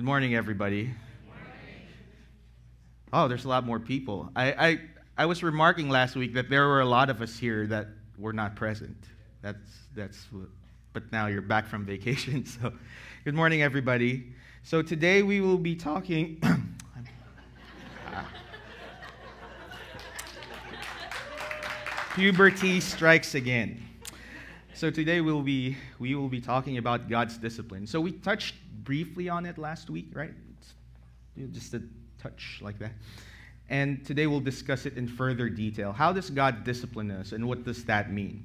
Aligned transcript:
Good 0.00 0.06
morning, 0.06 0.34
everybody. 0.34 0.94
Oh, 3.12 3.28
there's 3.28 3.44
a 3.44 3.48
lot 3.48 3.66
more 3.66 3.78
people. 3.78 4.30
I, 4.34 4.52
I, 4.52 4.80
I 5.18 5.26
was 5.26 5.42
remarking 5.42 5.90
last 5.90 6.16
week 6.16 6.32
that 6.32 6.48
there 6.48 6.66
were 6.68 6.80
a 6.80 6.86
lot 6.86 7.10
of 7.10 7.20
us 7.20 7.36
here 7.36 7.66
that 7.66 7.88
were 8.16 8.32
not 8.32 8.56
present. 8.56 8.96
That's, 9.42 9.58
that's 9.94 10.16
what, 10.32 10.46
but 10.94 11.12
now 11.12 11.26
you're 11.26 11.42
back 11.42 11.66
from 11.66 11.84
vacation. 11.84 12.46
So, 12.62 12.72
good 13.26 13.34
morning, 13.34 13.60
everybody. 13.60 14.32
So, 14.62 14.80
today 14.80 15.22
we 15.22 15.42
will 15.42 15.58
be 15.58 15.76
talking. 15.76 16.40
Ah. 18.12 18.26
Puberty 22.14 22.80
strikes 22.80 23.34
again. 23.34 23.89
So 24.80 24.88
today 24.88 25.20
we'll 25.20 25.42
be, 25.42 25.76
we 25.98 26.14
will 26.14 26.30
be 26.30 26.40
talking 26.40 26.78
about 26.78 27.10
God's 27.10 27.36
discipline. 27.36 27.86
So 27.86 28.00
we 28.00 28.12
touched 28.12 28.54
briefly 28.82 29.28
on 29.28 29.44
it 29.44 29.58
last 29.58 29.90
week, 29.90 30.06
right? 30.14 30.32
Just 31.52 31.74
a 31.74 31.82
touch 32.18 32.60
like 32.62 32.78
that. 32.78 32.92
And 33.68 34.02
today 34.06 34.26
we'll 34.26 34.40
discuss 34.40 34.86
it 34.86 34.96
in 34.96 35.06
further 35.06 35.50
detail. 35.50 35.92
How 35.92 36.14
does 36.14 36.30
God 36.30 36.64
discipline 36.64 37.10
us 37.10 37.32
and 37.32 37.46
what 37.46 37.62
does 37.62 37.84
that 37.84 38.10
mean? 38.10 38.42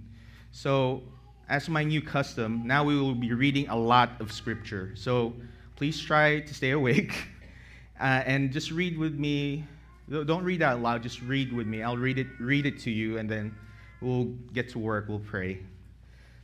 So, 0.51 1.03
as 1.47 1.69
my 1.69 1.85
new 1.85 2.01
custom, 2.01 2.67
now 2.67 2.83
we 2.83 2.99
will 2.99 3.15
be 3.15 3.31
reading 3.31 3.69
a 3.69 3.77
lot 3.77 4.19
of 4.19 4.29
scripture. 4.33 4.91
So 4.93 5.33
please 5.77 6.01
try 6.01 6.41
to 6.41 6.53
stay 6.53 6.71
awake 6.71 7.13
uh, 8.01 8.23
and 8.25 8.51
just 8.51 8.71
read 8.71 8.97
with 8.97 9.17
me. 9.17 9.63
Don't 10.09 10.43
read 10.43 10.61
out 10.61 10.81
loud, 10.81 11.01
just 11.01 11.21
read 11.21 11.53
with 11.53 11.65
me. 11.65 11.81
I'll 11.81 11.95
read 11.95 12.19
it, 12.19 12.27
read 12.41 12.65
it 12.65 12.77
to 12.79 12.91
you, 12.91 13.19
and 13.19 13.29
then 13.29 13.55
we'll 14.01 14.25
get 14.51 14.67
to 14.71 14.79
work. 14.79 15.05
We'll 15.07 15.19
pray. 15.19 15.61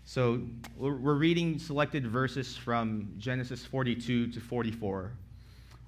So 0.06 0.42
we're 0.78 1.14
reading 1.14 1.60
selected 1.60 2.06
verses 2.08 2.58
from 2.58 3.14
Genesis 3.18 3.64
42 3.66 4.28
to 4.28 4.40
44. 4.40 5.12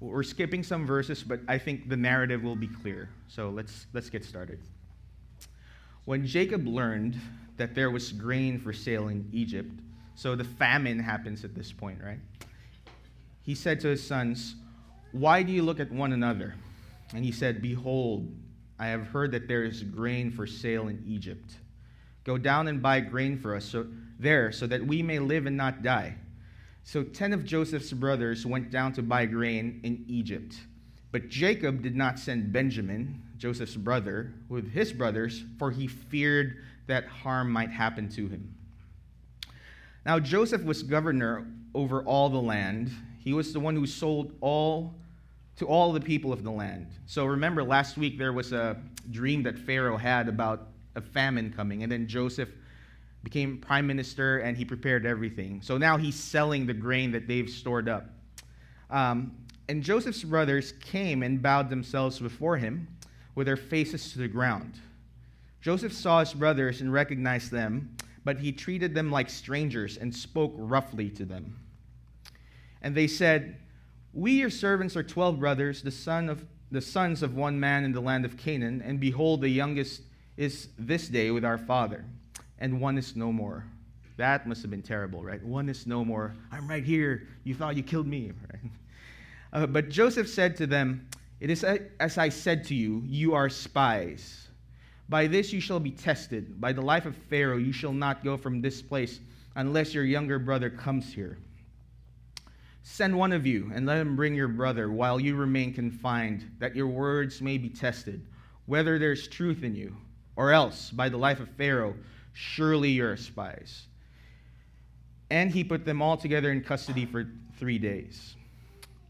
We're 0.00 0.22
skipping 0.22 0.62
some 0.62 0.86
verses, 0.86 1.22
but 1.22 1.40
I 1.48 1.58
think 1.58 1.88
the 1.88 1.96
narrative 1.96 2.42
will 2.42 2.56
be 2.56 2.68
clear. 2.68 3.08
So 3.28 3.50
let's, 3.50 3.86
let's 3.92 4.10
get 4.10 4.24
started. 4.24 4.60
When 6.04 6.26
Jacob 6.26 6.66
learned 6.66 7.18
that 7.56 7.74
there 7.74 7.90
was 7.90 8.12
grain 8.12 8.58
for 8.58 8.72
sale 8.72 9.08
in 9.08 9.28
Egypt, 9.32 9.70
so 10.14 10.34
the 10.34 10.44
famine 10.44 10.98
happens 10.98 11.44
at 11.44 11.54
this 11.54 11.72
point, 11.72 11.98
right? 12.02 12.20
He 13.42 13.54
said 13.54 13.80
to 13.80 13.88
his 13.88 14.06
sons, 14.06 14.54
Why 15.12 15.42
do 15.42 15.52
you 15.52 15.62
look 15.62 15.80
at 15.80 15.90
one 15.90 16.12
another? 16.12 16.54
And 17.14 17.24
he 17.24 17.32
said, 17.32 17.60
Behold, 17.60 18.32
I 18.78 18.86
have 18.88 19.06
heard 19.08 19.32
that 19.32 19.48
there 19.48 19.64
is 19.64 19.82
grain 19.82 20.30
for 20.30 20.46
sale 20.46 20.88
in 20.88 21.02
Egypt. 21.06 21.54
Go 22.24 22.38
down 22.38 22.68
and 22.68 22.82
buy 22.82 23.00
grain 23.00 23.38
for 23.38 23.54
us 23.54 23.64
so, 23.64 23.86
there, 24.18 24.52
so 24.52 24.66
that 24.66 24.86
we 24.86 25.02
may 25.02 25.18
live 25.18 25.46
and 25.46 25.56
not 25.56 25.82
die. 25.82 26.16
So 26.84 27.02
ten 27.02 27.32
of 27.32 27.44
Joseph's 27.44 27.92
brothers 27.92 28.44
went 28.44 28.70
down 28.70 28.92
to 28.94 29.02
buy 29.02 29.26
grain 29.26 29.80
in 29.82 30.04
Egypt. 30.06 30.54
But 31.12 31.28
Jacob 31.28 31.82
did 31.82 31.96
not 31.96 32.18
send 32.18 32.52
Benjamin, 32.52 33.22
Joseph's 33.38 33.76
brother, 33.76 34.34
with 34.48 34.72
his 34.72 34.92
brothers, 34.92 35.44
for 35.58 35.70
he 35.70 35.86
feared 35.86 36.58
that 36.86 37.06
harm 37.06 37.50
might 37.50 37.70
happen 37.70 38.08
to 38.10 38.28
him. 38.28 38.54
Now 40.04 40.18
Joseph 40.18 40.64
was 40.64 40.82
governor 40.82 41.46
over 41.74 42.02
all 42.02 42.28
the 42.28 42.40
land. 42.40 42.90
He 43.18 43.32
was 43.32 43.52
the 43.52 43.60
one 43.60 43.74
who 43.74 43.86
sold 43.86 44.34
all 44.40 44.94
to 45.56 45.66
all 45.66 45.92
the 45.92 46.00
people 46.00 46.32
of 46.32 46.42
the 46.42 46.50
land. 46.50 46.88
So 47.06 47.24
remember 47.24 47.62
last 47.62 47.96
week 47.96 48.18
there 48.18 48.32
was 48.32 48.52
a 48.52 48.76
dream 49.10 49.42
that 49.44 49.58
Pharaoh 49.58 49.96
had 49.96 50.28
about 50.28 50.68
a 50.96 51.00
famine 51.00 51.52
coming, 51.52 51.82
and 51.82 51.90
then 51.90 52.06
Joseph 52.06 52.50
became 53.24 53.58
prime 53.58 53.86
minister 53.86 54.38
and 54.38 54.56
he 54.56 54.64
prepared 54.64 55.06
everything. 55.06 55.60
So 55.62 55.78
now 55.78 55.96
he's 55.96 56.14
selling 56.14 56.66
the 56.66 56.74
grain 56.74 57.10
that 57.12 57.26
they've 57.26 57.48
stored 57.48 57.88
up. 57.88 58.10
Um, 58.90 59.34
and 59.68 59.82
Joseph's 59.82 60.22
brothers 60.22 60.72
came 60.72 61.22
and 61.22 61.40
bowed 61.42 61.70
themselves 61.70 62.20
before 62.20 62.58
him 62.58 62.86
with 63.34 63.46
their 63.46 63.56
faces 63.56 64.12
to 64.12 64.18
the 64.18 64.28
ground. 64.28 64.74
Joseph 65.62 65.94
saw 65.94 66.20
his 66.20 66.34
brothers 66.34 66.82
and 66.82 66.92
recognized 66.92 67.50
them, 67.50 67.96
but 68.24 68.38
he 68.38 68.52
treated 68.52 68.94
them 68.94 69.10
like 69.10 69.30
strangers 69.30 69.96
and 69.96 70.14
spoke 70.14 70.52
roughly 70.56 71.08
to 71.10 71.24
them. 71.24 71.58
And 72.82 72.94
they 72.94 73.06
said, 73.06 73.56
We, 74.12 74.32
your 74.32 74.50
servants, 74.50 74.94
are 74.96 75.02
twelve 75.02 75.40
brothers, 75.40 75.80
the, 75.82 75.90
son 75.90 76.28
of, 76.28 76.44
the 76.70 76.82
sons 76.82 77.22
of 77.22 77.34
one 77.34 77.58
man 77.58 77.84
in 77.84 77.92
the 77.92 78.00
land 78.00 78.26
of 78.26 78.36
Canaan, 78.36 78.82
and 78.82 79.00
behold, 79.00 79.40
the 79.40 79.48
youngest 79.48 80.02
is 80.36 80.68
this 80.78 81.08
day 81.08 81.30
with 81.30 81.44
our 81.44 81.56
father 81.56 82.04
and 82.64 82.80
one 82.80 82.96
is 82.96 83.14
no 83.14 83.30
more. 83.30 83.62
That 84.16 84.48
must 84.48 84.62
have 84.62 84.70
been 84.70 84.80
terrible, 84.80 85.22
right? 85.22 85.44
One 85.44 85.68
is 85.68 85.86
no 85.86 86.02
more. 86.02 86.34
I'm 86.50 86.66
right 86.66 86.82
here. 86.82 87.28
You 87.44 87.54
thought 87.54 87.76
you 87.76 87.82
killed 87.82 88.06
me, 88.06 88.32
right? 88.52 88.72
Uh, 89.52 89.66
but 89.66 89.90
Joseph 89.90 90.30
said 90.30 90.56
to 90.56 90.66
them, 90.66 91.06
It 91.40 91.50
is 91.50 91.62
as 91.62 92.16
I 92.16 92.30
said 92.30 92.64
to 92.68 92.74
you, 92.74 93.02
you 93.04 93.34
are 93.34 93.50
spies. 93.50 94.48
By 95.10 95.26
this 95.26 95.52
you 95.52 95.60
shall 95.60 95.78
be 95.78 95.90
tested. 95.90 96.58
By 96.58 96.72
the 96.72 96.80
life 96.80 97.04
of 97.04 97.14
Pharaoh 97.28 97.58
you 97.58 97.70
shall 97.70 97.92
not 97.92 98.24
go 98.24 98.38
from 98.38 98.62
this 98.62 98.80
place 98.80 99.20
unless 99.56 99.92
your 99.92 100.04
younger 100.04 100.38
brother 100.38 100.70
comes 100.70 101.12
here. 101.12 101.36
Send 102.82 103.14
one 103.14 103.32
of 103.32 103.46
you 103.46 103.70
and 103.74 103.84
let 103.84 103.98
him 103.98 104.16
bring 104.16 104.34
your 104.34 104.48
brother 104.48 104.90
while 104.90 105.20
you 105.20 105.36
remain 105.36 105.74
confined, 105.74 106.50
that 106.60 106.74
your 106.74 106.86
words 106.86 107.42
may 107.42 107.58
be 107.58 107.68
tested, 107.68 108.26
whether 108.64 108.98
there's 108.98 109.28
truth 109.28 109.62
in 109.62 109.74
you. 109.74 109.94
Or 110.36 110.50
else, 110.50 110.90
by 110.90 111.10
the 111.10 111.18
life 111.18 111.40
of 111.40 111.48
Pharaoh, 111.50 111.94
Surely 112.34 112.90
you're 112.90 113.12
a 113.12 113.18
spies. 113.18 113.86
And 115.30 115.50
he 115.50 115.64
put 115.64 115.84
them 115.84 116.02
all 116.02 116.16
together 116.16 116.52
in 116.52 116.62
custody 116.62 117.06
for 117.06 117.26
three 117.58 117.78
days. 117.78 118.34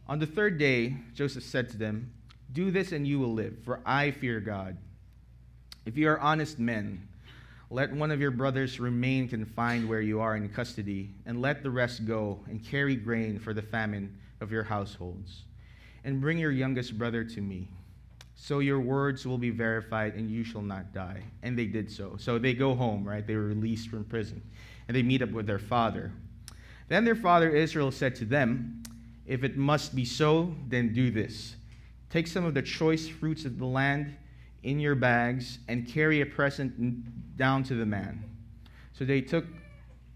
On 0.07 0.19
the 0.19 0.27
third 0.27 0.59
day, 0.59 0.95
Joseph 1.15 1.43
said 1.43 1.71
to 1.71 1.79
them, 1.79 2.13
Do 2.53 2.71
this 2.71 2.93
and 2.93 3.07
you 3.07 3.19
will 3.19 3.33
live, 3.33 3.57
for 3.65 3.81
I 3.85 4.11
fear 4.11 4.39
God. 4.39 4.77
If 5.87 5.97
you 5.97 6.09
are 6.09 6.21
honest 6.21 6.59
men, 6.59 7.09
let 7.71 7.93
one 7.93 8.11
of 8.11 8.21
your 8.21 8.31
brothers 8.31 8.79
remain 8.79 9.27
confined 9.27 9.89
where 9.89 10.03
you 10.03 10.21
are 10.21 10.37
in 10.37 10.49
custody, 10.51 11.11
and 11.25 11.41
let 11.41 11.63
the 11.63 11.71
rest 11.71 12.07
go 12.07 12.41
and 12.47 12.65
carry 12.65 12.95
grain 12.95 13.39
for 13.39 13.55
the 13.55 13.63
famine 13.63 14.17
of 14.41 14.53
your 14.53 14.63
households. 14.63 15.45
And 16.05 16.21
bring 16.21 16.37
your 16.37 16.53
youngest 16.53 16.99
brother 16.99 17.25
to 17.25 17.41
me 17.41 17.69
so 18.37 18.59
your 18.59 18.81
words 18.81 19.27
will 19.27 19.39
be 19.39 19.51
verified 19.51 20.15
and 20.15 20.31
you 20.31 20.45
shall 20.45 20.63
not 20.63 20.93
die. 20.93 21.23
And 21.43 21.59
they 21.59 21.67
did 21.67 21.91
so. 21.91 22.17
So 22.19 22.39
they 22.39 22.53
go 22.53 22.75
home, 22.75 23.05
right? 23.05 23.27
They 23.27 23.37
were 23.37 23.47
released 23.47 23.89
from 23.89 24.05
prison. 24.05 24.43
And 24.89 24.97
they 24.97 25.03
meet 25.03 25.23
up 25.23 25.31
with 25.31 25.47
their 25.47 25.59
father. 25.59 26.13
Then 26.89 27.05
their 27.05 27.15
father 27.15 27.51
Israel 27.51 27.91
said 27.91 28.15
to 28.17 28.25
them, 28.25 28.83
If 29.27 29.45
it 29.45 29.57
must 29.57 29.95
be 29.95 30.05
so, 30.05 30.55
then 30.69 30.93
do 30.93 31.11
this. 31.11 31.57
Take 32.11 32.27
some 32.27 32.45
of 32.45 32.55
the 32.55 32.63
choice 32.63 33.09
fruits 33.09 33.45
of 33.45 33.59
the 33.59 33.67
land 33.67 34.17
in 34.63 34.81
your 34.81 34.95
bags 34.95 35.59
and 35.69 35.87
carry 35.87 36.21
a 36.21 36.27
present 36.27 37.37
down 37.37 37.63
to 37.65 37.75
the 37.75 37.87
man. 37.87 38.25
So 38.93 39.05
they 39.05 39.21
took 39.21 39.45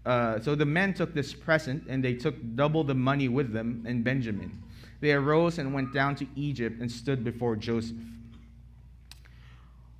uh, 0.05 0.39
so 0.39 0.55
the 0.55 0.65
men 0.65 0.93
took 0.93 1.13
this 1.13 1.33
present 1.33 1.83
and 1.87 2.03
they 2.03 2.13
took 2.13 2.35
double 2.55 2.83
the 2.83 2.95
money 2.95 3.27
with 3.27 3.51
them 3.51 3.83
and 3.87 4.03
Benjamin. 4.03 4.63
They 5.01 5.13
arose 5.13 5.57
and 5.57 5.73
went 5.73 5.93
down 5.93 6.15
to 6.15 6.27
Egypt 6.35 6.81
and 6.81 6.91
stood 6.91 7.23
before 7.23 7.55
Joseph. 7.55 7.95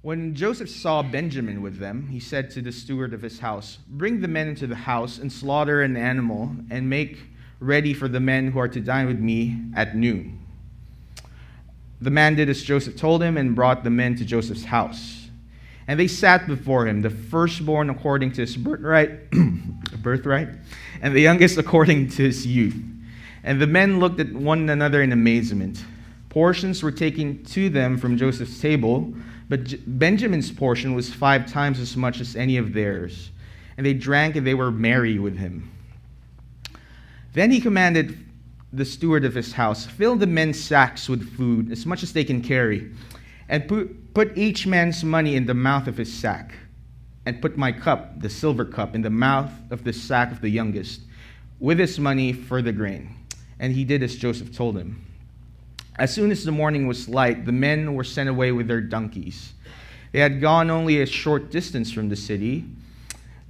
When 0.02 0.34
Joseph 0.34 0.70
saw 0.70 1.04
Benjamin 1.04 1.62
with 1.62 1.78
them, 1.78 2.08
he 2.08 2.20
said 2.20 2.50
to 2.52 2.62
the 2.62 2.72
steward 2.72 3.14
of 3.14 3.22
his 3.22 3.40
house, 3.40 3.80
Bring 3.88 4.22
the 4.22 4.28
men 4.30 4.48
into 4.48 4.66
the 4.66 4.76
house 4.76 5.18
and 5.18 5.32
slaughter 5.32 5.82
an 5.82 5.98
animal 5.98 6.56
and 6.70 6.90
make 6.90 7.18
ready 7.60 7.94
for 7.94 8.08
the 8.08 8.20
men 8.20 8.52
who 8.52 8.60
are 8.60 8.70
to 8.70 8.80
dine 8.80 9.08
with 9.08 9.20
me 9.20 9.58
at 9.76 9.96
noon. 9.96 10.40
The 12.02 12.12
man 12.12 12.36
did 12.36 12.50
as 12.50 12.64
Joseph 12.64 12.96
told 12.96 13.22
him 13.22 13.36
and 13.36 13.54
brought 13.54 13.84
the 13.84 13.90
men 13.90 14.16
to 14.16 14.26
Joseph's 14.26 14.64
house. 14.64 15.28
And 15.86 16.00
they 16.00 16.08
sat 16.08 16.48
before 16.48 16.88
him, 16.88 17.02
the 17.02 17.10
firstborn 17.10 17.90
according 17.90 18.32
to 18.34 18.42
his 18.42 18.56
birthright, 18.56 19.32
birthright, 20.02 20.50
and 21.02 21.14
the 21.14 21.20
youngest 21.20 21.58
according 21.58 22.10
to 22.10 22.24
his 22.24 22.48
youth. 22.48 22.80
And 23.44 23.62
the 23.62 23.68
men 23.68 24.00
looked 24.00 24.20
at 24.20 24.34
one 24.34 24.70
another 24.70 25.02
in 25.02 25.12
amazement. 25.12 25.84
Portions 26.30 26.84
were 26.84 26.92
taken 26.92 27.44
to 27.46 27.70
them 27.70 27.98
from 27.98 28.18
Joseph's 28.18 28.60
table, 28.60 29.14
but 29.48 29.74
Benjamin's 30.00 30.52
portion 30.52 30.94
was 30.94 31.14
five 31.14 31.52
times 31.52 31.80
as 31.80 31.98
much 31.98 32.20
as 32.20 32.36
any 32.36 32.58
of 32.58 32.74
theirs. 32.74 33.32
And 33.78 33.86
they 33.86 33.94
drank 33.94 34.36
and 34.36 34.46
they 34.46 34.54
were 34.54 34.72
merry 34.72 35.18
with 35.18 35.38
him. 35.38 35.72
Then 37.34 37.52
he 37.52 37.60
commanded 37.60 38.18
the 38.72 38.86
steward 38.86 39.26
of 39.26 39.34
his 39.34 39.54
house 39.54 39.86
fill 39.86 40.16
the 40.16 40.28
men's 40.28 40.62
sacks 40.62 41.10
with 41.10 41.36
food, 41.36 41.72
as 41.72 41.86
much 41.86 42.04
as 42.04 42.14
they 42.14 42.24
can 42.24 42.42
carry, 42.42 42.92
and 43.48 43.68
put, 43.68 44.14
put 44.14 44.38
each 44.38 44.68
man's 44.68 45.04
money 45.04 45.36
in 45.36 45.46
the 45.46 45.54
mouth 45.54 45.88
of 45.88 45.98
his 45.98 46.12
sack, 46.12 46.54
and 47.26 47.42
put 47.42 47.58
my 47.58 47.72
cup, 47.72 48.20
the 48.22 48.30
silver 48.30 48.66
cup, 48.66 48.94
in 48.94 49.02
the 49.02 49.10
mouth 49.10 49.52
of 49.72 49.84
the 49.84 49.94
sack 49.94 50.32
of 50.32 50.42
the 50.42 50.50
youngest, 50.50 51.02
with 51.60 51.80
his 51.80 52.00
money 52.00 52.32
for 52.32 52.62
the 52.62 52.72
grain. 52.72 53.16
And 53.60 53.74
he 53.74 53.84
did 53.84 54.04
as 54.04 54.16
Joseph 54.16 54.56
told 54.56 54.78
him. 54.78 55.06
As 55.98 56.14
soon 56.14 56.32
as 56.32 56.46
the 56.46 56.52
morning 56.52 56.88
was 56.88 57.10
light, 57.10 57.46
the 57.46 57.52
men 57.52 57.94
were 57.94 58.06
sent 58.06 58.30
away 58.30 58.54
with 58.54 58.68
their 58.68 58.80
donkeys. 58.80 59.54
They 60.12 60.20
had 60.20 60.40
gone 60.40 60.70
only 60.70 61.02
a 61.02 61.06
short 61.06 61.52
distance 61.52 61.92
from 61.92 62.10
the 62.10 62.16
city. 62.16 62.66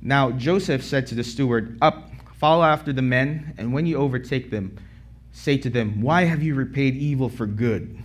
Now 0.02 0.32
Joseph 0.32 0.84
said 0.84 1.06
to 1.08 1.16
the 1.16 1.24
steward, 1.24 1.78
Up, 1.82 2.10
follow 2.38 2.64
after 2.64 2.92
the 2.92 3.02
men, 3.02 3.54
and 3.58 3.72
when 3.72 3.86
you 3.86 3.98
overtake 3.98 4.50
them, 4.50 4.78
say 5.32 5.58
to 5.58 5.70
them, 5.70 6.02
Why 6.02 6.24
have 6.24 6.42
you 6.42 6.56
repaid 6.56 6.96
evil 6.96 7.30
for 7.30 7.46
good? 7.46 7.98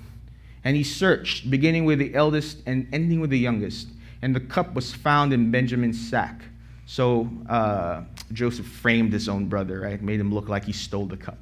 And 0.62 0.76
he 0.76 0.84
searched, 0.84 1.50
beginning 1.50 1.84
with 1.84 1.98
the 1.98 2.14
eldest 2.14 2.58
and 2.66 2.86
ending 2.92 3.20
with 3.20 3.30
the 3.30 3.38
youngest. 3.38 3.88
And 4.22 4.34
the 4.34 4.40
cup 4.40 4.74
was 4.74 4.94
found 4.94 5.32
in 5.32 5.50
Benjamin's 5.50 6.08
sack. 6.08 6.42
So 6.86 7.30
uh, 7.48 8.02
Joseph 8.32 8.66
framed 8.66 9.12
his 9.12 9.28
own 9.28 9.46
brother, 9.46 9.80
right? 9.80 10.00
Made 10.00 10.20
him 10.20 10.32
look 10.32 10.48
like 10.48 10.64
he 10.64 10.72
stole 10.72 11.06
the 11.06 11.16
cup. 11.16 11.38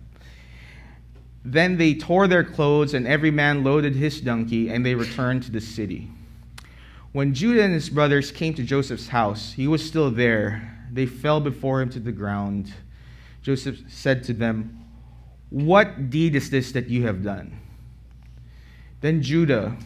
Then 1.45 1.77
they 1.77 1.95
tore 1.95 2.29
their 2.29 2.45
clothes, 2.45 2.95
and 2.95 3.07
every 3.07 3.31
man 3.31 3.65
loaded 3.65 3.97
his 3.97 4.21
donkey, 4.21 4.69
and 4.69 4.87
they 4.87 4.95
returned 4.95 5.43
to 5.45 5.51
the 5.51 5.61
city. 5.61 6.11
When 7.13 7.35
Judah 7.35 7.63
and 7.63 7.75
his 7.75 7.91
brothers 7.91 8.31
came 8.31 8.55
to 8.55 8.63
Joseph's 8.63 9.09
house, 9.09 9.53
he 9.53 9.67
was 9.67 9.85
still 9.85 10.11
there. 10.11 10.87
They 10.93 11.07
fell 11.07 11.41
before 11.41 11.83
him 11.83 11.91
to 11.91 12.01
the 12.01 12.13
ground. 12.13 12.73
Joseph 13.43 13.81
said 13.89 14.23
to 14.25 14.33
them, 14.33 14.85
What 15.51 16.11
deed 16.11 16.37
is 16.37 16.49
this 16.49 16.73
that 16.73 16.89
you 16.89 17.07
have 17.07 17.23
done? 17.23 17.59
Then 19.01 19.21
Judah 19.21 19.77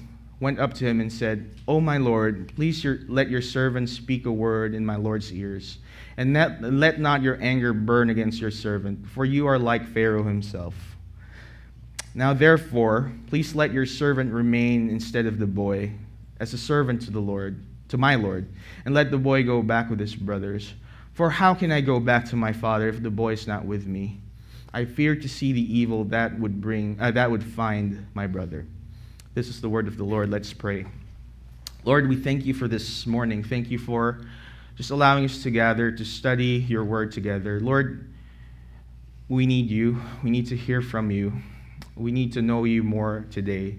went 0.41 0.61
up 0.61 0.75
to 0.75 0.87
him 0.87 1.00
and 1.00 1.11
said, 1.11 1.50
O 1.67 1.81
my 1.81 1.97
Lord, 1.97 2.53
please 2.55 2.85
your, 2.85 3.00
let 3.08 3.31
your 3.31 3.41
servant 3.41 3.88
speak 3.88 4.26
a 4.26 4.31
word 4.31 4.75
in 4.75 4.85
my 4.85 4.97
Lord's 4.97 5.32
ears, 5.32 5.79
and 6.19 6.35
let, 6.35 6.62
let 6.62 7.00
not 7.00 7.23
your 7.23 7.41
anger 7.41 7.73
burn 7.73 8.11
against 8.11 8.41
your 8.41 8.50
servant, 8.50 9.08
for 9.08 9.25
you 9.25 9.47
are 9.47 9.58
like 9.58 9.87
Pharaoh 9.87 10.23
himself. 10.23 10.95
Now, 12.17 12.33
therefore, 12.33 13.13
please 13.27 13.55
let 13.55 13.75
your 13.75 13.85
servant 13.85 14.33
remain 14.33 14.89
instead 14.89 15.27
of 15.27 15.39
the 15.39 15.47
boy, 15.47 15.93
as 16.41 16.55
a 16.55 16.59
servant 16.59 17.03
to 17.03 17.11
the 17.11 17.21
Lord, 17.21 17.63
to 17.89 17.99
my 17.99 18.15
Lord, 18.15 18.49
and 18.87 18.95
let 18.95 19.11
the 19.11 19.19
boy 19.19 19.43
go 19.43 19.61
back 19.61 19.91
with 19.91 20.01
his 20.01 20.15
brothers. 20.15 20.73
For 21.13 21.29
how 21.29 21.53
can 21.53 21.71
I 21.71 21.83
go 21.83 22.01
back 22.01 22.25
to 22.31 22.37
my 22.37 22.55
father 22.55 22.89
if 22.89 23.03
the 23.03 23.11
boy 23.11 23.35
is 23.35 23.47
not 23.47 23.67
with 23.67 23.87
me? 23.87 24.19
I 24.73 24.87
fear 24.87 25.15
to 25.15 25.29
see 25.29 25.53
the 25.53 25.61
evil 25.61 26.05
that 26.05 26.39
would 26.39 26.59
bring 26.59 26.97
uh, 26.99 27.11
that 27.11 27.31
would 27.31 27.45
find 27.45 28.07
my 28.15 28.27
brother. 28.27 28.67
This 29.35 29.49
is 29.49 29.61
the 29.61 29.69
word 29.69 29.87
of 29.87 29.99
the 29.99 30.05
Lord. 30.05 30.31
Let's 30.31 30.55
pray. 30.55 30.87
Lord, 31.85 32.09
we 32.09 32.17
thank 32.17 32.47
you 32.47 32.55
for 32.55 32.67
this 32.67 33.07
morning. 33.07 33.45
Thank 33.45 33.71
you 33.71 33.79
for 33.79 34.23
just 34.75 34.91
allowing 34.91 35.27
us 35.27 35.43
to 35.43 35.51
gather 35.51 35.91
to 35.93 36.05
study 36.07 36.65
your 36.67 36.83
word 36.83 37.13
together. 37.13 37.61
Lord, 37.61 38.11
we 39.29 39.45
need 39.45 39.71
you. 39.71 40.01
We 40.25 40.31
need 40.31 40.47
to 40.47 40.57
hear 40.57 40.81
from 40.81 41.11
you. 41.11 41.35
We 41.96 42.12
need 42.12 42.32
to 42.34 42.43
know 42.43 42.64
you 42.64 42.82
more 42.82 43.26
today. 43.31 43.78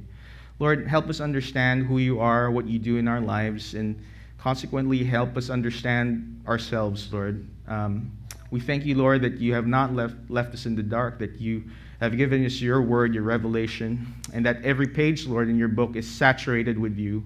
Lord, 0.59 0.87
help 0.87 1.07
us 1.07 1.21
understand 1.21 1.85
who 1.85 1.99
you 1.99 2.19
are, 2.19 2.49
what 2.49 2.65
you 2.65 2.79
do 2.79 2.97
in 2.97 3.07
our 3.07 3.21
lives, 3.21 3.75
and 3.75 4.01
consequently 4.37 5.03
help 5.03 5.37
us 5.37 5.49
understand 5.49 6.41
ourselves, 6.47 7.13
Lord. 7.13 7.47
Um, 7.67 8.11
we 8.49 8.59
thank 8.59 8.85
you, 8.85 8.95
Lord, 8.95 9.21
that 9.21 9.37
you 9.37 9.53
have 9.53 9.67
not 9.67 9.93
left, 9.93 10.15
left 10.29 10.53
us 10.53 10.65
in 10.65 10.75
the 10.75 10.83
dark, 10.83 11.19
that 11.19 11.39
you 11.39 11.63
have 11.99 12.15
given 12.15 12.45
us 12.45 12.61
your 12.61 12.81
word, 12.81 13.13
your 13.13 13.23
revelation, 13.23 14.15
and 14.33 14.45
that 14.45 14.63
every 14.63 14.87
page, 14.87 15.27
Lord, 15.27 15.49
in 15.49 15.57
your 15.57 15.67
book 15.67 15.95
is 15.95 16.09
saturated 16.09 16.79
with 16.79 16.97
you. 16.97 17.23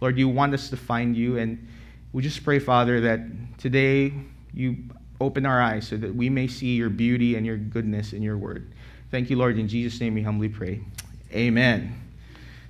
Lord, 0.00 0.16
you 0.16 0.28
want 0.28 0.54
us 0.54 0.70
to 0.70 0.76
find 0.76 1.16
you, 1.16 1.38
and 1.38 1.66
we 2.12 2.22
just 2.22 2.44
pray, 2.44 2.58
Father, 2.58 3.00
that 3.00 3.20
today 3.58 4.12
you 4.54 4.76
open 5.20 5.44
our 5.44 5.60
eyes 5.60 5.86
so 5.88 5.96
that 5.96 6.14
we 6.14 6.30
may 6.30 6.46
see 6.46 6.74
your 6.76 6.88
beauty 6.88 7.36
and 7.36 7.44
your 7.44 7.56
goodness 7.56 8.12
in 8.12 8.22
your 8.22 8.38
word. 8.38 8.72
Thank 9.10 9.28
you, 9.28 9.36
Lord. 9.36 9.58
In 9.58 9.66
Jesus' 9.66 10.00
name 10.00 10.14
we 10.14 10.22
humbly 10.22 10.48
pray. 10.48 10.80
Amen. 11.32 12.00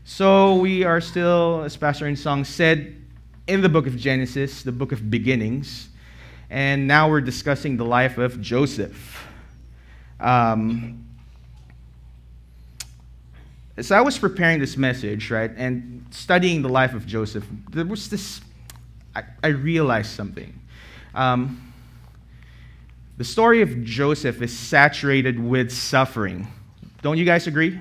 So 0.05 0.55
we 0.57 0.85
are 0.85 0.99
still, 0.99 1.63
as 1.65 1.77
Pastor 1.77 2.07
In 2.07 2.17
Song 2.17 2.45
said, 2.45 2.97
in 3.47 3.61
the 3.61 3.69
book 3.69 3.87
of 3.87 3.95
Genesis, 3.99 4.63
the 4.63 4.73
book 4.73 4.91
of 4.91 5.11
beginnings. 5.11 5.91
And 6.49 6.89
now 6.89 7.11
we're 7.11 7.21
discussing 7.21 7.77
the 7.77 7.85
life 7.85 8.17
of 8.17 8.41
Joseph. 8.41 9.23
Um, 10.19 11.05
so 13.79 13.95
I 13.95 14.01
was 14.01 14.19
preparing 14.19 14.61
this 14.61 14.79
message, 14.79 15.31
right, 15.31 15.51
and 15.55 16.07
studying 16.11 16.63
the 16.63 16.71
life 16.71 16.95
of 16.95 17.07
Joseph, 17.07 17.47
there 17.71 17.85
was 17.85 18.09
this, 18.09 18.41
I, 19.15 19.25
I 19.45 19.49
realized 19.49 20.13
something. 20.13 20.59
Um, 21.15 21.70
the 23.21 23.25
story 23.25 23.61
of 23.61 23.85
Joseph 23.85 24.41
is 24.41 24.59
saturated 24.59 25.39
with 25.39 25.71
suffering. 25.71 26.49
Don't 27.03 27.19
you 27.19 27.27
guys 27.27 27.47
agree? 27.47 27.79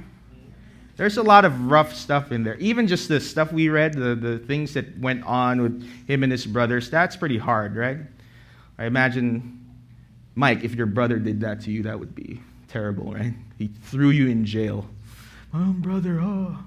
There's 0.97 1.15
a 1.15 1.23
lot 1.23 1.45
of 1.45 1.71
rough 1.71 1.95
stuff 1.95 2.33
in 2.33 2.43
there. 2.43 2.55
Even 2.55 2.87
just 2.87 3.07
the 3.07 3.21
stuff 3.21 3.53
we 3.53 3.69
read, 3.69 3.93
the, 3.93 4.15
the 4.15 4.39
things 4.39 4.73
that 4.73 4.99
went 4.99 5.23
on 5.23 5.61
with 5.61 5.89
him 6.09 6.23
and 6.23 6.31
his 6.33 6.45
brothers, 6.45 6.89
that's 6.89 7.15
pretty 7.15 7.37
hard, 7.37 7.77
right? 7.77 7.99
I 8.77 8.83
imagine, 8.83 9.65
Mike, 10.35 10.65
if 10.65 10.75
your 10.75 10.87
brother 10.87 11.19
did 11.19 11.39
that 11.39 11.61
to 11.61 11.71
you, 11.71 11.83
that 11.83 11.97
would 11.97 12.13
be 12.13 12.41
terrible, 12.67 13.13
right? 13.13 13.31
He 13.57 13.69
threw 13.83 14.09
you 14.09 14.27
in 14.27 14.43
jail. 14.43 14.89
My 15.53 15.61
own 15.61 15.79
brother, 15.79 16.19
oh. 16.19 16.57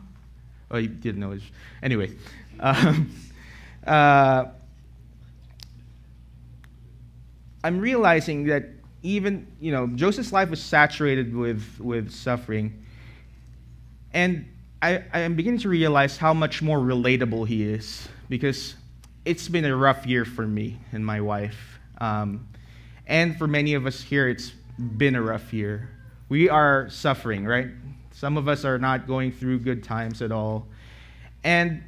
Oh, 0.70 0.78
you 0.78 0.88
didn't 0.88 1.20
know 1.20 1.32
his. 1.32 1.42
Anyway. 1.82 2.12
Um, 2.60 3.10
uh, 3.86 4.44
I'm 7.64 7.78
realizing 7.78 8.44
that 8.44 8.64
even, 9.02 9.46
you 9.60 9.72
know, 9.72 9.86
Joseph's 9.88 10.32
life 10.32 10.50
was 10.50 10.62
saturated 10.62 11.34
with, 11.34 11.64
with 11.80 12.10
suffering. 12.10 12.84
And 14.12 14.46
I, 14.80 15.04
I 15.12 15.20
am 15.20 15.34
beginning 15.34 15.60
to 15.60 15.68
realize 15.68 16.16
how 16.16 16.34
much 16.34 16.62
more 16.62 16.78
relatable 16.78 17.46
he 17.46 17.64
is 17.64 18.08
because 18.28 18.74
it's 19.24 19.48
been 19.48 19.64
a 19.64 19.76
rough 19.76 20.06
year 20.06 20.24
for 20.24 20.46
me 20.46 20.78
and 20.92 21.04
my 21.04 21.20
wife. 21.20 21.78
Um, 21.98 22.48
and 23.06 23.36
for 23.36 23.46
many 23.46 23.74
of 23.74 23.86
us 23.86 24.00
here, 24.00 24.28
it's 24.28 24.52
been 24.96 25.14
a 25.14 25.22
rough 25.22 25.52
year. 25.52 25.88
We 26.28 26.48
are 26.48 26.88
suffering, 26.90 27.44
right? 27.44 27.68
Some 28.12 28.36
of 28.36 28.48
us 28.48 28.64
are 28.64 28.78
not 28.78 29.06
going 29.06 29.32
through 29.32 29.60
good 29.60 29.84
times 29.84 30.22
at 30.22 30.32
all. 30.32 30.66
And 31.44 31.82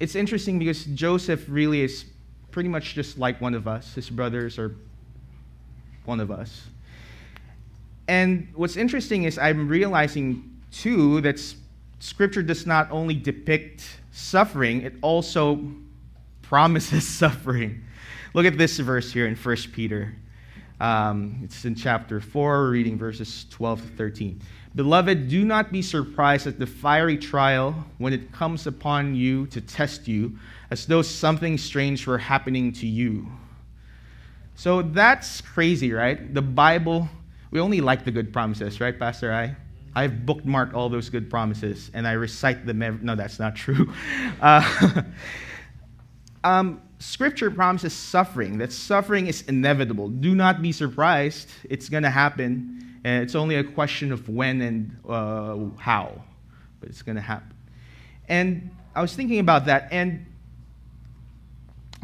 it's 0.00 0.14
interesting 0.14 0.58
because 0.58 0.84
Joseph 0.84 1.44
really 1.48 1.82
is 1.82 2.06
pretty 2.50 2.68
much 2.68 2.94
just 2.94 3.18
like 3.18 3.40
one 3.40 3.54
of 3.54 3.68
us. 3.68 3.94
His 3.94 4.10
brothers 4.10 4.58
are 4.58 4.74
one 6.06 6.20
of 6.20 6.30
us. 6.30 6.66
And 8.08 8.48
what's 8.54 8.76
interesting 8.76 9.24
is 9.24 9.38
I'm 9.38 9.68
realizing 9.68 10.58
too 10.70 11.20
that 11.22 11.40
Scripture 11.98 12.42
does 12.42 12.66
not 12.66 12.90
only 12.90 13.14
depict 13.14 13.84
suffering, 14.12 14.82
it 14.82 14.94
also 15.02 15.60
promises 16.42 17.06
suffering. 17.18 17.82
Look 18.34 18.46
at 18.46 18.58
this 18.58 18.78
verse 18.78 19.12
here 19.12 19.26
in 19.26 19.34
1 19.34 19.56
Peter. 19.72 20.14
Um, 20.78 21.40
it's 21.42 21.64
in 21.64 21.74
chapter 21.74 22.20
4, 22.20 22.68
reading 22.68 22.98
verses 22.98 23.46
12 23.50 23.80
to 23.80 23.88
13. 23.96 24.40
Beloved, 24.74 25.28
do 25.28 25.42
not 25.42 25.72
be 25.72 25.80
surprised 25.80 26.46
at 26.46 26.58
the 26.58 26.66
fiery 26.66 27.16
trial 27.16 27.72
when 27.96 28.12
it 28.12 28.30
comes 28.30 28.66
upon 28.66 29.14
you 29.14 29.46
to 29.46 29.62
test 29.62 30.06
you, 30.06 30.36
as 30.70 30.84
though 30.84 31.00
something 31.00 31.56
strange 31.56 32.06
were 32.06 32.18
happening 32.18 32.72
to 32.72 32.86
you 32.86 33.26
so 34.56 34.82
that's 34.82 35.40
crazy, 35.40 35.92
right? 35.92 36.32
The 36.34 36.42
Bible, 36.42 37.08
we 37.50 37.60
only 37.60 37.80
like 37.80 38.04
the 38.04 38.10
good 38.10 38.32
promises, 38.32 38.80
right, 38.80 38.98
Pastor 38.98 39.32
I? 39.32 39.54
I've 39.94 40.12
bookmarked 40.26 40.74
all 40.74 40.88
those 40.88 41.08
good 41.08 41.30
promises 41.30 41.90
and 41.94 42.06
I 42.06 42.12
recite 42.12 42.66
them. 42.66 43.00
No, 43.02 43.14
that's 43.14 43.38
not 43.38 43.54
true. 43.56 43.92
Uh, 44.40 45.02
um, 46.44 46.82
scripture 46.98 47.50
promises 47.50 47.94
suffering, 47.94 48.58
that 48.58 48.72
suffering 48.72 49.26
is 49.26 49.42
inevitable. 49.42 50.08
Do 50.08 50.34
not 50.34 50.60
be 50.60 50.72
surprised. 50.72 51.48
It's 51.64 51.88
going 51.88 52.02
to 52.02 52.10
happen. 52.10 53.00
And 53.04 53.22
it's 53.22 53.34
only 53.34 53.54
a 53.54 53.64
question 53.64 54.12
of 54.12 54.28
when 54.28 54.60
and 54.60 54.96
uh, 55.08 55.56
how, 55.78 56.22
but 56.80 56.88
it's 56.88 57.02
going 57.02 57.16
to 57.16 57.22
happen. 57.22 57.54
And 58.28 58.70
I 58.94 59.00
was 59.00 59.14
thinking 59.14 59.38
about 59.38 59.66
that, 59.66 59.88
and 59.92 60.26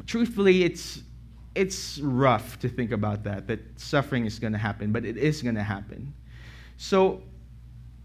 truthfully, 0.06 0.62
it's 0.62 1.02
it's 1.54 1.98
rough 1.98 2.58
to 2.60 2.68
think 2.68 2.92
about 2.92 3.24
that, 3.24 3.46
that 3.46 3.60
suffering 3.78 4.26
is 4.26 4.38
going 4.38 4.52
to 4.52 4.58
happen, 4.58 4.92
but 4.92 5.04
it 5.04 5.16
is 5.16 5.42
going 5.42 5.54
to 5.54 5.62
happen. 5.62 6.12
So, 6.76 7.22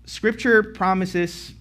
Scripture 0.06 0.64
promises, 0.64 1.54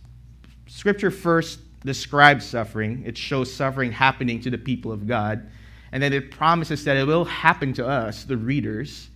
Scripture 0.66 1.10
first 1.10 1.60
describes 1.84 2.44
suffering, 2.44 3.02
it 3.06 3.16
shows 3.16 3.52
suffering 3.52 3.92
happening 3.92 4.40
to 4.40 4.50
the 4.50 4.58
people 4.58 4.92
of 4.92 5.06
God, 5.06 5.48
and 5.92 6.02
then 6.02 6.12
it 6.12 6.30
promises 6.30 6.84
that 6.84 6.96
it 6.96 7.06
will 7.06 7.24
happen 7.24 7.72
to 7.74 7.86
us, 7.86 8.24
the 8.24 8.36
readers. 8.36 9.08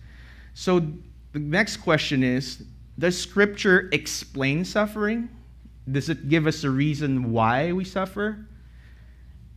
So, 0.53 0.79
the 1.33 1.39
next 1.39 1.77
question 1.77 2.23
is 2.23 2.63
Does 2.97 3.17
Scripture 3.17 3.89
explain 3.91 4.63
suffering? 4.63 5.29
Does 5.89 6.09
it 6.09 6.29
give 6.29 6.47
us 6.47 6.63
a 6.63 6.69
reason 6.69 7.31
why 7.31 7.73
we 7.73 7.83
suffer? 7.83 8.45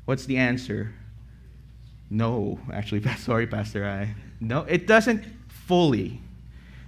What's 0.05 0.27
the 0.27 0.37
answer? 0.37 0.95
No, 2.11 2.59
actually, 2.73 3.03
sorry, 3.19 3.47
Pastor 3.47 3.85
I. 3.87 4.15
No, 4.41 4.61
it 4.61 4.87
doesn't 4.87 5.25
fully. 5.49 6.21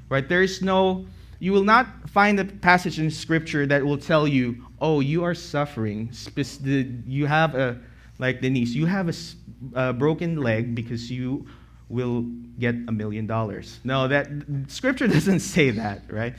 Right? 0.09 0.29
There 0.29 0.43
is 0.43 0.63
no, 0.63 1.07
you 1.41 1.53
will 1.53 1.65
not 1.65 1.87
find 2.11 2.39
a 2.39 2.45
passage 2.45 2.99
in 2.99 3.11
Scripture 3.11 3.67
that 3.67 3.85
will 3.85 3.99
tell 3.99 4.29
you, 4.29 4.65
oh, 4.81 5.01
you 5.01 5.25
are 5.25 5.35
suffering. 5.35 6.11
You 7.07 7.27
have 7.27 7.55
a, 7.55 7.79
like 8.19 8.41
Denise, 8.41 8.71
you 8.75 8.87
have 8.87 9.09
a, 9.09 9.15
a 9.75 9.93
broken 9.93 10.41
leg 10.41 10.75
because 10.75 11.11
you 11.11 11.47
will 11.89 12.23
get 12.59 12.75
a 12.89 12.93
million 12.93 13.27
dollars. 13.27 13.81
No, 13.85 14.07
that 14.09 14.29
Scripture 14.69 15.07
doesn't 15.17 15.41
say 15.41 15.71
that, 15.71 16.03
right? 16.11 16.35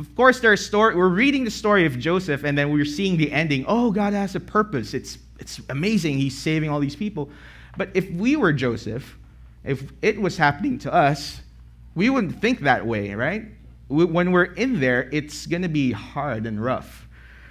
of 0.00 0.14
course, 0.16 0.40
there's 0.40 0.64
story. 0.64 0.96
We're 0.96 1.08
reading 1.08 1.44
the 1.44 1.50
story 1.50 1.84
of 1.84 1.98
Joseph, 1.98 2.42
and 2.42 2.56
then 2.56 2.72
we're 2.72 2.86
seeing 2.86 3.18
the 3.18 3.30
ending. 3.30 3.66
Oh, 3.68 3.90
God 3.90 4.14
has 4.14 4.34
a 4.34 4.40
purpose. 4.40 4.94
It's 4.94 5.18
it's 5.38 5.60
amazing. 5.68 6.18
He's 6.18 6.36
saving 6.36 6.70
all 6.70 6.80
these 6.80 6.96
people. 6.96 7.30
But 7.76 7.90
if 7.94 8.10
we 8.10 8.36
were 8.36 8.52
Joseph, 8.52 9.16
if 9.64 9.92
it 10.02 10.20
was 10.20 10.36
happening 10.36 10.78
to 10.80 10.92
us, 10.92 11.40
we 11.94 12.10
wouldn't 12.10 12.40
think 12.40 12.60
that 12.60 12.86
way, 12.86 13.14
right? 13.14 13.46
When 13.88 14.32
we're 14.32 14.44
in 14.44 14.80
there, 14.80 15.08
it's 15.12 15.46
going 15.46 15.62
to 15.62 15.68
be 15.68 15.92
hard 15.92 16.46
and 16.46 16.62
rough, 16.62 17.08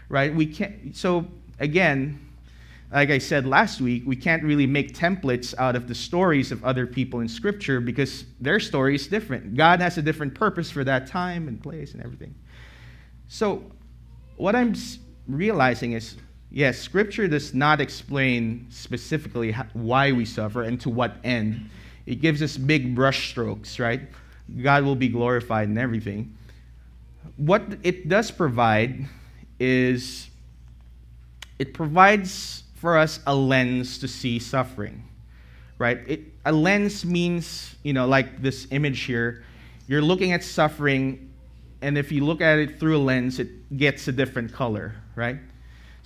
right? 0.07 0.33
We 0.33 0.45
can't. 0.45 0.95
So 0.95 1.27
again, 1.59 2.19
like 2.91 3.11
I 3.11 3.19
said 3.19 3.45
last 3.45 3.81
week, 3.81 4.03
we 4.05 4.15
can't 4.15 4.41
really 4.43 4.65
make 4.65 4.95
templates 4.95 5.53
out 5.57 5.75
of 5.75 5.87
the 5.87 5.93
stories 5.93 6.51
of 6.51 6.63
other 6.63 6.87
people 6.87 7.19
in 7.19 7.27
Scripture 7.27 7.79
because 7.79 8.25
their 8.39 8.59
story 8.59 8.95
is 8.95 9.07
different. 9.07 9.55
God 9.55 9.79
has 9.81 9.97
a 9.97 10.01
different 10.01 10.33
purpose 10.33 10.71
for 10.71 10.83
that 10.85 11.05
time 11.05 11.47
and 11.47 11.61
place 11.61 11.93
and 11.93 12.01
everything. 12.01 12.33
So, 13.27 13.63
what 14.37 14.55
I'm 14.55 14.73
realizing 15.27 15.91
is 15.91 16.15
yes, 16.51 16.79
Scripture 16.79 17.27
does 17.27 17.53
not 17.53 17.81
explain 17.81 18.67
specifically 18.69 19.51
why 19.73 20.11
we 20.11 20.25
suffer 20.25 20.63
and 20.63 20.79
to 20.81 20.89
what 20.89 21.17
end. 21.23 21.69
It 22.05 22.21
gives 22.21 22.41
us 22.41 22.57
big 22.57 22.95
brushstrokes, 22.95 23.79
right? 23.79 24.01
God 24.61 24.83
will 24.83 24.95
be 24.95 25.09
glorified 25.09 25.67
and 25.67 25.77
everything. 25.77 26.35
What 27.37 27.63
it 27.83 28.09
does 28.09 28.31
provide 28.31 29.05
is 29.59 30.29
it 31.59 31.73
provides 31.73 32.63
for 32.75 32.97
us 32.97 33.19
a 33.27 33.35
lens 33.35 33.99
to 33.99 34.07
see 34.07 34.39
suffering, 34.39 35.03
right? 35.77 35.99
It, 36.07 36.21
a 36.45 36.51
lens 36.51 37.05
means, 37.05 37.75
you 37.83 37.93
know, 37.93 38.07
like 38.07 38.41
this 38.41 38.67
image 38.71 39.01
here, 39.01 39.43
you're 39.87 40.01
looking 40.01 40.31
at 40.31 40.43
suffering, 40.43 41.29
and 41.81 41.97
if 41.97 42.11
you 42.11 42.25
look 42.25 42.41
at 42.41 42.57
it 42.57 42.79
through 42.79 42.97
a 42.97 43.03
lens, 43.03 43.39
it 43.39 43.77
gets 43.77 44.07
a 44.07 44.11
different 44.11 44.53
color, 44.53 44.95
right? 45.15 45.37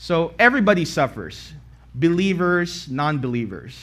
So 0.03 0.33
everybody 0.37 0.83
suffers, 0.83 1.53
believers, 1.95 2.89
non 2.89 3.19
believers. 3.19 3.79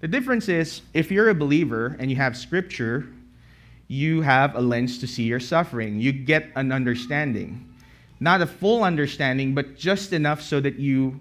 The 0.00 0.06
difference 0.06 0.48
is 0.48 0.82
if 0.94 1.10
you're 1.10 1.30
a 1.30 1.34
believer 1.34 1.96
and 1.98 2.08
you 2.08 2.16
have 2.16 2.36
scripture, 2.36 3.08
you 3.88 4.20
have 4.22 4.54
a 4.54 4.60
lens 4.60 5.00
to 5.00 5.08
see 5.08 5.24
your 5.24 5.40
suffering. 5.40 5.98
You 5.98 6.12
get 6.12 6.46
an 6.54 6.70
understanding. 6.70 7.74
Not 8.20 8.40
a 8.40 8.46
full 8.46 8.84
understanding, 8.84 9.52
but 9.52 9.76
just 9.76 10.12
enough 10.12 10.42
so 10.42 10.60
that 10.60 10.78
you 10.78 11.18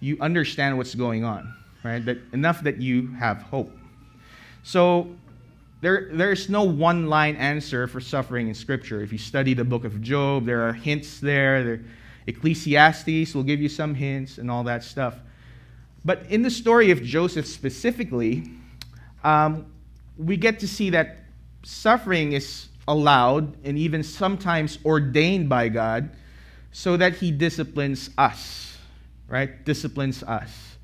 you 0.00 0.16
understand 0.18 0.78
what's 0.78 0.94
going 0.94 1.24
on, 1.24 1.54
right? 1.84 2.02
That 2.02 2.20
enough 2.32 2.62
that 2.62 2.80
you 2.80 3.08
have 3.18 3.42
hope. 3.42 3.70
So 4.62 5.14
there, 5.82 6.08
there's 6.10 6.48
no 6.48 6.62
one 6.62 7.08
line 7.10 7.36
answer 7.36 7.86
for 7.86 8.00
suffering 8.00 8.48
in 8.48 8.54
Scripture. 8.54 9.02
If 9.02 9.12
you 9.12 9.18
study 9.18 9.52
the 9.52 9.64
book 9.64 9.84
of 9.84 10.00
Job, 10.00 10.46
there 10.46 10.66
are 10.66 10.72
hints 10.72 11.20
there. 11.20 11.62
there. 11.62 11.80
Ecclesiastes 12.28 13.34
will 13.34 13.42
give 13.42 13.60
you 13.60 13.68
some 13.68 13.94
hints 13.94 14.38
and 14.38 14.50
all 14.50 14.64
that 14.64 14.84
stuff. 14.84 15.16
But 16.04 16.26
in 16.28 16.42
the 16.42 16.50
story 16.50 16.90
of 16.90 17.02
Joseph 17.02 17.46
specifically, 17.46 18.44
um, 19.24 19.66
we 20.16 20.36
get 20.36 20.60
to 20.60 20.68
see 20.68 20.90
that 20.90 21.18
suffering 21.64 22.32
is 22.32 22.68
allowed 22.86 23.56
and 23.64 23.76
even 23.76 24.02
sometimes 24.02 24.78
ordained 24.84 25.48
by 25.48 25.68
God 25.68 26.10
so 26.70 26.96
that 26.96 27.14
he 27.16 27.32
disciplines 27.32 28.10
us 28.16 28.68
right? 29.28 29.64
Disciplines 29.64 30.22
us. 30.22 30.76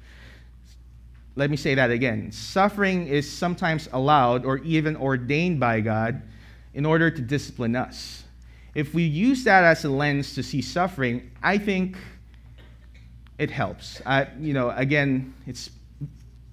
Let 1.37 1.51
me 1.51 1.57
say 1.57 1.75
that 1.75 1.91
again. 1.91 2.31
Suffering 2.31 3.09
is 3.09 3.31
sometimes 3.31 3.89
allowed 3.93 4.45
or 4.45 4.59
even 4.59 4.97
ordained 4.97 5.59
by 5.59 5.81
God 5.81 6.23
in 6.75 6.87
order 6.87 7.11
to 7.11 7.21
discipline 7.21 7.75
us. 7.75 8.24
If 8.75 8.95
we 8.95 9.04
use 9.04 9.45
that 9.45 9.64
as 9.64 9.85
a 9.85 9.88
lens 9.88 10.35
to 10.35 10.43
see 10.43 10.61
suffering, 10.61 11.31
I 11.43 11.59
think 11.59 11.97
it 13.38 13.50
helps. 13.50 14.00
I, 14.04 14.28
you 14.38 14.52
know, 14.52 14.71
again, 14.71 15.35
it's 15.47 15.71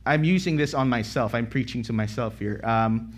I'm 0.05 0.23
using 0.23 0.57
this 0.57 0.73
on 0.73 0.89
myself. 0.89 1.35
I'm 1.35 1.47
preaching 1.47 1.83
to 1.83 1.93
myself 1.93 2.39
here. 2.39 2.59
Um, 2.63 3.15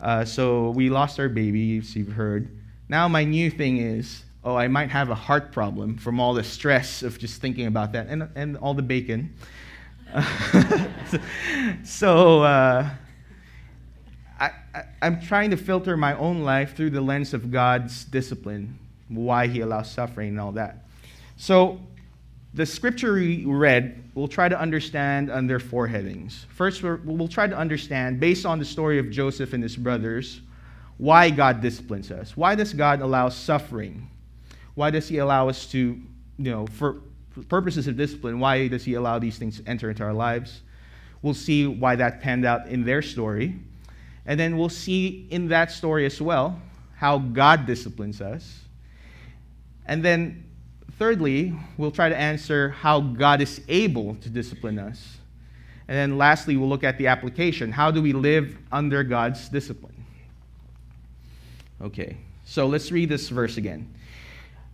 uh, 0.00 0.24
so 0.24 0.70
we 0.70 0.90
lost 0.90 1.18
our 1.18 1.28
baby, 1.28 1.78
as 1.78 1.94
you've 1.96 2.12
heard. 2.12 2.48
Now 2.88 3.08
my 3.08 3.24
new 3.24 3.50
thing 3.50 3.78
is 3.78 4.24
oh, 4.44 4.56
I 4.56 4.68
might 4.68 4.90
have 4.90 5.10
a 5.10 5.14
heart 5.14 5.52
problem 5.52 5.96
from 5.96 6.20
all 6.20 6.34
the 6.34 6.44
stress 6.44 7.02
of 7.02 7.18
just 7.18 7.40
thinking 7.40 7.66
about 7.66 7.92
that 7.92 8.08
and, 8.08 8.28
and 8.34 8.56
all 8.56 8.74
the 8.74 8.82
bacon. 8.82 9.34
so 11.84 12.42
uh, 12.42 12.90
I'm 15.00 15.20
trying 15.20 15.50
to 15.50 15.56
filter 15.56 15.96
my 15.96 16.16
own 16.16 16.42
life 16.42 16.76
through 16.76 16.90
the 16.90 17.00
lens 17.00 17.34
of 17.34 17.50
God's 17.50 18.04
discipline, 18.04 18.78
why 19.08 19.46
He 19.46 19.60
allows 19.60 19.90
suffering 19.90 20.30
and 20.30 20.40
all 20.40 20.52
that. 20.52 20.84
So 21.36 21.80
the 22.54 22.66
scripture 22.66 23.14
we 23.14 23.44
read, 23.44 24.02
we'll 24.14 24.28
try 24.28 24.48
to 24.48 24.58
understand 24.58 25.30
under 25.30 25.58
four 25.58 25.86
headings. 25.86 26.46
First, 26.50 26.82
we 26.82 26.96
will 27.04 27.28
try 27.28 27.46
to 27.46 27.56
understand, 27.56 28.20
based 28.20 28.46
on 28.46 28.58
the 28.58 28.64
story 28.64 28.98
of 28.98 29.10
Joseph 29.10 29.52
and 29.52 29.62
his 29.62 29.76
brothers, 29.76 30.40
why 30.98 31.30
God 31.30 31.60
disciplines 31.60 32.10
us. 32.10 32.36
Why 32.36 32.54
does 32.54 32.72
God 32.72 33.00
allow 33.00 33.28
suffering? 33.28 34.08
Why 34.74 34.90
does 34.90 35.08
he 35.08 35.18
allow 35.18 35.48
us 35.48 35.66
to, 35.72 35.78
you 35.78 36.50
know, 36.50 36.66
for 36.66 37.00
purposes 37.48 37.86
of 37.88 37.96
discipline, 37.96 38.38
why 38.38 38.68
does 38.68 38.84
he 38.84 38.94
allow 38.94 39.18
these 39.18 39.38
things 39.38 39.58
to 39.60 39.68
enter 39.68 39.90
into 39.90 40.02
our 40.02 40.12
lives? 40.12 40.60
We'll 41.22 41.34
see 41.34 41.66
why 41.66 41.96
that 41.96 42.20
panned 42.20 42.44
out 42.44 42.68
in 42.68 42.84
their 42.84 43.00
story. 43.00 43.58
And 44.26 44.38
then 44.38 44.56
we'll 44.56 44.68
see 44.68 45.26
in 45.30 45.48
that 45.48 45.70
story 45.70 46.06
as 46.06 46.20
well 46.20 46.60
how 46.96 47.18
God 47.18 47.66
disciplines 47.66 48.20
us. 48.20 48.60
And 49.86 50.04
then, 50.04 50.44
thirdly, 50.98 51.52
we'll 51.76 51.90
try 51.90 52.08
to 52.08 52.16
answer 52.16 52.70
how 52.70 53.00
God 53.00 53.40
is 53.40 53.60
able 53.66 54.14
to 54.16 54.30
discipline 54.30 54.78
us. 54.78 55.18
And 55.88 55.96
then, 55.96 56.18
lastly, 56.18 56.56
we'll 56.56 56.68
look 56.68 56.84
at 56.84 56.98
the 56.98 57.08
application. 57.08 57.72
How 57.72 57.90
do 57.90 58.00
we 58.00 58.12
live 58.12 58.56
under 58.70 59.02
God's 59.02 59.48
discipline? 59.48 60.04
Okay, 61.80 62.16
so 62.44 62.68
let's 62.68 62.92
read 62.92 63.08
this 63.08 63.28
verse 63.28 63.56
again. 63.56 63.92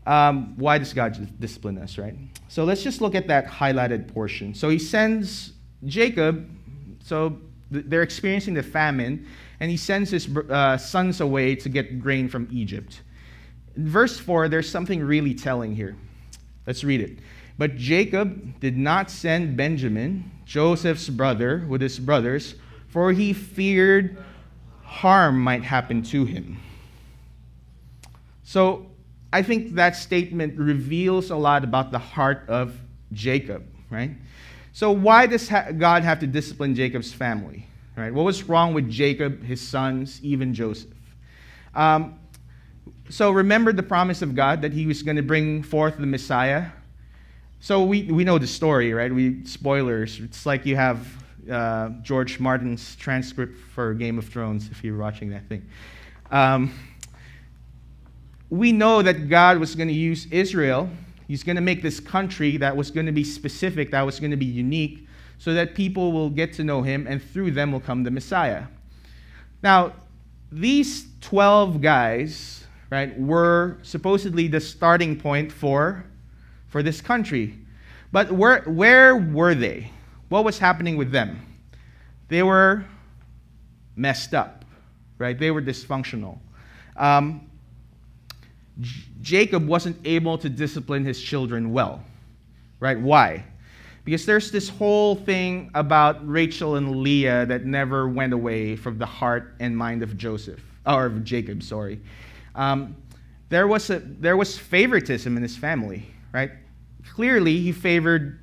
Um, 0.07 0.55
why 0.57 0.77
does 0.77 0.93
God 0.93 1.41
discipline 1.41 1.79
us, 1.79 1.97
right? 1.97 2.15
So 2.49 2.65
let's 2.65 2.83
just 2.83 3.01
look 3.01 3.15
at 3.15 3.27
that 3.29 3.47
highlighted 3.47 4.13
portion. 4.13 4.55
So 4.55 4.69
he 4.69 4.79
sends 4.79 5.53
Jacob, 5.87 6.49
so 7.03 7.39
they're 7.71 8.03
experiencing 8.03 8.55
the 8.55 8.63
famine, 8.63 9.27
and 9.61 9.71
he 9.71 9.77
sends 9.77 10.11
his 10.11 10.29
uh, 10.37 10.77
sons 10.77 11.21
away 11.21 11.55
to 11.57 11.69
get 11.69 12.01
grain 12.01 12.29
from 12.29 12.49
Egypt. 12.51 13.03
In 13.77 13.89
verse 13.89 14.19
4, 14.19 14.49
there's 14.49 14.69
something 14.69 15.03
really 15.03 15.35
telling 15.35 15.75
here. 15.75 15.97
Let's 16.67 16.85
read 16.85 17.01
it. 17.01 17.19
But 17.59 17.77
Jacob 17.77 18.61
did 18.61 18.77
not 18.77 19.11
send 19.11 19.57
Benjamin, 19.57 20.31
Joseph's 20.45 21.09
brother, 21.09 21.65
with 21.69 21.81
his 21.81 21.99
brothers, 21.99 22.55
for 22.89 23.13
he 23.13 23.33
feared 23.33 24.17
harm 24.83 25.39
might 25.39 25.63
happen 25.63 26.03
to 26.03 26.25
him. 26.25 26.59
So 28.45 28.87
I 29.33 29.43
think 29.43 29.75
that 29.75 29.95
statement 29.95 30.59
reveals 30.59 31.31
a 31.31 31.37
lot 31.37 31.65
about 31.65 31.91
the 31.91 31.99
heart 31.99 32.45
of 32.49 32.75
Jacob, 33.13 33.67
right? 33.91 34.13
So, 34.79 34.93
why 34.93 35.27
does 35.27 35.49
God 35.77 36.05
have 36.05 36.21
to 36.21 36.27
discipline 36.29 36.77
Jacob's 36.77 37.13
family? 37.13 37.67
Right? 37.97 38.15
What 38.15 38.25
was 38.25 38.45
wrong 38.45 38.75
with 38.75 38.89
Jacob, 38.89 39.43
his 39.43 39.61
sons, 39.61 40.21
even 40.23 40.55
Joseph? 40.55 40.95
Um, 41.75 42.21
so, 43.11 43.33
remember 43.33 43.73
the 43.73 43.83
promise 43.83 44.23
of 44.23 44.37
God 44.37 44.63
that 44.63 44.73
he 44.73 44.87
was 44.87 45.03
going 45.03 45.17
to 45.17 45.23
bring 45.25 45.65
forth 45.65 45.99
the 45.99 46.07
Messiah? 46.07 46.67
So, 47.59 47.83
we, 47.83 48.05
we 48.05 48.23
know 48.23 48.39
the 48.39 48.47
story, 48.47 48.93
right? 48.93 49.13
We 49.13 49.45
Spoilers. 49.47 50.21
It's 50.21 50.47
like 50.47 50.65
you 50.65 50.77
have 50.77 51.09
uh, 51.51 51.89
George 52.03 52.39
Martin's 52.39 52.95
transcript 52.95 53.59
for 53.75 53.95
Game 53.95 54.17
of 54.17 54.29
Thrones, 54.29 54.71
if 54.71 54.85
you're 54.85 54.97
watching 54.97 55.31
that 55.31 55.49
thing. 55.49 55.67
Um, 56.31 56.73
we 58.49 58.71
know 58.71 59.03
that 59.03 59.29
God 59.29 59.59
was 59.59 59.75
going 59.75 59.89
to 59.89 59.95
use 59.95 60.27
Israel. 60.31 60.89
He's 61.29 61.45
going 61.45 61.57
to 61.57 61.63
make 61.63 61.83
this 61.83 62.01
country 62.01 62.57
that 62.57 62.75
was 62.75 62.91
going 62.91 63.07
to 63.07 63.13
be 63.13 63.23
specific, 63.23 63.91
that 63.91 64.03
was 64.03 64.19
going 64.19 64.31
to 64.31 64.37
be 64.37 64.47
unique, 64.47 65.07
so 65.37 65.53
that 65.53 65.75
people 65.75 66.11
will 66.11 66.31
get 66.31 66.55
to 66.55 66.65
know 66.65 66.83
him, 66.83 67.07
and 67.07 67.23
through 67.23 67.51
them 67.53 67.71
will 67.71 67.81
come 67.81 68.03
the 68.03 68.11
Messiah. 68.11 68.65
Now, 69.63 69.93
these 70.51 71.07
12 71.21 71.83
guys, 71.83 72.65
right, 72.91 73.19
were 73.21 73.77
supposedly 73.83 74.49
the 74.49 74.61
starting 74.61 75.21
point 75.21 75.53
for, 75.53 76.05
for 76.69 76.83
this 76.83 77.03
country. 77.03 77.59
But 78.11 78.33
where, 78.33 78.63
where 78.63 79.17
were 79.17 79.55
they? 79.55 79.93
What 80.31 80.45
was 80.45 80.59
happening 80.59 80.97
with 80.97 81.13
them? 81.13 81.41
They 82.29 82.43
were 82.43 82.87
messed 83.97 84.33
up, 84.33 84.65
right? 85.19 85.39
They 85.39 85.51
were 85.51 85.63
dysfunctional. 85.63 86.39
Um, 86.97 87.51
Jacob 89.29 89.67
wasn't 89.67 89.99
able 90.07 90.39
to 90.39 90.49
discipline 90.49 91.05
his 91.05 91.21
children 91.21 91.71
well. 91.71 92.03
Right? 92.81 92.99
Why? 92.99 93.45
Because 94.07 94.25
there's 94.25 94.51
this 94.51 94.71
whole 94.71 95.17
thing 95.17 95.71
about 95.75 96.27
Rachel 96.27 96.77
and 96.77 97.03
Leah 97.03 97.45
that 97.45 97.67
never 97.67 98.09
went 98.09 98.33
away 98.33 98.75
from 98.75 98.97
the 98.97 99.05
heart 99.05 99.55
and 99.61 99.77
mind 99.77 100.03
of 100.03 100.17
Joseph, 100.17 100.63
or 100.87 101.05
of 101.05 101.25
Jacob, 101.25 101.63
sorry. 101.63 102.01
Um, 102.55 102.97
there 103.51 103.69
was, 103.69 103.91
a, 103.91 103.99
there 103.99 104.39
was 104.39 104.57
favoritism 104.57 105.37
in 105.37 105.43
his 105.43 105.59
family, 105.59 106.07
right? 106.33 106.53
Clearly, 107.07 107.59
he 107.61 107.71
favored 107.71 108.39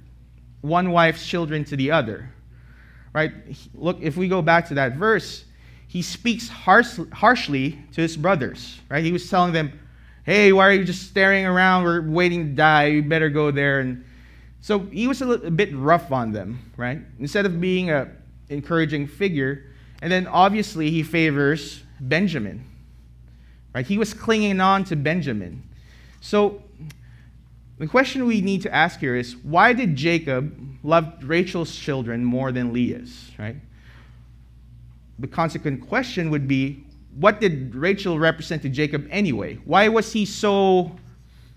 one 0.62 0.92
wife's 0.92 1.25
children 1.25 1.65
to 1.65 1.75
the 1.75 1.89
other, 1.89 2.30
right? 3.12 3.32
Look, 3.74 3.98
if 4.01 4.18
we 4.18 4.27
go 4.27 4.44
back 4.44 4.68
to 4.68 4.75
that 4.75 4.98
verse, 4.98 5.46
he 5.88 6.04
speaks 6.04 6.48
harsh, 6.48 7.00
harshly 7.12 7.80
to 7.94 8.01
his 8.01 8.15
brothers, 8.15 8.80
right? 8.89 9.04
He 9.04 9.12
was 9.12 9.27
telling 9.27 9.51
them, 9.51 9.80
hey, 10.25 10.51
why 10.51 10.67
are 10.67 10.74
you 10.74 10.84
just 10.84 11.10
staring 11.10 11.46
around? 11.46 11.84
We're 11.84 12.01
waiting 12.01 12.50
to 12.50 12.53
die. 12.53 12.88
You 12.88 13.03
better 13.03 13.29
go 13.29 13.51
there. 13.51 13.79
And 13.79 14.03
so 14.60 14.79
he 14.79 15.08
was 15.08 15.22
a, 15.22 15.25
little, 15.25 15.48
a 15.48 15.51
bit 15.51 15.74
rough 15.75 16.12
on 16.12 16.32
them, 16.32 16.72
right? 16.75 17.00
Instead 17.20 17.46
of 17.46 17.62
being 17.62 17.91
a 17.91 18.10
encouraging 18.50 19.08
figure. 19.08 19.65
And 20.01 20.12
then 20.12 20.27
obviously 20.27 20.91
he 20.91 21.03
favors 21.03 21.84
Benjamin, 22.00 22.65
right? 23.74 23.86
He 23.86 23.98
was 23.98 24.13
clinging 24.13 24.60
on 24.60 24.84
to 24.86 24.96
Benjamin. 24.96 25.63
So 26.22 26.62
the 27.77 27.88
question 27.88 28.25
we 28.25 28.41
need 28.41 28.62
to 28.63 28.74
ask 28.74 29.00
here 29.00 29.15
is 29.15 29.36
why 29.38 29.74
did 29.74 29.96
Jacob 29.96 30.77
love 30.84 31.13
Rachel's 31.24 31.75
children 31.75 32.24
more 32.24 32.51
than 32.51 32.74
Leah's, 32.74 33.32
right? 33.38 33.55
The 35.20 35.27
consequent 35.27 35.88
question 35.88 36.29
would 36.29 36.48
be 36.48 36.85
what 37.19 37.39
did 37.39 37.74
Rachel 37.74 38.19
represent 38.19 38.62
to 38.63 38.69
Jacob 38.69 39.07
anyway? 39.10 39.55
Why 39.65 39.88
was 39.88 40.12
he 40.12 40.25
so 40.25 40.95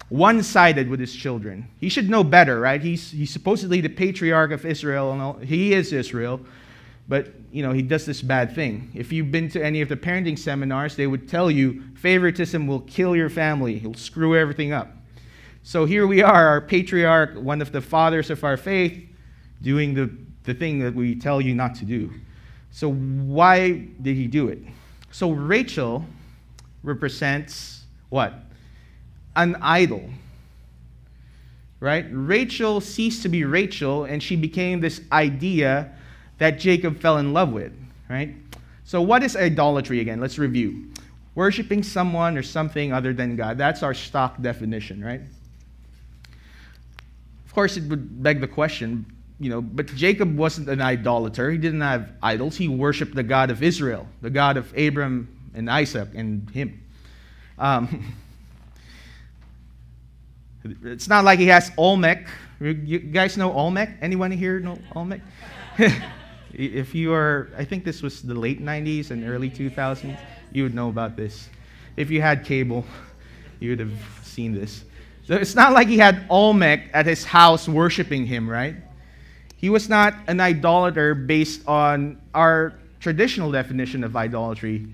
one 0.08 0.42
sided 0.42 0.88
with 0.88 1.00
his 1.00 1.14
children? 1.14 1.68
He 1.80 1.88
should 1.88 2.08
know 2.08 2.22
better, 2.22 2.60
right? 2.60 2.80
He's, 2.80 3.10
he's 3.10 3.30
supposedly 3.30 3.80
the 3.80 3.88
patriarch 3.88 4.52
of 4.52 4.64
Israel, 4.64 5.12
and 5.12 5.20
all, 5.20 5.34
he 5.34 5.74
is 5.74 5.92
Israel, 5.92 6.40
but 7.08 7.28
you 7.50 7.62
know, 7.62 7.72
he 7.72 7.82
does 7.82 8.06
this 8.06 8.22
bad 8.22 8.54
thing. 8.54 8.90
If 8.94 9.12
you've 9.12 9.32
been 9.32 9.48
to 9.50 9.64
any 9.64 9.80
of 9.80 9.88
the 9.88 9.96
parenting 9.96 10.38
seminars, 10.38 10.94
they 10.94 11.06
would 11.06 11.28
tell 11.28 11.50
you 11.50 11.82
favoritism 11.96 12.66
will 12.66 12.80
kill 12.80 13.16
your 13.16 13.30
family, 13.30 13.76
it'll 13.76 13.94
screw 13.94 14.36
everything 14.36 14.72
up. 14.72 14.92
So 15.64 15.84
here 15.84 16.06
we 16.06 16.22
are, 16.22 16.46
our 16.46 16.60
patriarch, 16.60 17.34
one 17.34 17.60
of 17.60 17.72
the 17.72 17.80
fathers 17.80 18.30
of 18.30 18.44
our 18.44 18.56
faith, 18.56 19.06
doing 19.60 19.92
the, 19.92 20.10
the 20.44 20.54
thing 20.54 20.78
that 20.80 20.94
we 20.94 21.16
tell 21.16 21.40
you 21.40 21.54
not 21.54 21.74
to 21.76 21.84
do. 21.84 22.12
So, 22.70 22.92
why 22.92 23.70
did 24.00 24.14
he 24.14 24.26
do 24.26 24.48
it? 24.48 24.60
So 25.10 25.30
Rachel 25.30 26.04
represents 26.82 27.84
what? 28.08 28.34
An 29.36 29.56
idol. 29.60 30.08
Right? 31.80 32.06
Rachel 32.10 32.80
ceased 32.80 33.22
to 33.22 33.28
be 33.28 33.44
Rachel 33.44 34.04
and 34.04 34.22
she 34.22 34.36
became 34.36 34.80
this 34.80 35.00
idea 35.12 35.92
that 36.38 36.58
Jacob 36.58 37.00
fell 37.00 37.18
in 37.18 37.32
love 37.32 37.52
with, 37.52 37.72
right? 38.08 38.34
So 38.84 39.02
what 39.02 39.22
is 39.22 39.36
idolatry 39.36 40.00
again? 40.00 40.20
Let's 40.20 40.38
review. 40.38 40.90
Worshipping 41.34 41.82
someone 41.82 42.36
or 42.36 42.42
something 42.42 42.92
other 42.92 43.12
than 43.12 43.36
God. 43.36 43.58
That's 43.58 43.82
our 43.82 43.94
stock 43.94 44.40
definition, 44.40 45.04
right? 45.04 45.20
Of 47.46 47.54
course, 47.54 47.76
it 47.76 47.84
would 47.84 48.22
beg 48.22 48.40
the 48.40 48.48
question, 48.48 49.06
you 49.40 49.50
know, 49.50 49.60
but 49.60 49.86
Jacob 49.86 50.36
wasn't 50.36 50.68
an 50.68 50.80
idolater. 50.80 51.50
He 51.50 51.58
didn't 51.58 51.80
have 51.80 52.12
idols. 52.22 52.56
He 52.56 52.68
worshiped 52.68 53.14
the 53.14 53.22
God 53.22 53.50
of 53.50 53.62
Israel, 53.62 54.06
the 54.20 54.30
God 54.30 54.56
of 54.56 54.76
Abram 54.76 55.28
and 55.54 55.70
Isaac 55.70 56.08
and 56.14 56.50
him. 56.50 56.82
Um, 57.56 58.14
it's 60.84 61.08
not 61.08 61.24
like 61.24 61.38
he 61.38 61.46
has 61.46 61.70
Olmec. 61.76 62.26
You 62.60 62.98
guys 62.98 63.36
know 63.36 63.52
Olmec? 63.52 63.90
Anyone 64.02 64.32
here 64.32 64.58
know 64.58 64.78
Olmec? 64.96 65.20
if 66.52 66.94
you 66.94 67.12
are, 67.12 67.50
I 67.56 67.64
think 67.64 67.84
this 67.84 68.02
was 68.02 68.22
the 68.22 68.34
late 68.34 68.60
90s 68.60 69.12
and 69.12 69.28
early 69.28 69.50
2000s, 69.50 70.18
you 70.52 70.64
would 70.64 70.74
know 70.74 70.88
about 70.88 71.16
this. 71.16 71.48
If 71.96 72.10
you 72.10 72.20
had 72.20 72.44
cable, 72.44 72.84
you 73.60 73.70
would 73.70 73.80
have 73.80 74.20
seen 74.24 74.52
this. 74.52 74.84
So 75.24 75.34
it's 75.34 75.54
not 75.54 75.72
like 75.74 75.86
he 75.86 75.98
had 75.98 76.26
Olmec 76.28 76.90
at 76.92 77.06
his 77.06 77.24
house 77.24 77.68
worshiping 77.68 78.26
him, 78.26 78.48
right? 78.48 78.74
He 79.58 79.70
was 79.70 79.88
not 79.88 80.14
an 80.28 80.40
idolater 80.40 81.16
based 81.16 81.66
on 81.66 82.22
our 82.32 82.74
traditional 83.00 83.50
definition 83.50 84.04
of 84.04 84.14
idolatry. 84.14 84.86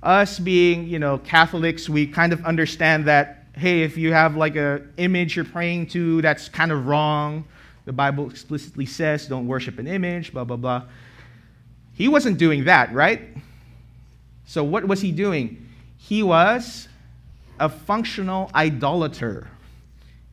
Us 0.00 0.38
being, 0.38 0.86
you 0.86 1.00
know, 1.00 1.18
Catholics, 1.18 1.88
we 1.88 2.06
kind 2.06 2.32
of 2.32 2.44
understand 2.44 3.04
that, 3.06 3.48
hey, 3.56 3.82
if 3.82 3.98
you 3.98 4.12
have 4.12 4.36
like 4.36 4.54
a 4.54 4.82
image 4.96 5.34
you're 5.34 5.44
praying 5.44 5.88
to, 5.88 6.22
that's 6.22 6.48
kind 6.48 6.70
of 6.70 6.86
wrong. 6.86 7.44
The 7.84 7.92
Bible 7.92 8.30
explicitly 8.30 8.86
says 8.86 9.26
don't 9.26 9.48
worship 9.48 9.80
an 9.80 9.88
image, 9.88 10.32
blah, 10.32 10.44
blah, 10.44 10.56
blah. 10.56 10.84
He 11.92 12.06
wasn't 12.06 12.38
doing 12.38 12.64
that, 12.66 12.94
right? 12.94 13.22
So 14.46 14.62
what 14.62 14.86
was 14.86 15.00
he 15.00 15.10
doing? 15.10 15.66
He 15.98 16.22
was 16.22 16.86
a 17.58 17.68
functional 17.68 18.52
idolater. 18.54 19.48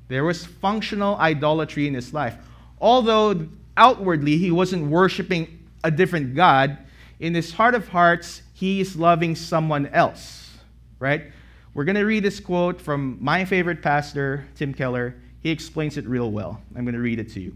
There 0.10 0.24
was 0.24 0.46
functional 0.46 1.16
idolatry 1.18 1.88
in 1.88 1.96
his 1.96 2.14
life. 2.14 2.36
Although 2.80 3.48
outwardly 3.80 4.38
he 4.38 4.52
wasn't 4.52 4.86
worshiping 4.86 5.68
a 5.84 5.90
different 5.90 6.36
God, 6.36 6.78
in 7.20 7.34
his 7.34 7.52
heart 7.54 7.74
of 7.74 7.88
hearts, 7.88 8.44
he 8.54 8.80
is 8.80 8.96
loving 8.96 9.36
someone 9.36 9.88
else, 9.88 10.58
right? 11.00 11.32
We're 11.74 11.86
going 11.86 11.96
to 11.96 12.06
read 12.06 12.24
this 12.24 12.40
quote 12.40 12.80
from 12.80 13.18
my 13.22 13.46
favorite 13.46 13.82
pastor, 13.82 14.46
Tim 14.56 14.74
Keller. 14.74 15.16
He 15.42 15.50
explains 15.50 15.98
it 15.98 16.06
real 16.06 16.32
well. 16.32 16.62
I'm 16.76 16.84
going 16.84 16.94
to 16.94 17.02
read 17.02 17.20
it 17.20 17.32
to 17.34 17.40
you. 17.40 17.56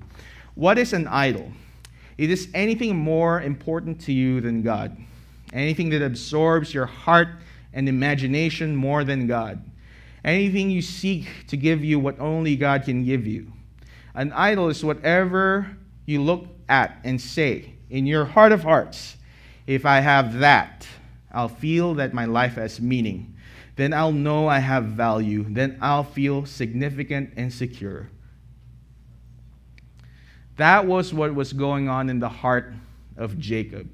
What 0.55 0.77
is 0.77 0.93
an 0.93 1.07
idol? 1.07 1.51
It 2.17 2.29
is 2.29 2.47
anything 2.53 2.95
more 2.95 3.41
important 3.41 3.99
to 4.01 4.13
you 4.13 4.39
than 4.39 4.61
God, 4.61 4.95
anything 5.51 5.89
that 5.89 6.01
absorbs 6.01 6.73
your 6.73 6.85
heart 6.85 7.27
and 7.73 7.89
imagination 7.89 8.75
more 8.75 9.03
than 9.03 9.27
God, 9.27 9.63
anything 10.23 10.69
you 10.69 10.81
seek 10.81 11.27
to 11.47 11.57
give 11.57 11.83
you 11.83 11.99
what 11.99 12.19
only 12.19 12.55
God 12.55 12.83
can 12.83 13.03
give 13.03 13.25
you. 13.25 13.51
An 14.13 14.31
idol 14.33 14.69
is 14.69 14.85
whatever 14.85 15.75
you 16.05 16.21
look 16.21 16.47
at 16.69 16.99
and 17.03 17.19
say, 17.19 17.75
in 17.89 18.05
your 18.05 18.25
heart 18.25 18.51
of 18.51 18.63
hearts, 18.63 19.17
if 19.67 19.85
I 19.85 19.99
have 19.99 20.39
that, 20.39 20.87
I'll 21.31 21.49
feel 21.49 21.95
that 21.95 22.13
my 22.13 22.25
life 22.25 22.55
has 22.55 22.81
meaning. 22.81 23.35
Then 23.75 23.93
I'll 23.93 24.11
know 24.11 24.47
I 24.47 24.59
have 24.59 24.85
value. 24.85 25.45
Then 25.47 25.77
I'll 25.81 26.03
feel 26.03 26.45
significant 26.45 27.33
and 27.37 27.51
secure. 27.51 28.09
That 30.57 30.85
was 30.85 31.13
what 31.13 31.33
was 31.33 31.53
going 31.53 31.89
on 31.89 32.09
in 32.09 32.19
the 32.19 32.29
heart 32.29 32.73
of 33.17 33.39
Jacob. 33.39 33.89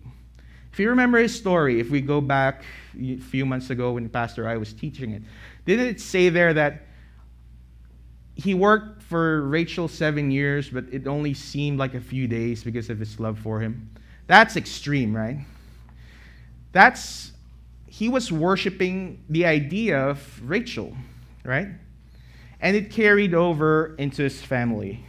If 0.72 0.80
you 0.80 0.90
remember 0.90 1.18
his 1.18 1.34
story, 1.34 1.80
if 1.80 1.90
we 1.90 2.02
go 2.02 2.22
back 2.22 2.64
a 3.00 3.18
few 3.18 3.46
months 3.46 3.70
ago 3.70 3.94
when 3.94 4.10
Pastor 4.10 4.48
I 4.48 4.58
was 4.58 4.74
teaching 4.74 5.12
it, 5.12 5.24
didn't 5.66 5.88
it 5.88 6.02
say 6.02 6.30
there 6.30 6.54
that 6.54 6.86
he 8.36 8.54
worked 8.54 8.99
for 9.10 9.42
Rachel 9.42 9.88
seven 9.88 10.30
years, 10.30 10.70
but 10.70 10.86
it 10.92 11.08
only 11.08 11.34
seemed 11.34 11.80
like 11.80 11.96
a 11.96 12.00
few 12.00 12.28
days 12.28 12.64
because 12.64 12.92
of 12.92 13.00
his 13.00 13.20
love 13.20 13.40
for 13.40 13.60
him. 13.60 13.90
That's 14.28 14.56
extreme, 14.56 15.16
right? 15.16 15.40
That's, 16.74 17.32
he 17.88 18.08
was 18.08 18.32
worshiping 18.32 19.24
the 19.28 19.48
idea 19.48 19.98
of 20.00 20.40
Rachel, 20.48 20.96
right? 21.44 21.70
And 22.62 22.76
it 22.76 22.92
carried 22.92 23.34
over 23.34 23.96
into 23.98 24.22
his 24.22 24.40
family. 24.40 25.04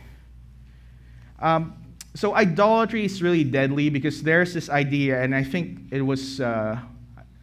Um, 1.38 1.74
so 2.14 2.34
idolatry 2.34 3.04
is 3.04 3.22
really 3.22 3.44
deadly 3.44 3.90
because 3.90 4.22
there's 4.22 4.54
this 4.54 4.70
idea, 4.70 5.22
and 5.22 5.34
I 5.34 5.44
think 5.44 5.92
it 5.92 6.00
was, 6.00 6.40
uh, 6.40 6.78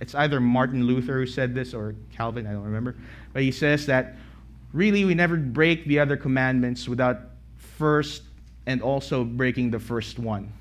it's 0.01 0.15
either 0.15 0.39
Martin 0.39 0.87
Luther 0.87 1.19
who 1.19 1.27
said 1.27 1.53
this 1.53 1.75
or 1.75 1.93
Calvin, 2.11 2.47
I 2.47 2.53
don't 2.53 2.63
remember, 2.63 2.95
but 3.31 3.43
he 3.43 3.51
says 3.51 3.85
that 3.85 4.15
really 4.77 5.03
we 5.03 5.15
never 5.15 5.35
break 5.35 5.85
the 5.85 5.99
other 5.99 6.15
commandments 6.15 6.87
without 6.87 7.17
first 7.57 8.21
and 8.67 8.81
also 8.81 9.23
breaking 9.23 9.71
the 9.71 9.79
first 9.79 10.19
one. 10.19 10.53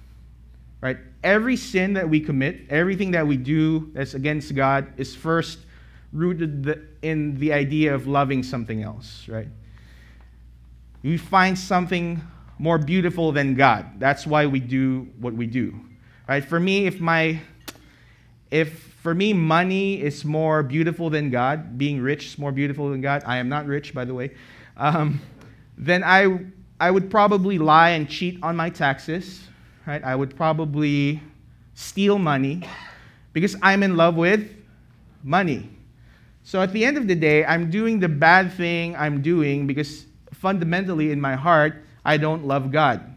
Right? 0.80 0.96
Every 1.22 1.56
sin 1.56 1.92
that 1.94 2.08
we 2.08 2.20
commit, 2.20 2.62
everything 2.70 3.10
that 3.10 3.26
we 3.26 3.36
do 3.36 3.90
that's 3.92 4.14
against 4.14 4.54
God 4.54 4.86
is 4.96 5.14
first 5.14 5.58
rooted 6.12 6.88
in 7.02 7.38
the 7.38 7.52
idea 7.52 7.94
of 7.94 8.06
loving 8.06 8.42
something 8.42 8.82
else, 8.82 9.28
right? 9.28 9.48
We 11.02 11.18
find 11.18 11.58
something 11.58 12.22
more 12.58 12.78
beautiful 12.78 13.32
than 13.32 13.54
God. 13.54 14.00
That's 14.00 14.26
why 14.26 14.46
we 14.46 14.60
do 14.60 15.08
what 15.20 15.34
we 15.34 15.46
do. 15.46 15.78
Right? 16.26 16.44
For 16.44 16.58
me, 16.58 16.86
if 16.86 17.00
my 17.00 17.40
if 18.50 18.94
for 19.02 19.14
me 19.14 19.32
money 19.32 20.00
is 20.00 20.24
more 20.24 20.62
beautiful 20.62 21.10
than 21.10 21.30
God, 21.30 21.78
being 21.78 22.00
rich 22.00 22.26
is 22.26 22.38
more 22.38 22.52
beautiful 22.52 22.90
than 22.90 23.00
God, 23.00 23.22
I 23.26 23.38
am 23.38 23.48
not 23.48 23.66
rich, 23.66 23.94
by 23.94 24.04
the 24.04 24.14
way, 24.14 24.32
um, 24.76 25.20
then 25.78 26.02
I, 26.04 26.44
I 26.80 26.90
would 26.90 27.10
probably 27.10 27.58
lie 27.58 27.90
and 27.90 28.08
cheat 28.08 28.38
on 28.42 28.56
my 28.56 28.70
taxes, 28.70 29.46
right? 29.86 30.02
I 30.02 30.14
would 30.14 30.36
probably 30.36 31.22
steal 31.74 32.18
money 32.18 32.62
because 33.32 33.56
I'm 33.62 33.82
in 33.82 33.96
love 33.96 34.16
with 34.16 34.50
money. 35.22 35.70
So 36.42 36.62
at 36.62 36.72
the 36.72 36.84
end 36.84 36.96
of 36.96 37.08
the 37.08 37.14
day, 37.14 37.44
I'm 37.44 37.70
doing 37.70 37.98
the 38.00 38.08
bad 38.08 38.52
thing 38.52 38.94
I'm 38.96 39.22
doing 39.22 39.66
because 39.66 40.06
fundamentally 40.32 41.10
in 41.10 41.20
my 41.20 41.34
heart, 41.34 41.84
I 42.04 42.16
don't 42.16 42.44
love 42.44 42.70
God 42.70 43.15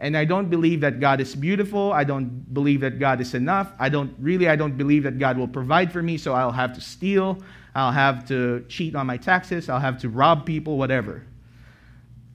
and 0.00 0.16
I 0.16 0.24
don't 0.24 0.48
believe 0.48 0.80
that 0.80 0.98
God 0.98 1.20
is 1.20 1.36
beautiful. 1.36 1.92
I 1.92 2.04
don't 2.04 2.52
believe 2.52 2.80
that 2.80 2.98
God 2.98 3.20
is 3.20 3.34
enough. 3.34 3.70
I 3.78 3.90
don't 3.90 4.14
really, 4.18 4.48
I 4.48 4.56
don't 4.56 4.76
believe 4.76 5.02
that 5.02 5.18
God 5.18 5.36
will 5.36 5.46
provide 5.46 5.92
for 5.92 6.02
me, 6.02 6.16
so 6.16 6.32
I'll 6.32 6.50
have 6.50 6.74
to 6.74 6.80
steal. 6.80 7.38
I'll 7.74 7.92
have 7.92 8.26
to 8.28 8.64
cheat 8.68 8.96
on 8.96 9.06
my 9.06 9.16
taxes, 9.16 9.68
I'll 9.68 9.78
have 9.78 10.00
to 10.00 10.08
rob 10.08 10.44
people, 10.44 10.76
whatever. 10.76 11.24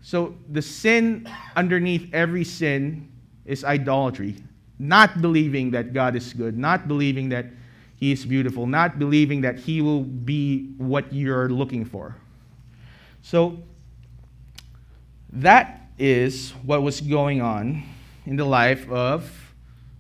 So 0.02 0.36
the 0.50 0.62
sin 0.62 1.30
underneath 1.56 2.14
every 2.14 2.44
sin 2.44 3.12
is 3.46 3.64
idolatry. 3.64 4.36
Not 4.78 5.22
believing 5.22 5.72
that 5.72 5.94
God 5.94 6.16
is 6.16 6.32
good, 6.34 6.58
not 6.58 6.88
believing 6.88 7.30
that 7.30 7.48
He 7.96 8.12
is 8.12 8.26
beautiful, 8.26 8.68
not 8.68 9.00
believing 9.00 9.42
that 9.42 9.58
He 9.58 9.82
will 9.82 10.04
be 10.04 10.74
what 10.78 11.12
you're 11.12 11.50
looking 11.50 11.84
for. 11.84 12.16
So 13.22 13.64
that 15.34 15.85
is 15.98 16.52
what 16.64 16.82
was 16.84 17.02
going 17.02 17.42
on 17.42 17.84
in 18.26 18.36
the 18.36 18.46
life 18.46 18.90
of 18.90 19.54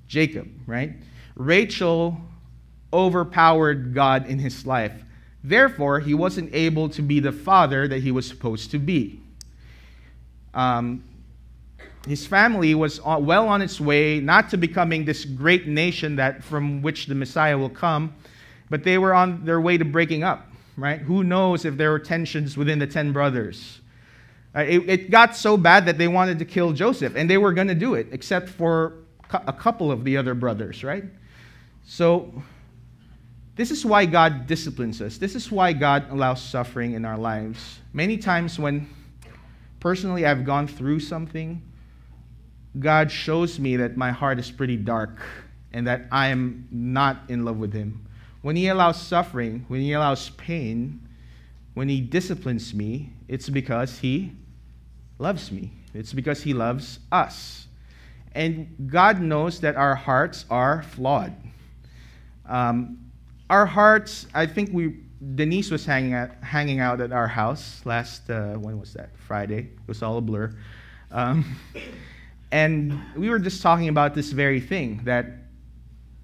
Jacob, 0.08 0.49
right? 0.67 0.93
Rachel 1.36 2.17
overpowered 2.91 3.93
God 3.93 4.27
in 4.27 4.39
his 4.39 4.65
life. 4.65 4.93
Therefore, 5.43 5.99
he 5.99 6.13
wasn't 6.13 6.53
able 6.53 6.89
to 6.89 7.01
be 7.01 7.19
the 7.19 7.31
father 7.31 7.88
that 7.88 7.99
he 7.99 8.12
was 8.12 8.27
supposed 8.27 8.71
to 8.71 8.79
be. 8.79 9.19
Um, 10.53 11.03
his 12.08 12.25
family 12.25 12.75
was 12.75 13.01
well 13.03 13.47
on 13.47 13.62
its 13.62 13.81
way 13.81 14.19
not 14.19 14.49
to 14.51 14.58
becoming 14.58 15.05
this 15.05 15.25
great 15.25 15.67
nation 15.67 16.15
that 16.15 16.43
from 16.43 16.81
which 16.81 17.08
the 17.08 17.15
Messiah 17.15 17.58
will 17.58 17.69
come, 17.69 18.15
but 18.69 18.84
they 18.84 18.97
were 18.97 19.13
on 19.13 19.43
their 19.45 19.60
way 19.60 19.77
to 19.77 19.86
breaking 19.86 20.23
up, 20.23 20.47
right? 20.77 21.01
Who 21.01 21.23
knows 21.23 21.65
if 21.65 21.77
there 21.77 21.91
were 21.91 21.99
tensions 21.99 22.58
within 22.58 22.79
the 22.79 22.88
10 22.88 23.12
brothers? 23.12 23.81
Uh, 24.55 24.61
it, 24.61 24.89
it 24.89 25.11
got 25.11 25.35
so 25.35 25.57
bad 25.57 25.85
that 25.85 25.97
they 25.97 26.07
wanted 26.07 26.39
to 26.39 26.45
kill 26.45 26.71
Joseph, 26.71 27.15
and 27.15 27.29
they 27.29 27.37
were 27.37 27.51
going 27.51 27.67
to 27.67 27.75
do 27.75 27.95
it, 27.95 28.07
except 28.11 28.47
for 28.47 28.93
a 29.33 29.51
couple 29.51 29.91
of 29.91 30.03
the 30.05 30.15
other 30.15 30.33
brothers, 30.33 30.83
right? 30.83 31.03
So, 31.83 32.31
this 33.55 33.71
is 33.71 33.85
why 33.85 34.05
God 34.05 34.47
disciplines 34.47 35.01
us. 35.01 35.17
This 35.17 35.35
is 35.35 35.51
why 35.51 35.73
God 35.73 36.09
allows 36.09 36.41
suffering 36.41 36.93
in 36.93 37.05
our 37.05 37.17
lives. 37.17 37.79
Many 37.93 38.17
times, 38.17 38.57
when 38.57 38.89
personally 39.79 40.25
I've 40.25 40.45
gone 40.45 40.67
through 40.67 40.99
something, 41.01 41.61
God 42.79 43.11
shows 43.11 43.59
me 43.59 43.77
that 43.77 43.97
my 43.97 44.11
heart 44.11 44.39
is 44.39 44.51
pretty 44.51 44.77
dark 44.77 45.19
and 45.73 45.87
that 45.87 46.05
I 46.11 46.27
am 46.27 46.67
not 46.71 47.17
in 47.29 47.45
love 47.45 47.57
with 47.57 47.73
Him. 47.73 48.07
When 48.41 48.55
He 48.55 48.67
allows 48.67 49.01
suffering, 49.01 49.65
when 49.67 49.81
He 49.81 49.93
allows 49.93 50.29
pain, 50.31 51.07
when 51.73 51.89
He 51.89 51.99
disciplines 51.99 52.73
me, 52.73 53.11
it's 53.27 53.49
because 53.49 53.99
He 53.99 54.33
loves 55.17 55.51
me. 55.51 55.71
It's 55.93 56.13
because 56.13 56.43
He 56.43 56.54
loves 56.54 56.99
us. 57.12 57.67
And 58.34 58.89
God 58.91 59.21
knows 59.21 59.62
that 59.62 59.75
our 59.75 59.95
hearts 59.95 60.45
are 60.49 60.84
flawed. 60.84 61.34
Um, 62.47 63.12
our 63.49 63.65
hearts, 63.65 64.28
I 64.34 64.45
think 64.45 64.71
we, 64.73 64.97
Denise 65.36 65.71
was 65.71 65.86
hanging 65.86 66.13
out, 66.13 66.32
hanging 66.43 66.80
out 66.80 66.99
at 66.99 67.12
our 67.12 67.28
house 67.28 67.82
last, 67.86 68.30
uh, 68.30 68.54
when 68.54 68.80
was 68.80 68.93
that? 68.93 69.17
Friday. 69.17 69.60
It 69.60 69.88
was 69.88 70.04
all 70.04 70.17
a 70.17 70.21
blur. 70.21 70.54
Um, 71.12 71.56
and 72.51 72.99
we 73.15 73.30
were 73.30 73.39
just 73.39 73.62
talking 73.62 73.88
about 73.88 74.13
this 74.13 74.32
very 74.32 74.60
thing 74.60 75.01
that 75.06 75.28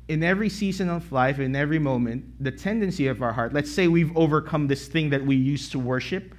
in 0.09 0.23
every 0.23 0.49
season 0.49 0.89
of 0.89 1.09
life, 1.11 1.39
in 1.39 1.55
every 1.55 1.79
moment, 1.79 2.25
the 2.43 2.51
tendency 2.51 3.07
of 3.07 3.21
our 3.21 3.31
heart, 3.31 3.53
let's 3.53 3.71
say 3.71 3.87
we've 3.87 4.15
overcome 4.17 4.67
this 4.67 4.87
thing 4.87 5.09
that 5.11 5.25
we 5.25 5.37
used 5.37 5.71
to 5.71 5.79
worship, 5.79 6.35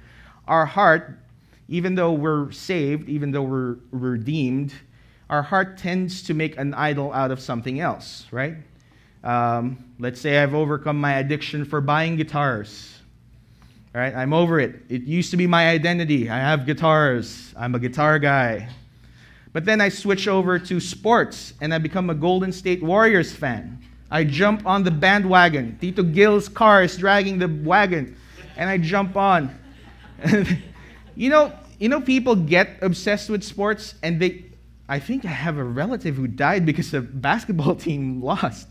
our 0.47 0.65
heart 0.65 1.17
even 1.73 1.95
though 1.95 2.11
we're 2.11 2.51
saved, 2.51 3.09
even 3.09 3.31
though 3.31 3.41
we're 3.41 3.77
redeemed, 3.89 4.71
our 5.27 5.41
heart 5.41 5.75
tends 5.75 6.21
to 6.21 6.35
make 6.35 6.55
an 6.59 6.71
idol 6.75 7.11
out 7.11 7.31
of 7.31 7.39
something 7.39 7.79
else, 7.79 8.27
right? 8.29 8.57
Um, 9.23 9.83
let's 9.97 10.21
say 10.21 10.37
I've 10.37 10.53
overcome 10.53 11.01
my 11.01 11.13
addiction 11.13 11.65
for 11.65 11.81
buying 11.81 12.15
guitars. 12.15 12.99
Right? 13.91 14.13
I'm 14.13 14.33
over 14.33 14.59
it. 14.59 14.83
It 14.87 15.01
used 15.01 15.31
to 15.31 15.37
be 15.37 15.47
my 15.47 15.69
identity. 15.69 16.29
I 16.29 16.37
have 16.37 16.67
guitars. 16.67 17.51
I'm 17.57 17.73
a 17.73 17.79
guitar 17.79 18.19
guy. 18.19 18.69
But 19.51 19.65
then 19.65 19.81
I 19.81 19.89
switch 19.89 20.27
over 20.27 20.59
to 20.59 20.79
sports 20.79 21.55
and 21.59 21.73
I 21.73 21.79
become 21.79 22.11
a 22.11 22.15
Golden 22.15 22.51
State 22.51 22.83
Warriors 22.83 23.31
fan. 23.31 23.79
I 24.11 24.25
jump 24.25 24.67
on 24.67 24.83
the 24.83 24.91
bandwagon. 24.91 25.79
Tito 25.81 26.03
Gil's 26.03 26.47
car 26.47 26.83
is 26.83 26.95
dragging 26.97 27.39
the 27.39 27.47
wagon, 27.47 28.15
and 28.57 28.69
I 28.69 28.77
jump 28.77 29.17
on. 29.17 29.57
You 31.15 31.29
know, 31.29 31.53
you 31.83 31.89
know, 31.89 31.99
people 31.99 32.37
get 32.37 32.77
obsessed 32.81 33.29
with 33.29 33.43
sports, 33.43 33.95
and 34.03 34.17
they. 34.17 34.45
I 34.87 34.99
think 34.99 35.25
I 35.25 35.27
have 35.27 35.57
a 35.57 35.63
relative 35.65 36.15
who 36.15 36.27
died 36.27 36.65
because 36.65 36.91
the 36.91 37.01
basketball 37.27 37.75
team 37.75 38.23
lost. 38.23 38.69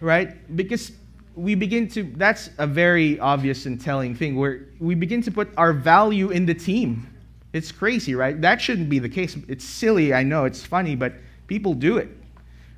Right? 0.00 0.30
Because 0.56 0.92
we 1.34 1.54
begin 1.54 1.86
to. 1.88 2.04
That's 2.16 2.48
a 2.56 2.66
very 2.66 3.20
obvious 3.20 3.66
and 3.66 3.78
telling 3.78 4.14
thing 4.14 4.36
where 4.36 4.68
we 4.80 4.94
begin 4.94 5.20
to 5.20 5.30
put 5.30 5.50
our 5.58 5.74
value 5.74 6.30
in 6.30 6.46
the 6.46 6.54
team. 6.54 7.06
It's 7.52 7.70
crazy, 7.70 8.14
right? 8.14 8.40
That 8.40 8.58
shouldn't 8.58 8.88
be 8.88 8.98
the 9.00 9.10
case. 9.10 9.36
It's 9.46 9.66
silly, 9.66 10.14
I 10.14 10.22
know, 10.22 10.46
it's 10.46 10.64
funny, 10.64 10.96
but 10.96 11.12
people 11.46 11.74
do 11.74 11.98
it. 11.98 12.08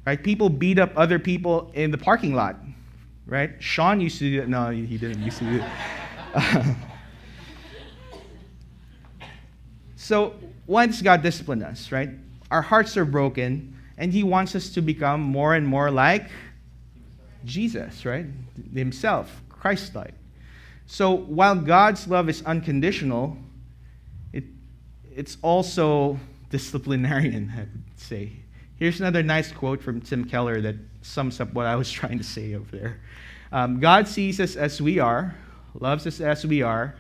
Right? 0.06 0.20
People 0.20 0.48
beat 0.48 0.80
up 0.80 0.90
other 0.96 1.20
people 1.20 1.70
in 1.74 1.92
the 1.92 1.98
parking 1.98 2.34
lot. 2.34 2.56
Right? 3.26 3.52
Sean 3.62 4.00
used 4.00 4.18
to 4.18 4.28
do 4.28 4.40
that. 4.40 4.48
No, 4.48 4.70
he 4.70 4.98
didn't 4.98 5.22
used 5.22 5.38
to 5.38 5.44
do 5.44 5.64
it. 6.34 6.76
So, 10.10 10.34
why 10.66 10.86
does 10.86 11.00
God 11.02 11.22
discipline 11.22 11.62
us, 11.62 11.92
right? 11.92 12.10
Our 12.50 12.62
hearts 12.62 12.96
are 12.96 13.04
broken, 13.04 13.76
and 13.96 14.12
He 14.12 14.24
wants 14.24 14.56
us 14.56 14.70
to 14.70 14.82
become 14.82 15.20
more 15.20 15.54
and 15.54 15.64
more 15.64 15.88
like 15.88 16.28
Jesus, 17.44 18.04
right? 18.04 18.26
Himself, 18.74 19.40
Christ 19.48 19.94
like. 19.94 20.14
So, 20.88 21.12
while 21.12 21.54
God's 21.54 22.08
love 22.08 22.28
is 22.28 22.42
unconditional, 22.42 23.36
it, 24.32 24.42
it's 25.14 25.36
also 25.42 26.18
disciplinarian, 26.50 27.52
I 27.56 27.60
would 27.60 27.70
say. 27.94 28.32
Here's 28.80 28.98
another 28.98 29.22
nice 29.22 29.52
quote 29.52 29.80
from 29.80 30.00
Tim 30.00 30.24
Keller 30.24 30.60
that 30.60 30.74
sums 31.02 31.38
up 31.38 31.52
what 31.52 31.66
I 31.66 31.76
was 31.76 31.88
trying 32.00 32.18
to 32.18 32.24
say 32.24 32.56
over 32.56 32.76
there. 32.76 33.00
Um, 33.52 33.78
God 33.78 34.08
sees 34.08 34.40
us 34.40 34.56
as 34.56 34.82
we 34.82 34.98
are, 34.98 35.36
loves 35.78 36.04
us 36.08 36.20
as 36.20 36.44
we 36.44 36.62
are, 36.62 36.96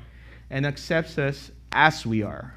and 0.48 0.64
accepts 0.64 1.18
us 1.18 1.50
as 1.72 2.06
we 2.06 2.22
are. 2.22 2.54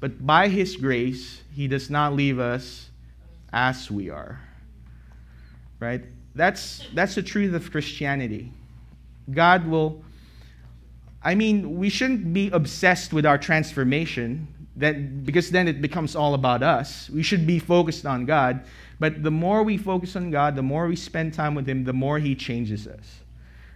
But 0.00 0.24
by 0.24 0.48
His 0.48 0.76
grace, 0.76 1.40
He 1.54 1.68
does 1.68 1.90
not 1.90 2.14
leave 2.14 2.38
us 2.38 2.88
as 3.52 3.90
we 3.90 4.10
are. 4.10 4.40
Right? 5.80 6.04
That's, 6.34 6.86
that's 6.94 7.14
the 7.14 7.22
truth 7.22 7.54
of 7.54 7.70
Christianity. 7.70 8.52
God 9.30 9.66
will, 9.66 10.04
I 11.22 11.34
mean, 11.34 11.78
we 11.78 11.88
shouldn't 11.88 12.32
be 12.32 12.50
obsessed 12.50 13.12
with 13.12 13.26
our 13.26 13.38
transformation 13.38 14.46
that, 14.76 15.24
because 15.24 15.50
then 15.50 15.66
it 15.66 15.82
becomes 15.82 16.14
all 16.14 16.34
about 16.34 16.62
us. 16.62 17.10
We 17.10 17.22
should 17.22 17.46
be 17.46 17.58
focused 17.58 18.06
on 18.06 18.24
God. 18.24 18.64
But 19.00 19.22
the 19.22 19.30
more 19.30 19.62
we 19.62 19.76
focus 19.76 20.16
on 20.16 20.30
God, 20.30 20.56
the 20.56 20.62
more 20.62 20.86
we 20.86 20.96
spend 20.96 21.34
time 21.34 21.54
with 21.54 21.68
Him, 21.68 21.84
the 21.84 21.92
more 21.92 22.18
He 22.18 22.34
changes 22.34 22.86
us. 22.86 23.20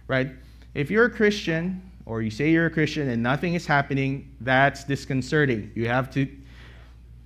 Right? 0.07 0.31
If 0.73 0.89
you're 0.89 1.05
a 1.05 1.09
Christian 1.09 1.81
or 2.05 2.21
you 2.21 2.29
say 2.29 2.51
you're 2.51 2.65
a 2.65 2.69
Christian 2.69 3.09
and 3.09 3.23
nothing 3.23 3.53
is 3.53 3.65
happening, 3.65 4.29
that's 4.41 4.83
disconcerting. 4.83 5.71
You 5.75 5.87
have 5.87 6.11
to, 6.11 6.27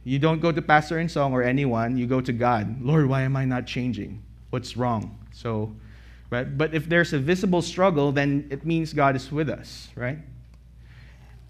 you 0.04 0.20
don't 0.20 0.40
go 0.40 0.52
to 0.52 0.62
Pastor 0.62 1.00
and 1.00 1.10
Song 1.10 1.34
or 1.34 1.42
anyone, 1.42 1.98
you 1.98 2.06
go 2.06 2.22
to 2.22 2.32
God. 2.32 2.82
Lord, 2.82 3.08
why 3.08 3.22
am 3.22 3.36
I 3.36 3.46
not 3.46 3.66
changing? 3.66 4.22
What's 4.52 4.78
wrong? 4.78 5.18
So, 5.34 5.74
right? 6.30 6.58
But 6.58 6.74
if 6.74 6.88
there's 6.88 7.13
a 7.13 7.20
visible 7.20 7.62
struggle, 7.62 8.12
then 8.12 8.48
it 8.52 8.66
means 8.66 8.94
God 8.94 9.16
is 9.16 9.32
with 9.32 9.50
us, 9.50 9.90
right? 9.96 10.20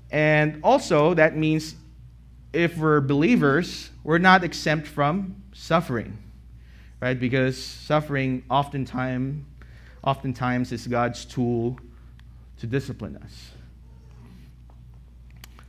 And 0.09 0.59
also, 0.63 1.13
that 1.15 1.35
means 1.35 1.75
if 2.53 2.77
we're 2.77 3.01
believers, 3.01 3.89
we're 4.03 4.19
not 4.19 4.43
exempt 4.43 4.87
from 4.87 5.35
suffering, 5.53 6.17
right? 7.01 7.19
Because 7.19 7.61
suffering 7.61 8.43
oftentimes, 8.49 9.43
oftentimes 10.03 10.71
is 10.71 10.87
God's 10.87 11.25
tool 11.25 11.77
to 12.59 12.67
discipline 12.67 13.17
us. 13.17 13.51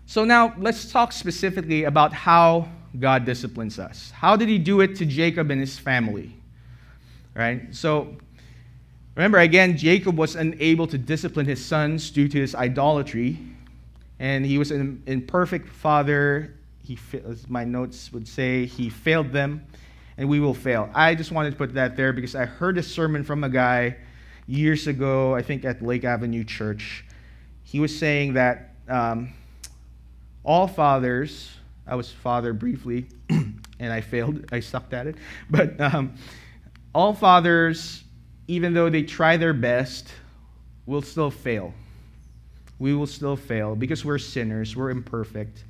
So 0.06 0.24
now 0.24 0.54
let's 0.56 0.90
talk 0.90 1.12
specifically 1.12 1.84
about 1.84 2.14
how 2.14 2.68
God 2.98 3.26
disciplines 3.26 3.78
us. 3.78 4.10
How 4.10 4.36
did 4.36 4.48
he 4.48 4.58
do 4.58 4.80
it 4.80 4.96
to 4.96 5.06
Jacob 5.06 5.50
and 5.50 5.60
his 5.60 5.78
family? 5.78 6.34
Right? 7.34 7.74
So 7.74 8.16
remember 9.14 9.38
again, 9.38 9.76
Jacob 9.76 10.16
was 10.16 10.34
unable 10.34 10.86
to 10.86 10.96
discipline 10.96 11.44
his 11.44 11.62
sons 11.62 12.10
due 12.10 12.26
to 12.26 12.40
his 12.40 12.54
idolatry, 12.54 13.38
and 14.18 14.46
he 14.46 14.56
was 14.56 14.70
an 14.70 15.02
imperfect 15.06 15.68
father. 15.68 16.54
He, 16.82 16.98
as 17.28 17.46
my 17.48 17.64
notes 17.64 18.10
would 18.10 18.26
say, 18.26 18.64
he 18.64 18.88
failed 18.88 19.30
them, 19.30 19.66
and 20.16 20.26
we 20.26 20.40
will 20.40 20.54
fail. 20.54 20.88
I 20.94 21.14
just 21.14 21.32
wanted 21.32 21.50
to 21.50 21.56
put 21.56 21.74
that 21.74 21.96
there 21.96 22.14
because 22.14 22.34
I 22.34 22.46
heard 22.46 22.78
a 22.78 22.82
sermon 22.82 23.24
from 23.24 23.44
a 23.44 23.50
guy 23.50 23.96
years 24.48 24.86
ago, 24.86 25.34
I 25.34 25.42
think 25.42 25.64
at 25.64 25.82
Lake 25.82 26.04
Avenue 26.04 26.42
Church. 26.42 27.04
He 27.62 27.78
was 27.78 27.96
saying 27.96 28.32
that 28.32 28.74
um, 28.88 29.34
all 30.42 30.66
fathers, 30.66 31.50
I 31.86 31.94
was 31.94 32.10
father 32.10 32.54
briefly, 32.54 33.06
and 33.28 33.92
I 33.92 34.00
failed, 34.00 34.46
I 34.50 34.60
sucked 34.60 34.94
at 34.94 35.06
it, 35.06 35.16
but 35.50 35.78
um, 35.80 36.14
all 36.94 37.12
fathers, 37.12 38.02
even 38.48 38.72
though 38.72 38.88
they 38.88 39.02
try 39.02 39.36
their 39.36 39.52
best, 39.52 40.08
we'll 40.86 41.02
still 41.02 41.30
fail. 41.30 41.74
We 42.78 42.94
will 42.94 43.06
still 43.06 43.36
fail 43.36 43.76
because 43.76 44.04
we're 44.04 44.18
sinners, 44.18 44.74
we're 44.74 44.90
imperfect. 44.90 45.64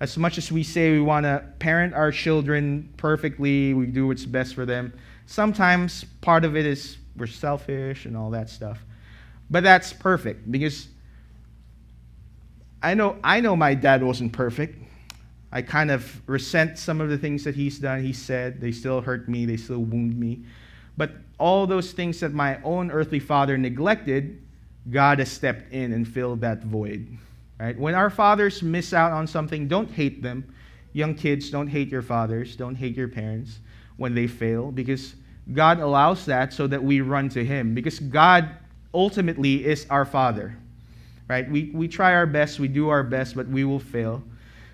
As 0.00 0.16
much 0.16 0.38
as 0.38 0.50
we 0.50 0.62
say 0.62 0.90
we 0.92 1.00
want 1.00 1.24
to 1.24 1.44
parent 1.58 1.92
our 1.92 2.10
children 2.10 2.92
perfectly, 2.96 3.74
we 3.74 3.86
do 3.86 4.06
what's 4.06 4.24
best 4.24 4.54
for 4.54 4.64
them, 4.64 4.94
sometimes 5.26 6.04
part 6.22 6.44
of 6.44 6.56
it 6.56 6.64
is 6.64 6.96
we're 7.16 7.26
selfish 7.26 8.06
and 8.06 8.16
all 8.16 8.30
that 8.30 8.48
stuff. 8.48 8.84
But 9.50 9.64
that's 9.64 9.92
perfect 9.92 10.50
because 10.50 10.88
I 12.82 12.94
know 12.94 13.18
I 13.22 13.40
know 13.40 13.54
my 13.54 13.74
dad 13.74 14.02
wasn't 14.02 14.32
perfect. 14.32 14.78
I 15.52 15.60
kind 15.60 15.90
of 15.90 16.22
resent 16.26 16.78
some 16.78 17.00
of 17.00 17.10
the 17.10 17.18
things 17.18 17.44
that 17.44 17.54
he's 17.54 17.78
done, 17.78 18.02
he 18.02 18.14
said. 18.14 18.60
They 18.60 18.72
still 18.72 19.02
hurt 19.02 19.28
me, 19.28 19.44
they 19.44 19.58
still 19.58 19.80
wound 19.80 20.18
me. 20.18 20.44
But 20.96 21.12
all 21.38 21.66
those 21.66 21.92
things 21.92 22.20
that 22.20 22.32
my 22.32 22.60
own 22.62 22.90
earthly 22.90 23.20
father 23.20 23.58
neglected, 23.58 24.42
God 24.90 25.18
has 25.18 25.30
stepped 25.30 25.72
in 25.72 25.92
and 25.92 26.08
filled 26.08 26.40
that 26.40 26.64
void. 26.64 27.18
Right? 27.60 27.78
When 27.78 27.94
our 27.94 28.10
fathers 28.10 28.62
miss 28.62 28.92
out 28.92 29.12
on 29.12 29.26
something, 29.26 29.68
don't 29.68 29.90
hate 29.90 30.22
them. 30.22 30.52
Young 30.94 31.14
kids, 31.14 31.50
don't 31.50 31.68
hate 31.68 31.88
your 31.88 32.02
fathers, 32.02 32.56
don't 32.56 32.74
hate 32.74 32.96
your 32.96 33.08
parents 33.08 33.58
when 33.96 34.14
they 34.14 34.26
fail 34.26 34.72
because 34.72 35.14
God 35.52 35.80
allows 35.80 36.26
that 36.26 36.52
so 36.52 36.66
that 36.66 36.82
we 36.82 37.00
run 37.00 37.28
to 37.30 37.44
him 37.44 37.74
because 37.74 37.98
God 37.98 38.50
ultimately 38.94 39.64
is 39.64 39.86
our 39.90 40.04
father. 40.04 40.56
Right? 41.28 41.50
We 41.50 41.70
we 41.72 41.88
try 41.88 42.14
our 42.14 42.26
best, 42.26 42.60
we 42.60 42.68
do 42.68 42.88
our 42.88 43.02
best, 43.02 43.34
but 43.34 43.48
we 43.48 43.64
will 43.64 43.80
fail. 43.80 44.22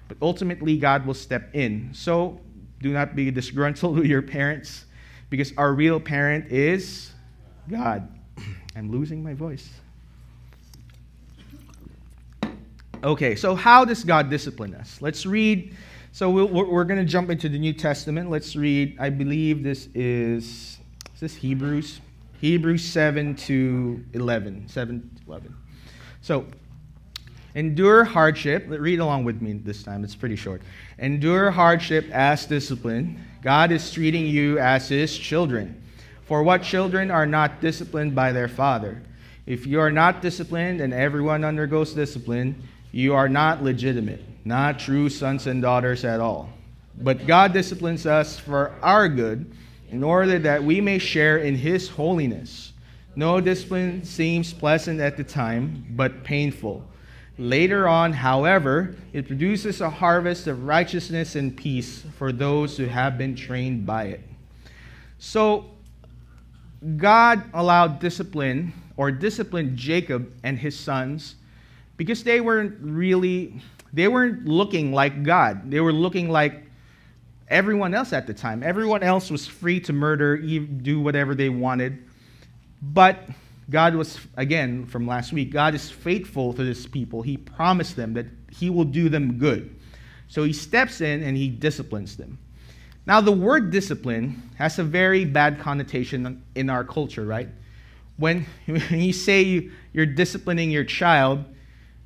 But 0.09 0.17
ultimately, 0.23 0.77
God 0.79 1.07
will 1.07 1.15
step 1.15 1.55
in. 1.55 1.91
So 1.93 2.41
do 2.81 2.93
not 2.93 3.15
be 3.15 3.31
disgruntled 3.31 3.97
with 3.97 4.07
your 4.07 4.23
parents 4.23 4.87
because 5.31 5.53
our 5.57 5.73
real 5.73 6.01
parent 6.01 6.51
is 6.51 7.13
God. 7.69 8.09
I'm 8.77 8.91
losing 8.91 9.23
my 9.23 9.35
voice. 9.35 9.69
Okay, 13.05 13.37
so 13.37 13.55
how 13.55 13.85
does 13.85 14.03
God 14.03 14.29
discipline 14.29 14.75
us? 14.75 15.01
Let's 15.01 15.25
read. 15.25 15.75
So 16.13 16.31
we 16.31 16.43
we 16.43 16.77
are 16.77 16.85
going 16.85 16.99
to 16.99 17.11
jump 17.11 17.31
into 17.31 17.49
the 17.49 17.59
New 17.59 17.73
Testament. 17.73 18.31
Let's 18.31 18.57
read. 18.57 18.97
I 18.99 19.11
believe 19.11 19.63
this 19.63 19.89
is 19.95 20.79
is 21.15 21.21
this 21.21 21.35
Hebrews, 21.35 22.01
Hebrews 22.41 22.85
seven 22.85 23.35
to 23.37 24.05
eleven, 24.13 24.69
seven 24.69 25.11
to 25.17 25.31
eleven. 25.31 25.55
So 26.23 26.47
Endure 27.55 28.05
hardship. 28.05 28.67
Read 28.69 29.01
along 29.01 29.25
with 29.25 29.43
me 29.43 29.55
this 29.55 29.83
time, 29.83 30.05
it's 30.05 30.15
pretty 30.15 30.37
short. 30.37 30.63
Endure 30.99 31.51
hardship 31.51 32.09
as 32.13 32.47
discipline. 32.47 33.21
God 33.43 33.73
is 33.73 33.91
treating 33.91 34.27
you 34.27 34.61
as 34.61 34.89
his 34.89 35.19
children. 35.19 35.83
For 36.23 36.45
what 36.45 36.63
children 36.63 37.11
are 37.11 37.27
not 37.27 37.61
disciplined 37.61 38.15
by 38.15 38.31
their 38.31 38.47
father? 38.47 39.03
If 39.47 39.67
you 39.67 39.81
are 39.81 39.91
not 39.91 40.23
disciplined 40.23 40.81
and 40.81 40.95
everyone 40.95 41.43
undergoes 41.43 41.95
discipline, 41.95 42.63
you 42.93 43.15
are 43.15 43.29
not 43.29 43.65
legitimate, 43.65 44.23
not 44.49 44.79
true 44.79 45.11
sons 45.11 45.47
and 45.47 45.61
daughters 45.61 46.07
at 46.07 46.21
all. 46.21 46.49
But 46.97 47.27
God 47.27 47.53
disciplines 47.53 48.07
us 48.07 48.39
for 48.39 48.75
our 48.83 49.07
good 49.07 49.53
in 49.91 50.03
order 50.03 50.39
that 50.39 50.65
we 50.65 50.81
may 50.81 50.99
share 50.99 51.37
in 51.37 51.55
his 51.55 51.89
holiness. 51.89 52.73
No 53.15 53.41
discipline 53.43 54.05
seems 54.05 54.55
pleasant 54.55 55.01
at 55.01 55.19
the 55.19 55.23
time, 55.23 55.85
but 55.91 56.25
painful. 56.25 56.83
Later 57.37 57.87
on, 57.87 58.15
however, 58.15 58.97
it 59.13 59.27
produces 59.27 59.83
a 59.83 59.91
harvest 59.91 60.47
of 60.47 60.65
righteousness 60.65 61.37
and 61.37 61.55
peace 61.55 62.05
for 62.17 62.33
those 62.33 62.77
who 62.77 62.87
have 62.87 63.19
been 63.19 63.37
trained 63.37 63.85
by 63.85 64.05
it. 64.05 64.23
So, 65.19 65.67
God 66.97 67.43
allowed 67.53 68.01
discipline 68.01 68.73
or 68.97 69.11
disciplined 69.11 69.77
Jacob 69.77 70.33
and 70.43 70.59
his 70.59 70.79
sons 70.79 71.37
because 71.99 72.23
they 72.25 72.41
weren't 72.41 72.77
really 72.81 73.61
they 73.93 74.09
weren't 74.09 74.47
looking 74.47 74.93
like 74.93 75.23
God. 75.23 75.71
They 75.71 75.81
were 75.81 75.93
looking 75.93 76.29
like 76.29 76.65
everyone 77.49 77.95
else 77.95 78.13
at 78.13 78.27
the 78.27 78.35
time. 78.35 78.63
Everyone 78.63 79.03
else 79.03 79.31
was 79.31 79.47
free 79.47 79.81
to 79.81 79.93
murder, 79.93 80.37
do 80.37 81.01
whatever 81.01 81.35
they 81.35 81.49
wanted. 81.49 82.05
But 82.83 83.19
God 83.71 83.95
was, 83.95 84.19
again, 84.37 84.87
from 84.87 85.07
last 85.07 85.33
week, 85.33 85.53
God 85.53 85.75
is 85.75 85.91
faithful 85.91 86.53
to 86.55 86.65
this 86.65 86.87
people. 86.87 87.23
He 87.23 87.37
promised 87.37 87.97
them 87.97 88.15
that 88.15 88.27
He 88.51 88.71
will 88.71 88.85
do 88.85 89.09
them 89.09 89.39
good. 89.39 89.75
So 90.29 90.45
He 90.45 90.53
steps 90.53 91.01
in 91.01 91.23
and 91.23 91.37
He 91.37 91.49
disciplines 91.49 92.17
them. 92.17 92.39
Now, 93.07 93.21
the 93.23 93.33
word 93.33 93.71
discipline 93.71 94.51
has 94.57 94.79
a 94.79 94.85
very 94.85 95.25
bad 95.25 95.59
connotation 95.59 96.43
in 96.55 96.69
our 96.69 96.85
culture, 96.85 97.25
right? 97.25 97.49
When, 98.19 98.47
when 98.67 99.01
you 99.01 99.13
say 99.13 99.71
you're 99.93 100.07
disciplining 100.07 100.71
your 100.71 100.85
child, 100.85 101.45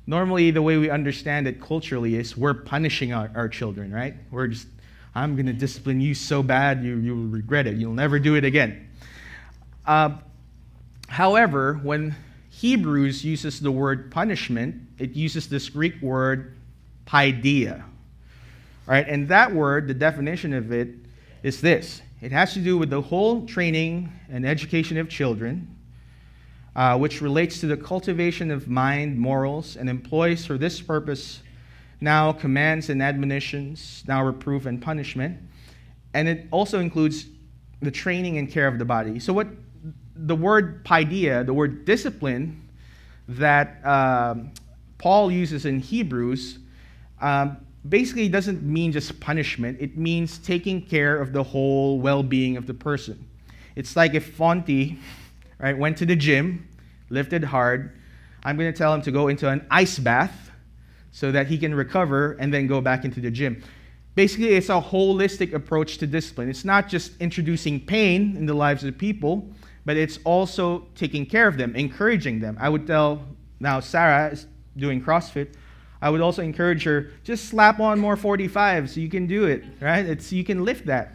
normally 0.05 0.51
the 0.51 0.61
way 0.61 0.77
we 0.77 0.89
understand 0.89 1.47
it 1.47 1.61
culturally 1.61 2.15
is 2.15 2.35
we're 2.37 2.53
punishing 2.53 3.13
our, 3.13 3.31
our 3.35 3.49
children, 3.49 3.91
right? 3.91 4.15
We're 4.31 4.47
just, 4.47 4.67
I'm 5.15 5.35
going 5.35 5.45
to 5.45 5.53
discipline 5.53 6.01
you 6.01 6.15
so 6.15 6.43
bad 6.43 6.83
you, 6.83 6.97
you 6.97 7.15
will 7.15 7.27
regret 7.27 7.67
it. 7.67 7.77
You'll 7.77 7.93
never 7.93 8.19
do 8.19 8.35
it 8.35 8.43
again. 8.43 8.89
Uh, 9.85 10.17
However, 11.13 11.79
when 11.83 12.15
Hebrews 12.49 13.23
uses 13.23 13.59
the 13.59 13.71
word 13.71 14.09
punishment, 14.09 14.81
it 14.97 15.11
uses 15.11 15.47
this 15.47 15.69
Greek 15.69 16.01
word 16.01 16.57
paideia. 17.05 17.83
Right? 18.87 19.07
And 19.07 19.27
that 19.27 19.53
word, 19.53 19.87
the 19.87 19.93
definition 19.93 20.53
of 20.53 20.71
it 20.71 20.89
is 21.43 21.61
this 21.61 22.01
it 22.19 22.31
has 22.31 22.53
to 22.53 22.59
do 22.59 22.79
with 22.79 22.89
the 22.89 22.99
whole 22.99 23.45
training 23.45 24.11
and 24.27 24.43
education 24.43 24.97
of 24.97 25.07
children, 25.07 25.67
uh, 26.75 26.97
which 26.97 27.21
relates 27.21 27.59
to 27.59 27.67
the 27.67 27.77
cultivation 27.77 28.51
of 28.51 28.67
mind, 28.67 29.17
morals, 29.17 29.75
and 29.75 29.89
employs 29.89 30.45
for 30.45 30.57
this 30.57 30.81
purpose 30.81 31.41
now 32.03 32.33
commands 32.33 32.89
and 32.89 33.01
admonitions, 33.01 34.03
now 34.07 34.23
reproof 34.23 34.65
and 34.65 34.81
punishment. 34.81 35.39
And 36.13 36.27
it 36.27 36.47
also 36.51 36.79
includes 36.79 37.27
the 37.81 37.91
training 37.91 38.37
and 38.37 38.51
care 38.51 38.67
of 38.67 38.77
the 38.77 38.85
body. 38.85 39.19
So, 39.19 39.31
what 39.31 39.47
the 40.15 40.35
word 40.35 40.83
paideia, 40.85 41.45
the 41.45 41.53
word 41.53 41.85
discipline 41.85 42.61
that 43.29 43.85
um, 43.85 44.51
Paul 44.97 45.31
uses 45.31 45.65
in 45.65 45.79
Hebrews, 45.79 46.59
um, 47.21 47.57
basically 47.87 48.27
doesn't 48.27 48.63
mean 48.63 48.91
just 48.91 49.19
punishment. 49.19 49.77
It 49.79 49.97
means 49.97 50.37
taking 50.39 50.81
care 50.81 51.17
of 51.17 51.33
the 51.33 51.43
whole 51.43 51.99
well-being 51.99 52.57
of 52.57 52.67
the 52.67 52.73
person. 52.73 53.25
It's 53.75 53.95
like 53.95 54.13
if 54.13 54.37
Fonty, 54.37 54.97
right, 55.59 55.77
went 55.77 55.97
to 55.97 56.05
the 56.05 56.15
gym, 56.15 56.67
lifted 57.09 57.43
hard. 57.43 57.99
I'm 58.43 58.57
going 58.57 58.71
to 58.71 58.77
tell 58.77 58.93
him 58.93 59.01
to 59.03 59.11
go 59.11 59.27
into 59.27 59.49
an 59.49 59.65
ice 59.71 59.99
bath 59.99 60.51
so 61.11 61.31
that 61.31 61.47
he 61.47 61.57
can 61.57 61.73
recover 61.73 62.33
and 62.33 62.53
then 62.53 62.67
go 62.67 62.81
back 62.81 63.05
into 63.05 63.21
the 63.21 63.31
gym. 63.31 63.63
Basically, 64.15 64.49
it's 64.49 64.69
a 64.69 64.81
holistic 64.81 65.53
approach 65.53 65.97
to 65.99 66.07
discipline. 66.07 66.49
It's 66.49 66.65
not 66.65 66.87
just 66.87 67.19
introducing 67.19 67.79
pain 67.79 68.35
in 68.35 68.45
the 68.45 68.53
lives 68.53 68.83
of 68.83 68.97
people, 68.97 69.47
but 69.85 69.97
it's 69.97 70.19
also 70.23 70.87
taking 70.95 71.25
care 71.25 71.47
of 71.47 71.57
them, 71.57 71.75
encouraging 71.75 72.39
them. 72.39 72.57
I 72.59 72.69
would 72.69 72.85
tell 72.85 73.23
now 73.59 73.79
Sarah 73.79 74.31
is 74.31 74.45
doing 74.77 75.01
CrossFit. 75.01 75.53
I 76.01 76.09
would 76.09 76.21
also 76.21 76.41
encourage 76.41 76.83
her 76.83 77.11
just 77.23 77.45
slap 77.45 77.79
on 77.79 77.99
more 77.99 78.17
45 78.17 78.89
so 78.89 78.99
you 78.99 79.09
can 79.09 79.25
do 79.25 79.45
it, 79.45 79.63
right? 79.79 80.05
It's 80.05 80.31
you 80.31 80.43
can 80.43 80.65
lift 80.65 80.85
that. 80.87 81.13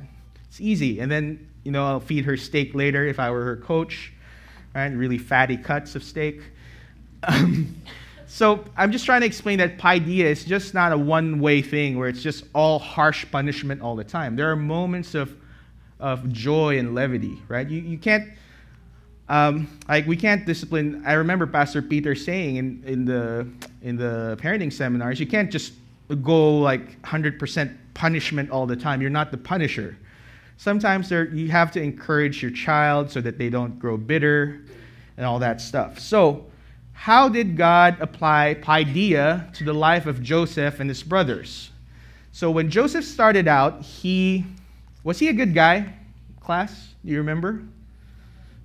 It's 0.48 0.60
easy. 0.60 1.00
And 1.00 1.10
then, 1.10 1.46
you 1.62 1.70
know, 1.70 1.86
I'll 1.86 2.00
feed 2.00 2.24
her 2.24 2.36
steak 2.36 2.74
later 2.74 3.04
if 3.04 3.20
I 3.20 3.30
were 3.30 3.44
her 3.44 3.56
coach, 3.56 4.12
right? 4.78 4.92
Really 4.92 5.18
fatty 5.18 5.56
cuts 5.56 5.94
of 5.94 6.02
steak. 6.02 6.40
Um, 7.24 7.74
so 8.26 8.64
I'm 8.76 8.92
just 8.92 9.04
trying 9.04 9.22
to 9.22 9.26
explain 9.26 9.58
that 9.58 9.78
paideia 9.78 10.24
is 10.24 10.44
just 10.44 10.72
not 10.72 10.92
a 10.92 10.96
one-way 10.98 11.62
thing 11.62 11.98
where 11.98 12.08
it's 12.08 12.22
just 12.22 12.44
all 12.54 12.78
harsh 12.78 13.26
punishment 13.30 13.82
all 13.82 13.96
the 13.96 14.04
time. 14.04 14.36
There 14.36 14.50
are 14.50 14.56
moments 14.56 15.14
of 15.14 15.34
of 16.00 16.32
joy 16.32 16.78
and 16.78 16.94
levity, 16.94 17.42
right? 17.48 17.68
You, 17.68 17.80
you 17.80 17.98
can't 17.98 18.30
um, 19.28 19.68
like 19.88 20.06
we 20.06 20.16
can't 20.16 20.46
discipline. 20.46 21.02
I 21.04 21.14
remember 21.14 21.46
Pastor 21.46 21.82
Peter 21.82 22.14
saying 22.14 22.56
in, 22.56 22.82
in 22.86 23.04
the 23.04 23.48
in 23.82 23.96
the 23.96 24.38
parenting 24.40 24.72
seminars, 24.72 25.18
you 25.18 25.26
can't 25.26 25.50
just 25.50 25.72
go 26.22 26.58
like 26.58 27.02
100% 27.02 27.76
punishment 27.94 28.50
all 28.50 28.66
the 28.66 28.76
time. 28.76 29.00
You're 29.00 29.10
not 29.10 29.30
the 29.30 29.36
punisher. 29.36 29.96
Sometimes 30.58 31.10
you 31.10 31.48
have 31.48 31.72
to 31.72 31.82
encourage 31.82 32.42
your 32.42 32.50
child 32.50 33.10
so 33.10 33.20
that 33.20 33.38
they 33.38 33.48
don't 33.48 33.78
grow 33.78 33.96
bitter 33.96 34.60
and 35.16 35.24
all 35.24 35.38
that 35.38 35.60
stuff. 35.60 35.98
So, 35.98 36.44
how 36.92 37.28
did 37.28 37.56
God 37.56 37.96
apply 38.00 38.56
paideia 38.60 39.52
to 39.54 39.64
the 39.64 39.72
life 39.72 40.06
of 40.06 40.20
Joseph 40.20 40.80
and 40.80 40.90
his 40.90 41.02
brothers? 41.02 41.70
So, 42.32 42.50
when 42.50 42.70
Joseph 42.70 43.04
started 43.04 43.46
out, 43.48 43.82
he 43.82 44.44
was 45.04 45.18
he 45.18 45.28
a 45.28 45.32
good 45.32 45.54
guy? 45.54 45.94
Class, 46.40 46.94
do 47.04 47.12
you 47.12 47.18
remember? 47.18 47.62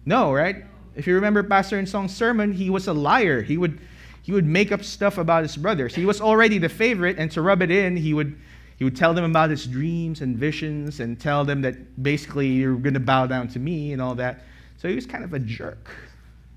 No, 0.06 0.34
right? 0.34 0.66
If 0.96 1.08
you 1.08 1.16
remember 1.16 1.44
Pastor 1.44 1.80
In 1.80 1.86
Song's 1.86 2.16
sermon, 2.16 2.52
he 2.52 2.70
was 2.70 2.88
a 2.88 2.94
liar. 2.94 3.42
He 3.42 3.58
would, 3.58 3.80
he 4.24 4.32
would 4.32 4.46
make 4.46 4.72
up 4.72 4.84
stuff 4.84 5.18
about 5.18 5.44
his 5.44 5.56
brothers. 5.56 5.96
He 5.96 6.06
was 6.06 6.22
already 6.22 6.58
the 6.58 6.70
favorite, 6.70 7.18
and 7.18 7.32
to 7.32 7.42
rub 7.42 7.62
it 7.62 7.72
in, 7.72 7.96
he 7.96 8.14
would, 8.14 8.36
he 8.84 8.86
would 8.86 8.98
tell 8.98 9.14
them 9.14 9.24
about 9.24 9.50
his 9.50 9.66
dreams 9.66 10.20
and 10.20 10.36
visions 10.36 11.00
and 11.00 11.18
tell 11.18 11.46
them 11.46 11.62
that 11.62 12.04
basically 12.04 12.48
you're 12.50 12.76
going 12.76 12.96
to 12.96 13.00
bow 13.00 13.26
down 13.26 13.48
to 13.48 13.58
me 13.58 13.94
and 13.94 14.02
all 14.02 14.14
that. 14.16 14.42
So 14.76 14.90
he 14.90 14.96
was 14.96 15.06
kind 15.06 15.24
of 15.24 15.34
a 15.34 15.40
jerk, 15.40 15.90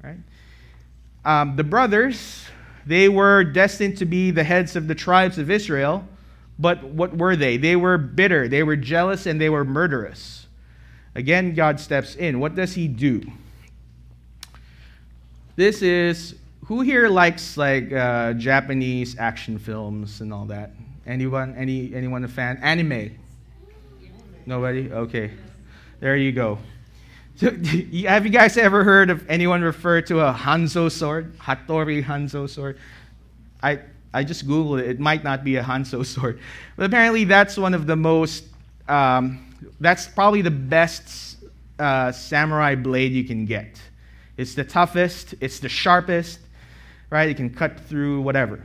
right? 0.03 0.17
Um, 1.25 1.55
the 1.55 1.63
brothers, 1.63 2.45
they 2.85 3.09
were 3.09 3.45
destined 3.45 3.97
to 3.99 4.05
be 4.05 4.33
the 4.33 4.43
heads 4.43 4.75
of 4.75 4.89
the 4.89 4.95
tribes 4.97 5.39
of 5.39 5.53
Israel, 5.53 6.05
but 6.59 6.83
what 6.83 7.17
were 7.17 7.37
they? 7.37 7.59
They 7.59 7.77
were 7.77 7.97
bitter, 7.97 8.49
they 8.49 8.65
were 8.65 8.75
jealous, 8.75 9.27
and 9.27 9.41
they 9.41 9.49
were 9.49 9.65
murderous. 9.65 10.49
Again, 11.15 11.55
God 11.55 11.79
steps 11.79 12.17
in. 12.17 12.41
What 12.41 12.57
does 12.57 12.75
he 12.75 12.89
do? 12.89 13.23
This 15.55 15.81
is 15.81 16.35
who 16.65 16.81
here 16.81 17.09
likes 17.09 17.57
like 17.57 17.93
uh, 17.93 18.33
Japanese 18.33 19.17
action 19.17 19.61
films 19.61 20.21
and 20.23 20.33
all 20.33 20.47
that? 20.47 20.73
Anyone? 21.07 21.55
Any 21.57 21.95
anyone 21.95 22.25
a 22.25 22.29
fan? 22.29 22.59
Anime? 22.63 23.17
Nobody? 24.45 24.91
Okay. 24.91 25.31
There 26.01 26.17
you 26.17 26.33
go. 26.33 26.59
So, 27.39 27.51
have 28.09 28.25
you 28.25 28.31
guys 28.31 28.57
ever 28.57 28.83
heard 28.83 29.11
of 29.11 29.29
anyone 29.29 29.61
refer 29.61 30.01
to 30.01 30.21
a 30.21 30.33
Hanzo 30.33 30.91
sword? 30.91 31.37
Hattori 31.39 32.03
Hanzo 32.03 32.49
sword? 32.49 32.79
I, 33.63 33.81
I 34.15 34.25
just 34.25 34.49
Googled 34.49 34.81
it. 34.81 34.89
It 34.89 35.01
might 35.01 35.23
not 35.23 35.45
be 35.45 35.57
a 35.57 35.63
Hanzo 35.63 36.07
sword. 36.15 36.41
But 36.77 36.87
apparently, 36.87 37.25
that's 37.25 37.59
one 37.59 37.75
of 37.75 37.87
the 37.87 37.95
most, 37.95 38.45
um, 38.89 39.55
that's 39.81 40.09
probably 40.09 40.41
the 40.41 40.51
best 40.51 41.37
uh, 41.79 42.11
samurai 42.11 42.75
blade 42.75 43.13
you 43.13 43.25
can 43.25 43.45
get. 43.45 43.83
It's 44.39 44.55
the 44.55 44.65
toughest, 44.65 45.35
it's 45.43 45.61
the 45.61 45.69
sharpest, 45.69 46.39
right? 47.11 47.29
It 47.29 47.37
can 47.37 47.51
cut 47.51 47.79
through 47.81 48.23
whatever. 48.23 48.63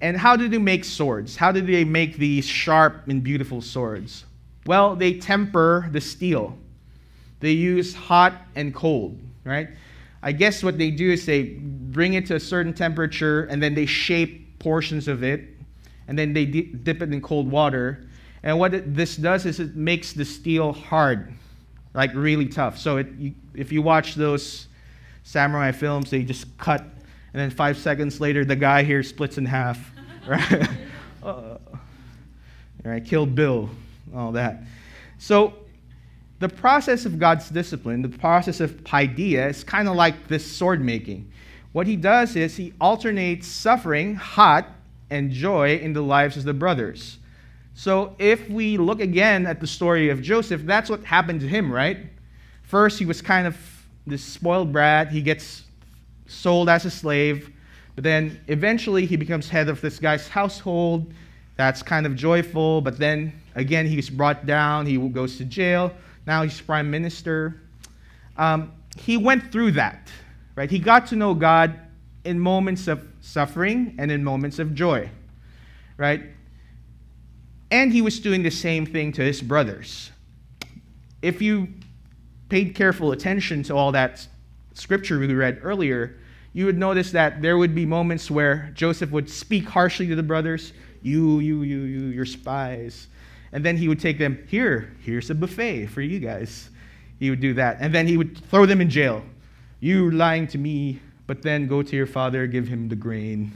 And 0.00 0.16
how 0.16 0.36
do 0.36 0.48
they 0.48 0.58
make 0.58 0.84
swords? 0.84 1.36
How 1.36 1.52
do 1.52 1.60
they 1.60 1.84
make 1.84 2.16
these 2.16 2.46
sharp 2.46 3.08
and 3.08 3.22
beautiful 3.22 3.60
swords? 3.60 4.24
Well, 4.66 4.96
they 4.96 5.14
temper 5.14 5.88
the 5.92 6.00
steel. 6.00 6.56
They 7.40 7.52
use 7.52 7.94
hot 7.94 8.34
and 8.54 8.74
cold, 8.74 9.18
right? 9.44 9.68
I 10.22 10.32
guess 10.32 10.62
what 10.62 10.78
they 10.78 10.90
do 10.90 11.12
is 11.12 11.24
they 11.24 11.42
bring 11.42 12.14
it 12.14 12.26
to 12.26 12.36
a 12.36 12.40
certain 12.40 12.74
temperature 12.74 13.44
and 13.44 13.62
then 13.62 13.74
they 13.74 13.86
shape 13.86 14.58
portions 14.58 15.08
of 15.08 15.22
it 15.22 15.48
and 16.08 16.18
then 16.18 16.32
they 16.32 16.44
dip 16.44 17.02
it 17.02 17.12
in 17.12 17.20
cold 17.22 17.50
water. 17.50 18.06
And 18.42 18.58
what 18.58 18.74
it, 18.74 18.94
this 18.94 19.16
does 19.16 19.46
is 19.46 19.60
it 19.60 19.76
makes 19.76 20.12
the 20.12 20.24
steel 20.24 20.72
hard, 20.72 21.32
like 21.94 22.10
really 22.14 22.46
tough. 22.46 22.78
So 22.78 22.98
it, 22.98 23.08
you, 23.18 23.34
if 23.54 23.72
you 23.72 23.80
watch 23.80 24.14
those 24.14 24.66
samurai 25.22 25.72
films, 25.72 26.10
they 26.10 26.22
just 26.22 26.58
cut, 26.58 26.84
and 27.32 27.40
then 27.40 27.50
five 27.50 27.76
seconds 27.76 28.20
later, 28.20 28.44
the 28.44 28.56
guy 28.56 28.82
here 28.82 29.02
splits 29.02 29.38
in 29.38 29.46
half. 29.46 29.78
Right? 30.26 30.68
uh, 31.22 31.56
right? 32.84 33.04
Kill 33.04 33.24
Bill, 33.24 33.70
all 34.14 34.32
that. 34.32 34.62
So 35.18 35.54
the 36.40 36.48
process 36.48 37.06
of 37.06 37.18
God's 37.18 37.48
discipline, 37.48 38.02
the 38.02 38.08
process 38.10 38.60
of 38.60 38.84
paideia, 38.84 39.48
is 39.48 39.64
kind 39.64 39.88
of 39.88 39.96
like 39.96 40.28
this 40.28 40.44
sword 40.44 40.82
making. 40.82 41.32
What 41.72 41.86
he 41.86 41.96
does 41.96 42.36
is 42.36 42.56
he 42.56 42.74
alternates 42.80 43.46
suffering, 43.46 44.14
hot, 44.14 44.66
and 45.10 45.30
joy 45.30 45.76
in 45.76 45.92
the 45.94 46.02
lives 46.02 46.36
of 46.36 46.44
the 46.44 46.54
brothers. 46.54 47.18
So 47.74 48.14
if 48.18 48.48
we 48.48 48.76
look 48.76 49.00
again 49.00 49.46
at 49.46 49.60
the 49.60 49.66
story 49.66 50.10
of 50.10 50.20
Joseph, 50.20 50.62
that's 50.64 50.90
what 50.90 51.04
happened 51.04 51.40
to 51.40 51.48
him, 51.48 51.72
right? 51.72 51.98
First, 52.62 52.98
he 52.98 53.04
was 53.04 53.22
kind 53.22 53.46
of 53.46 53.56
this 54.06 54.22
spoiled 54.22 54.72
brat. 54.72 55.10
He 55.10 55.22
gets 55.22 55.64
sold 56.30 56.68
as 56.68 56.84
a 56.84 56.90
slave, 56.90 57.50
but 57.94 58.04
then 58.04 58.40
eventually 58.46 59.04
he 59.04 59.16
becomes 59.16 59.48
head 59.48 59.68
of 59.68 59.80
this 59.80 59.98
guy's 59.98 60.28
household. 60.28 61.12
That's 61.56 61.82
kind 61.82 62.06
of 62.06 62.14
joyful, 62.16 62.80
but 62.80 62.96
then 62.96 63.32
again, 63.54 63.86
he's 63.86 64.08
brought 64.08 64.46
down. 64.46 64.86
He 64.86 64.96
goes 64.96 65.36
to 65.38 65.44
jail. 65.44 65.92
Now 66.26 66.42
he's 66.42 66.60
prime 66.60 66.90
minister. 66.90 67.60
Um, 68.36 68.72
he 68.96 69.16
went 69.16 69.52
through 69.52 69.72
that, 69.72 70.08
right? 70.54 70.70
He 70.70 70.78
got 70.78 71.06
to 71.08 71.16
know 71.16 71.34
God 71.34 71.78
in 72.24 72.38
moments 72.38 72.88
of 72.88 73.06
suffering 73.20 73.94
and 73.98 74.10
in 74.10 74.22
moments 74.22 74.58
of 74.58 74.74
joy, 74.74 75.10
right? 75.96 76.22
And 77.70 77.92
he 77.92 78.02
was 78.02 78.20
doing 78.20 78.42
the 78.42 78.50
same 78.50 78.86
thing 78.86 79.12
to 79.12 79.22
his 79.22 79.42
brothers. 79.42 80.10
If 81.22 81.42
you 81.42 81.68
paid 82.48 82.74
careful 82.74 83.12
attention 83.12 83.62
to 83.64 83.76
all 83.76 83.92
that 83.92 84.26
scripture 84.80 85.18
we 85.18 85.32
read 85.32 85.60
earlier, 85.62 86.16
you 86.52 86.66
would 86.66 86.78
notice 86.78 87.12
that 87.12 87.42
there 87.42 87.58
would 87.58 87.74
be 87.74 87.86
moments 87.86 88.30
where 88.30 88.70
Joseph 88.74 89.10
would 89.10 89.30
speak 89.30 89.68
harshly 89.68 90.06
to 90.08 90.16
the 90.16 90.22
brothers, 90.22 90.72
you, 91.02 91.38
you, 91.38 91.62
you, 91.62 91.78
you, 91.80 92.00
you're 92.06 92.24
spies. 92.24 93.06
And 93.52 93.64
then 93.64 93.76
he 93.76 93.88
would 93.88 94.00
take 94.00 94.18
them, 94.18 94.42
here, 94.48 94.92
here's 95.00 95.30
a 95.30 95.34
buffet 95.34 95.86
for 95.86 96.00
you 96.00 96.18
guys. 96.18 96.70
He 97.18 97.30
would 97.30 97.40
do 97.40 97.54
that. 97.54 97.76
And 97.80 97.94
then 97.94 98.06
he 98.06 98.16
would 98.16 98.38
throw 98.48 98.66
them 98.66 98.80
in 98.80 98.90
jail. 98.90 99.22
You 99.80 100.10
lying 100.10 100.46
to 100.48 100.58
me, 100.58 101.00
but 101.26 101.42
then 101.42 101.66
go 101.66 101.82
to 101.82 101.96
your 101.96 102.06
father, 102.06 102.46
give 102.46 102.66
him 102.66 102.88
the 102.88 102.96
grain. 102.96 103.52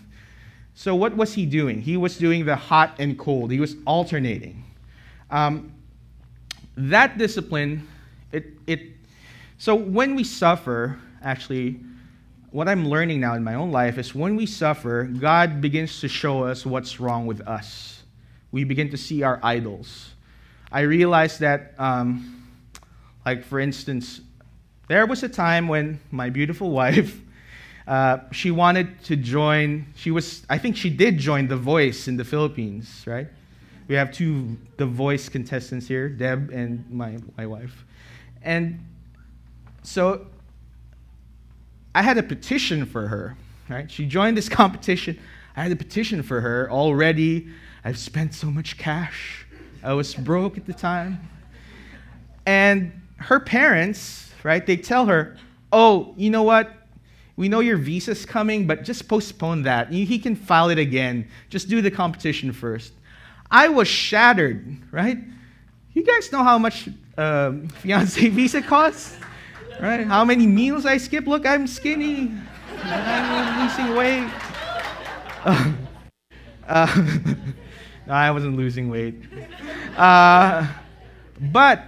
So 0.74 0.94
what 0.94 1.16
was 1.16 1.34
he 1.34 1.46
doing? 1.46 1.80
He 1.80 1.96
was 1.96 2.18
doing 2.18 2.44
the 2.44 2.56
hot 2.56 2.96
and 2.98 3.18
cold. 3.18 3.50
He 3.50 3.60
was 3.60 3.76
alternating. 3.86 4.64
Um, 5.30 5.72
that 6.76 7.18
discipline, 7.18 7.86
it, 8.32 8.46
it, 8.66 8.80
so 9.58 9.74
when 9.74 10.14
we 10.14 10.24
suffer, 10.24 10.98
actually, 11.24 11.80
what 12.50 12.68
I'm 12.68 12.88
learning 12.88 13.20
now 13.20 13.34
in 13.34 13.42
my 13.42 13.54
own 13.54 13.72
life 13.72 13.98
is 13.98 14.14
when 14.14 14.36
we 14.36 14.46
suffer, 14.46 15.04
God 15.04 15.60
begins 15.60 16.00
to 16.00 16.08
show 16.08 16.44
us 16.44 16.64
what's 16.64 17.00
wrong 17.00 17.26
with 17.26 17.40
us 17.48 17.94
we 18.54 18.62
begin 18.62 18.88
to 18.88 18.96
see 18.96 19.24
our 19.24 19.40
idols. 19.42 20.10
I 20.70 20.82
realized 20.82 21.40
that, 21.40 21.74
um, 21.76 22.46
like, 23.26 23.42
for 23.42 23.58
instance, 23.58 24.20
there 24.86 25.06
was 25.06 25.24
a 25.24 25.28
time 25.28 25.66
when 25.66 25.98
my 26.12 26.30
beautiful 26.30 26.70
wife, 26.82 27.20
uh, 27.88 28.18
she 28.30 28.52
wanted 28.52 29.02
to 29.06 29.16
join, 29.16 29.86
she 29.96 30.12
was, 30.12 30.46
I 30.48 30.58
think 30.58 30.76
she 30.76 30.88
did 30.88 31.18
join 31.18 31.48
The 31.48 31.56
Voice 31.56 32.06
in 32.06 32.16
the 32.16 32.24
Philippines, 32.24 33.02
right? 33.08 33.26
We 33.88 33.96
have 33.96 34.12
two 34.12 34.56
The 34.76 34.86
Voice 34.86 35.28
contestants 35.28 35.88
here, 35.88 36.08
Deb 36.08 36.50
and 36.52 36.88
my, 36.88 37.18
my 37.36 37.46
wife. 37.46 37.84
And 38.40 38.86
so 39.82 40.28
I 41.94 42.02
had 42.02 42.18
a 42.18 42.22
petition 42.22 42.86
for 42.86 43.06
her, 43.08 43.36
right? 43.68 43.90
She 43.90 44.06
joined 44.06 44.36
this 44.36 44.48
competition. 44.60 45.18
I 45.56 45.62
had 45.62 45.72
a 45.72 45.76
petition 45.76 46.22
for 46.22 46.40
her 46.40 46.70
already 46.70 47.48
I've 47.84 47.98
spent 47.98 48.32
so 48.32 48.50
much 48.50 48.78
cash. 48.78 49.46
I 49.82 49.92
was 49.92 50.14
broke 50.14 50.56
at 50.56 50.64
the 50.64 50.72
time. 50.72 51.20
And 52.46 53.02
her 53.16 53.38
parents, 53.38 54.32
right, 54.42 54.64
they 54.64 54.78
tell 54.78 55.04
her, 55.06 55.36
oh, 55.70 56.14
you 56.16 56.30
know 56.30 56.42
what? 56.42 56.72
We 57.36 57.48
know 57.48 57.60
your 57.60 57.76
visa's 57.76 58.24
coming, 58.24 58.66
but 58.66 58.84
just 58.84 59.06
postpone 59.06 59.64
that. 59.64 59.92
He 59.92 60.18
can 60.18 60.34
file 60.34 60.70
it 60.70 60.78
again. 60.78 61.28
Just 61.50 61.68
do 61.68 61.82
the 61.82 61.90
competition 61.90 62.52
first. 62.52 62.92
I 63.50 63.68
was 63.68 63.86
shattered, 63.86 64.78
right? 64.90 65.18
You 65.92 66.02
guys 66.04 66.32
know 66.32 66.42
how 66.42 66.56
much 66.56 66.88
um, 67.18 67.68
fiance 67.80 68.26
visa 68.28 68.62
costs, 68.62 69.18
right? 69.80 70.06
How 70.06 70.24
many 70.24 70.46
meals 70.46 70.86
I 70.86 70.96
skip? 70.96 71.26
Look, 71.26 71.46
I'm 71.46 71.66
skinny. 71.66 72.32
I'm 72.82 73.68
losing 73.68 73.96
weight. 73.96 74.32
Uh, 76.66 76.86
uh, 78.08 78.10
I 78.10 78.30
wasn't 78.30 78.56
losing 78.56 78.88
weight. 78.88 79.22
Uh, 79.98 80.66
but 81.38 81.82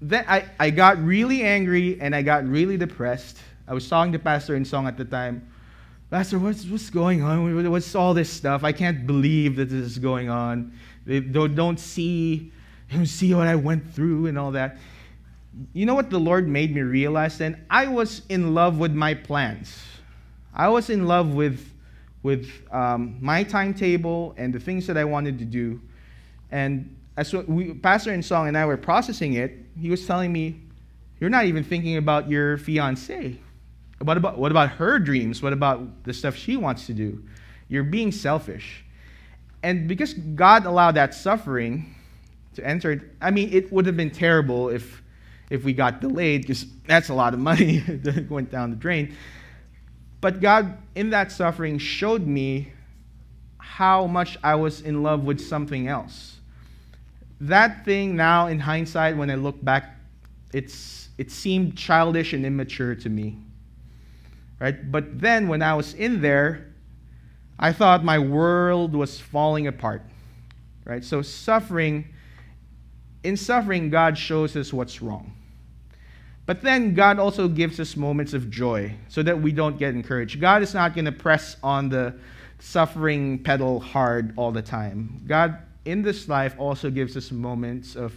then 0.00 0.24
I, 0.28 0.44
I 0.60 0.70
got 0.70 1.02
really 1.02 1.42
angry 1.42 2.00
and 2.00 2.14
I 2.14 2.22
got 2.22 2.46
really 2.46 2.76
depressed. 2.76 3.38
I 3.66 3.74
was 3.74 3.88
talking 3.88 4.12
to 4.12 4.18
Pastor 4.20 4.54
In 4.54 4.64
Song 4.64 4.86
at 4.86 4.96
the 4.96 5.04
time. 5.04 5.50
Pastor, 6.10 6.38
what's, 6.38 6.64
what's 6.66 6.90
going 6.90 7.22
on? 7.22 7.70
What's 7.70 7.94
all 7.94 8.14
this 8.14 8.30
stuff? 8.30 8.64
I 8.64 8.72
can't 8.72 9.06
believe 9.06 9.56
that 9.56 9.66
this 9.66 9.84
is 9.84 9.98
going 9.98 10.28
on. 10.28 10.72
They 11.06 11.20
don't, 11.20 11.54
don't 11.54 11.78
see, 11.78 12.52
don't 12.92 13.06
see 13.06 13.34
what 13.34 13.46
I 13.46 13.54
went 13.54 13.92
through 13.92 14.26
and 14.26 14.38
all 14.38 14.52
that. 14.52 14.78
You 15.72 15.86
know 15.86 15.94
what 15.94 16.10
the 16.10 16.18
Lord 16.18 16.48
made 16.48 16.74
me 16.74 16.82
realize 16.82 17.38
then? 17.38 17.64
I 17.68 17.88
was 17.88 18.22
in 18.28 18.54
love 18.54 18.78
with 18.78 18.92
my 18.92 19.14
plans. 19.14 19.76
I 20.54 20.68
was 20.68 20.90
in 20.90 21.06
love 21.06 21.34
with 21.34 21.66
with 22.22 22.50
um, 22.70 23.16
my 23.20 23.42
timetable 23.42 24.34
and 24.36 24.52
the 24.52 24.60
things 24.60 24.86
that 24.86 24.96
I 24.96 25.04
wanted 25.04 25.38
to 25.38 25.44
do. 25.44 25.80
And 26.50 26.96
as 27.16 27.32
we, 27.32 27.74
Pastor 27.74 28.12
In 28.12 28.22
Song 28.22 28.48
and 28.48 28.56
I 28.56 28.66
were 28.66 28.76
processing 28.76 29.34
it, 29.34 29.56
he 29.78 29.90
was 29.90 30.06
telling 30.06 30.32
me, 30.32 30.60
You're 31.18 31.30
not 31.30 31.46
even 31.46 31.64
thinking 31.64 31.96
about 31.96 32.28
your 32.28 32.58
fiance. 32.58 33.38
What 34.02 34.16
about, 34.16 34.38
what 34.38 34.50
about 34.50 34.70
her 34.70 34.98
dreams? 34.98 35.42
What 35.42 35.52
about 35.52 36.04
the 36.04 36.12
stuff 36.12 36.34
she 36.34 36.56
wants 36.56 36.86
to 36.86 36.94
do? 36.94 37.22
You're 37.68 37.84
being 37.84 38.12
selfish. 38.12 38.84
And 39.62 39.86
because 39.86 40.14
God 40.14 40.64
allowed 40.64 40.92
that 40.92 41.14
suffering 41.14 41.94
to 42.54 42.66
enter, 42.66 43.10
I 43.20 43.30
mean, 43.30 43.52
it 43.52 43.70
would 43.70 43.84
have 43.84 43.96
been 43.96 44.10
terrible 44.10 44.70
if, 44.70 44.99
if 45.50 45.64
we 45.64 45.72
got 45.72 46.00
delayed, 46.00 46.42
because 46.42 46.64
that's 46.86 47.08
a 47.08 47.14
lot 47.14 47.34
of 47.34 47.40
money 47.40 47.78
that 47.88 48.30
went 48.30 48.50
down 48.50 48.70
the 48.70 48.76
drain. 48.76 49.14
But 50.20 50.40
God, 50.40 50.78
in 50.94 51.10
that 51.10 51.32
suffering, 51.32 51.78
showed 51.78 52.26
me 52.26 52.72
how 53.58 54.06
much 54.06 54.38
I 54.42 54.54
was 54.54 54.80
in 54.80 55.02
love 55.02 55.24
with 55.24 55.40
something 55.40 55.88
else. 55.88 56.38
That 57.40 57.84
thing 57.84 58.16
now, 58.16 58.46
in 58.46 58.60
hindsight, 58.60 59.16
when 59.16 59.30
I 59.30 59.34
look 59.34 59.62
back, 59.64 59.96
it's, 60.52 61.08
it 61.18 61.30
seemed 61.30 61.76
childish 61.76 62.32
and 62.32 62.44
immature 62.44 62.94
to 62.94 63.08
me. 63.08 63.38
Right? 64.60 64.90
But 64.90 65.20
then 65.20 65.48
when 65.48 65.62
I 65.62 65.74
was 65.74 65.94
in 65.94 66.20
there, 66.20 66.66
I 67.58 67.72
thought 67.72 68.04
my 68.04 68.18
world 68.18 68.94
was 68.94 69.18
falling 69.18 69.66
apart. 69.66 70.02
Right? 70.84 71.02
So 71.02 71.22
suffering 71.22 72.06
in 73.22 73.36
suffering 73.36 73.90
God 73.90 74.16
shows 74.16 74.56
us 74.56 74.72
what's 74.72 75.02
wrong. 75.02 75.32
But 76.50 76.62
then 76.62 76.94
God 76.94 77.20
also 77.20 77.46
gives 77.46 77.78
us 77.78 77.96
moments 77.96 78.34
of 78.34 78.50
joy 78.50 78.92
so 79.06 79.22
that 79.22 79.40
we 79.40 79.52
don't 79.52 79.78
get 79.78 79.94
encouraged. 79.94 80.40
God 80.40 80.62
is 80.62 80.74
not 80.74 80.96
going 80.96 81.04
to 81.04 81.12
press 81.12 81.56
on 81.62 81.88
the 81.88 82.12
suffering 82.58 83.38
pedal 83.38 83.78
hard 83.78 84.32
all 84.36 84.50
the 84.50 84.60
time. 84.60 85.22
God 85.28 85.58
in 85.84 86.02
this 86.02 86.28
life 86.28 86.56
also 86.58 86.90
gives 86.90 87.16
us 87.16 87.30
moments 87.30 87.94
of, 87.94 88.12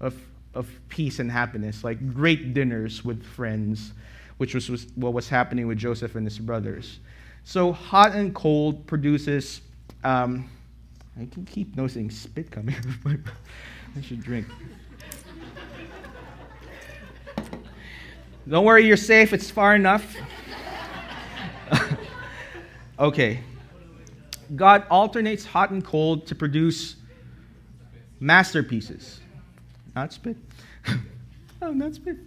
of, 0.00 0.16
of 0.54 0.66
peace 0.88 1.18
and 1.18 1.30
happiness, 1.30 1.84
like 1.84 2.14
great 2.14 2.54
dinners 2.54 3.04
with 3.04 3.22
friends, 3.22 3.92
which 4.38 4.54
was, 4.54 4.70
was 4.70 4.86
what 4.94 5.12
was 5.12 5.28
happening 5.28 5.66
with 5.66 5.76
Joseph 5.76 6.14
and 6.14 6.26
his 6.26 6.38
brothers. 6.38 7.00
So 7.44 7.70
hot 7.70 8.12
and 8.12 8.34
cold 8.34 8.86
produces. 8.86 9.60
Um, 10.04 10.48
I 11.20 11.26
can 11.26 11.44
keep 11.44 11.76
noticing 11.76 12.10
spit 12.10 12.50
coming. 12.50 12.76
Out 12.76 12.84
of 12.86 13.04
my 13.04 13.12
mouth. 13.12 13.40
I 13.94 14.00
should 14.00 14.22
drink. 14.22 14.46
Don't 18.48 18.64
worry, 18.64 18.86
you're 18.86 18.96
safe. 18.96 19.32
It's 19.32 19.50
far 19.50 19.74
enough. 19.74 20.16
okay. 22.98 23.40
God 24.54 24.86
alternates 24.90 25.46
hot 25.46 25.70
and 25.70 25.84
cold 25.84 26.26
to 26.26 26.34
produce 26.34 26.96
masterpieces. 28.20 29.20
Not 29.96 30.12
spit. 30.12 30.36
oh, 31.62 31.72
not 31.72 31.94
spit. 31.94 32.18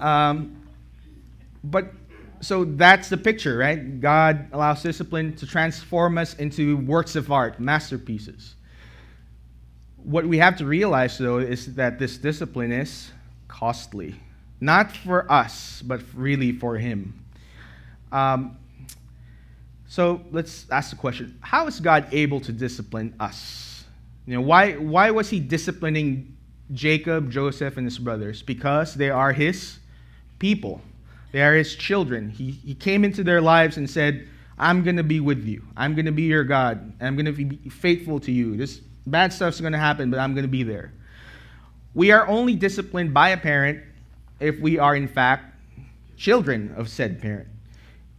Um, 0.00 0.62
but 1.62 1.92
so 2.40 2.64
that's 2.64 3.08
the 3.08 3.16
picture, 3.16 3.56
right? 3.56 4.00
God 4.00 4.48
allows 4.52 4.82
discipline 4.82 5.34
to 5.36 5.46
transform 5.46 6.18
us 6.18 6.34
into 6.34 6.76
works 6.78 7.16
of 7.16 7.30
art, 7.30 7.60
masterpieces. 7.60 8.56
What 9.96 10.26
we 10.26 10.38
have 10.38 10.56
to 10.58 10.66
realize, 10.66 11.18
though, 11.18 11.38
is 11.38 11.74
that 11.74 11.98
this 11.98 12.18
discipline 12.18 12.72
is 12.72 13.10
costly. 13.48 14.16
Not 14.60 14.92
for 14.92 15.30
us, 15.30 15.82
but 15.82 16.02
really 16.14 16.52
for 16.52 16.76
Him. 16.76 17.24
Um, 18.10 18.56
so 19.88 20.22
let's 20.30 20.70
ask 20.70 20.90
the 20.90 20.96
question 20.96 21.38
How 21.40 21.66
is 21.66 21.80
God 21.80 22.08
able 22.12 22.40
to 22.40 22.52
discipline 22.52 23.14
us? 23.20 23.84
You 24.26 24.34
know, 24.34 24.40
why, 24.40 24.72
why 24.72 25.10
was 25.10 25.30
He 25.30 25.40
disciplining 25.40 26.36
Jacob, 26.72 27.30
Joseph, 27.30 27.76
and 27.76 27.86
his 27.86 27.98
brothers? 27.98 28.42
Because 28.42 28.94
they 28.94 29.10
are 29.10 29.32
His 29.32 29.78
people. 30.38 30.80
They 31.32 31.42
are 31.42 31.54
his 31.54 31.74
children. 31.74 32.30
He, 32.30 32.50
he 32.50 32.74
came 32.74 33.04
into 33.04 33.22
their 33.22 33.40
lives 33.40 33.76
and 33.76 33.88
said, 33.88 34.26
I'm 34.58 34.82
going 34.82 34.96
to 34.96 35.02
be 35.02 35.20
with 35.20 35.44
you. 35.44 35.62
I'm 35.76 35.94
going 35.94 36.06
to 36.06 36.12
be 36.12 36.22
your 36.22 36.44
God. 36.44 36.94
I'm 37.00 37.14
going 37.14 37.26
to 37.26 37.32
be 37.32 37.68
faithful 37.68 38.20
to 38.20 38.32
you. 38.32 38.56
This 38.56 38.78
bad 39.06 39.32
stuff's 39.32 39.60
going 39.60 39.74
to 39.74 39.78
happen, 39.78 40.10
but 40.10 40.18
I'm 40.18 40.32
going 40.32 40.44
to 40.44 40.48
be 40.48 40.62
there. 40.62 40.92
We 41.94 42.10
are 42.10 42.26
only 42.26 42.54
disciplined 42.54 43.12
by 43.12 43.30
a 43.30 43.36
parent 43.36 43.82
if 44.40 44.58
we 44.60 44.78
are, 44.78 44.94
in 44.96 45.08
fact, 45.08 45.54
children 46.16 46.74
of 46.76 46.88
said 46.88 47.20
parent. 47.20 47.48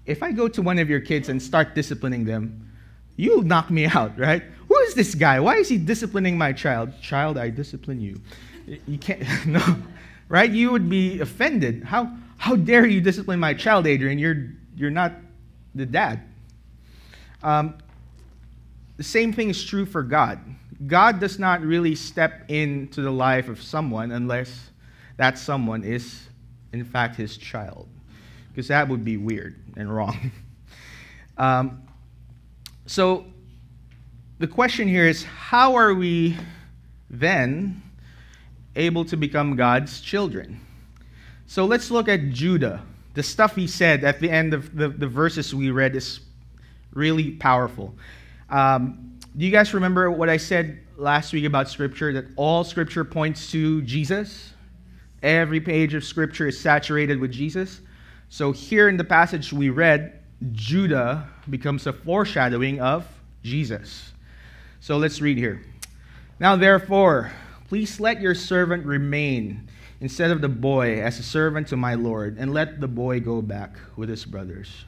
If 0.05 0.23
I 0.23 0.31
go 0.31 0.47
to 0.47 0.61
one 0.61 0.79
of 0.79 0.89
your 0.89 0.99
kids 0.99 1.29
and 1.29 1.41
start 1.41 1.75
disciplining 1.75 2.25
them, 2.25 2.71
you'll 3.15 3.43
knock 3.43 3.69
me 3.69 3.85
out, 3.97 4.17
right? 4.17 4.43
Who 4.67 4.77
is 4.79 4.93
this 4.93 5.15
guy? 5.15 5.39
Why 5.39 5.55
is 5.55 5.69
he 5.69 5.77
disciplining 5.77 6.37
my 6.37 6.53
child? 6.53 6.93
Child, 7.01 7.37
I 7.37 7.49
discipline 7.49 8.01
you. 8.01 8.19
You 8.85 8.97
can't, 8.97 9.23
no, 9.45 9.77
right? 10.29 10.49
You 10.49 10.71
would 10.71 10.89
be 10.89 11.19
offended. 11.19 11.83
How, 11.83 12.11
how 12.37 12.55
dare 12.55 12.85
you 12.85 13.01
discipline 13.01 13.39
my 13.39 13.53
child, 13.53 13.87
Adrian? 13.87 14.19
You're, 14.19 14.51
you're 14.75 14.91
not 14.91 15.13
the 15.75 15.85
dad. 15.85 16.21
Um, 17.43 17.77
the 18.97 19.03
same 19.03 19.31
thing 19.31 19.49
is 19.49 19.63
true 19.63 19.85
for 19.85 20.03
God. 20.03 20.39
God 20.85 21.19
does 21.19 21.39
not 21.39 21.61
really 21.61 21.95
step 21.95 22.49
into 22.49 23.01
the 23.01 23.11
life 23.11 23.47
of 23.47 23.61
someone 23.61 24.11
unless 24.11 24.69
that 25.17 25.37
someone 25.37 25.83
is, 25.83 26.27
in 26.71 26.85
fact, 26.85 27.15
his 27.15 27.37
child, 27.37 27.87
because 28.49 28.67
that 28.69 28.87
would 28.87 29.03
be 29.03 29.17
weird 29.17 29.55
and 29.75 29.93
wrong. 29.93 30.31
um, 31.37 31.81
so 32.85 33.25
the 34.39 34.47
question 34.47 34.87
here 34.87 35.07
is 35.07 35.23
how 35.23 35.75
are 35.75 35.93
we 35.93 36.37
then 37.09 37.81
able 38.75 39.03
to 39.05 39.17
become 39.17 39.55
God's 39.55 39.99
children? 40.01 40.59
So 41.47 41.65
let's 41.65 41.89
look 41.89 42.07
at 42.07 42.29
Judah. 42.29 42.83
The 43.13 43.23
stuff 43.23 43.55
he 43.55 43.65
said 43.65 44.03
at 44.03 44.19
the 44.19 44.29
end 44.29 44.53
of 44.53 44.75
the, 44.75 44.89
the 44.89 45.07
verses 45.07 45.55
we 45.55 45.71
read 45.71 45.95
is 45.95 46.19
really 46.93 47.31
powerful. 47.31 47.95
Um, 48.49 49.17
do 49.35 49.45
you 49.45 49.51
guys 49.51 49.73
remember 49.73 50.11
what 50.11 50.29
I 50.29 50.37
said 50.37 50.79
last 50.97 51.33
week 51.33 51.45
about 51.45 51.69
Scripture? 51.69 52.13
That 52.13 52.25
all 52.35 52.63
Scripture 52.63 53.03
points 53.03 53.51
to 53.51 53.81
Jesus? 53.83 54.53
Every 55.23 55.59
page 55.59 55.93
of 55.93 56.03
Scripture 56.03 56.47
is 56.47 56.59
saturated 56.59 57.19
with 57.19 57.31
Jesus. 57.31 57.81
So 58.29 58.51
here 58.51 58.89
in 58.89 58.97
the 58.97 59.03
passage 59.03 59.51
we 59.51 59.69
read, 59.69 60.19
Judah 60.51 61.27
becomes 61.49 61.87
a 61.87 61.93
foreshadowing 61.93 62.79
of 62.79 63.07
Jesus. 63.43 64.11
So 64.79 64.97
let's 64.97 65.21
read 65.21 65.37
here. 65.37 65.63
Now, 66.39 66.55
therefore, 66.55 67.31
please 67.67 67.99
let 67.99 68.21
your 68.21 68.35
servant 68.35 68.85
remain 68.85 69.67
instead 69.99 70.29
of 70.29 70.41
the 70.41 70.49
boy 70.49 71.01
as 71.01 71.17
a 71.17 71.23
servant 71.23 71.67
to 71.69 71.77
my 71.77 71.95
Lord, 71.95 72.37
and 72.37 72.53
let 72.53 72.79
the 72.79 72.87
boy 72.87 73.19
go 73.19 73.41
back 73.41 73.75
with 73.95 74.09
his 74.09 74.25
brothers. 74.25 74.85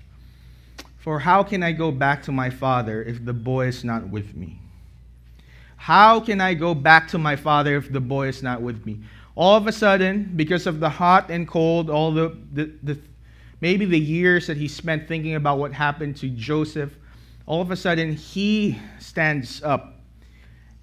For 1.00 1.20
how 1.20 1.42
can 1.42 1.64
I 1.64 1.72
go 1.72 1.92
back 1.92 2.22
to 2.24 2.32
my 2.32 2.52
father 2.52 3.02
if 3.02 3.26
the 3.26 3.34
boy 3.34 3.68
is 3.68 3.84
not 3.84 4.08
with 4.10 4.36
me? 4.36 4.60
How 5.78 6.20
can 6.20 6.42
I 6.42 6.54
go 6.54 6.76
back 6.76 7.08
to 7.10 7.18
my 7.18 7.36
father 7.36 7.76
if 7.76 7.92
the 7.92 8.02
boy 8.02 8.28
is 8.28 8.44
not 8.44 8.62
with 8.62 8.86
me? 8.86 9.00
All 9.40 9.56
of 9.56 9.68
a 9.68 9.72
sudden, 9.72 10.34
because 10.36 10.68
of 10.68 10.82
the 10.82 10.90
hot 10.90 11.32
and 11.32 11.48
cold, 11.48 11.90
all 11.90 12.12
the, 12.12 12.38
the, 12.52 12.74
the 12.84 13.00
maybe 13.62 13.86
the 13.86 13.98
years 13.98 14.48
that 14.48 14.58
he 14.58 14.68
spent 14.68 15.08
thinking 15.08 15.36
about 15.36 15.60
what 15.60 15.72
happened 15.72 16.18
to 16.18 16.28
Joseph, 16.28 16.94
all 17.46 17.62
of 17.62 17.72
a 17.72 17.78
sudden 17.78 18.12
he 18.16 18.78
stands 19.00 19.64
up. 19.64 19.94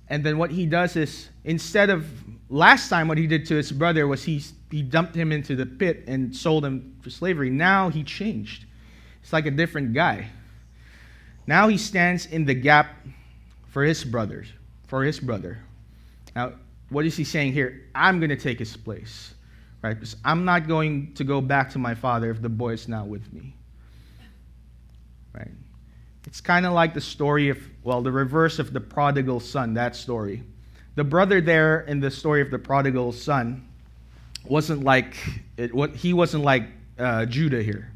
And 0.09 0.25
then 0.25 0.39
what 0.39 0.51
he 0.51 0.65
does 0.65 0.97
is, 0.97 1.29
instead 1.45 1.91
of 1.91 2.07
last 2.49 2.89
time 2.89 3.09
what 3.09 3.19
he 3.19 3.27
did 3.27 3.45
to 3.45 3.57
his 3.57 3.71
brother 3.71 4.07
was 4.07 4.25
he, 4.25 4.43
he 4.71 4.81
dumped 4.81 5.15
him 5.15 5.33
into 5.33 5.55
the 5.55 5.67
pit 5.67 6.05
and 6.07 6.35
sold 6.35 6.65
him 6.65 6.97
for 7.03 7.11
slavery. 7.11 7.51
Now 7.51 7.91
he 7.91 8.03
changed. 8.05 8.65
It's 9.23 9.35
like 9.35 9.45
a 9.45 9.51
different 9.51 9.93
guy. 9.93 10.31
Now 11.47 11.69
he 11.69 11.77
stands 11.77 12.25
in 12.25 12.47
the 12.47 12.55
gap 12.55 13.05
for 13.67 13.85
his 13.85 14.03
brothers, 14.03 14.49
for 14.87 15.05
his 15.05 15.21
brother. 15.21 15.59
Now, 16.35 16.55
what 16.89 17.05
is 17.05 17.16
he 17.16 17.24
saying 17.24 17.53
here? 17.53 17.82
I'm 17.95 18.18
going 18.18 18.30
to 18.30 18.37
take 18.37 18.59
his 18.59 18.76
place, 18.76 19.34
right? 19.82 19.95
Because 19.95 20.16
I'm 20.24 20.45
not 20.45 20.68
going 20.68 21.14
to 21.14 21.24
go 21.24 21.41
back 21.41 21.70
to 21.70 21.78
my 21.78 21.95
father 21.95 22.30
if 22.30 22.41
the 22.41 22.49
boy 22.49 22.72
is 22.72 22.89
not 22.89 23.07
with 23.07 23.32
me, 23.32 23.55
right? 25.32 25.51
It's 26.26 26.41
kind 26.41 26.66
of 26.66 26.72
like 26.72 26.95
the 26.95 27.01
story 27.01 27.49
of, 27.49 27.59
well, 27.84 28.03
the 28.03 28.12
reverse 28.12 28.59
of 28.59 28.72
the 28.72 28.80
prodigal 28.80 29.41
son, 29.41 29.74
that 29.74 29.95
story 29.97 30.43
the 30.97 31.05
brother 31.05 31.41
there 31.41 31.80
in 31.82 32.01
the 32.01 32.11
story 32.11 32.41
of 32.41 32.51
the 32.51 32.59
prodigal 32.59 33.12
son 33.12 33.68
wasn't 34.45 34.82
like 34.82 35.14
it, 35.57 35.72
what 35.72 35.95
he 35.95 36.12
wasn't 36.12 36.43
like 36.43 36.64
uh, 36.99 37.26
Judah 37.26 37.62
here. 37.62 37.93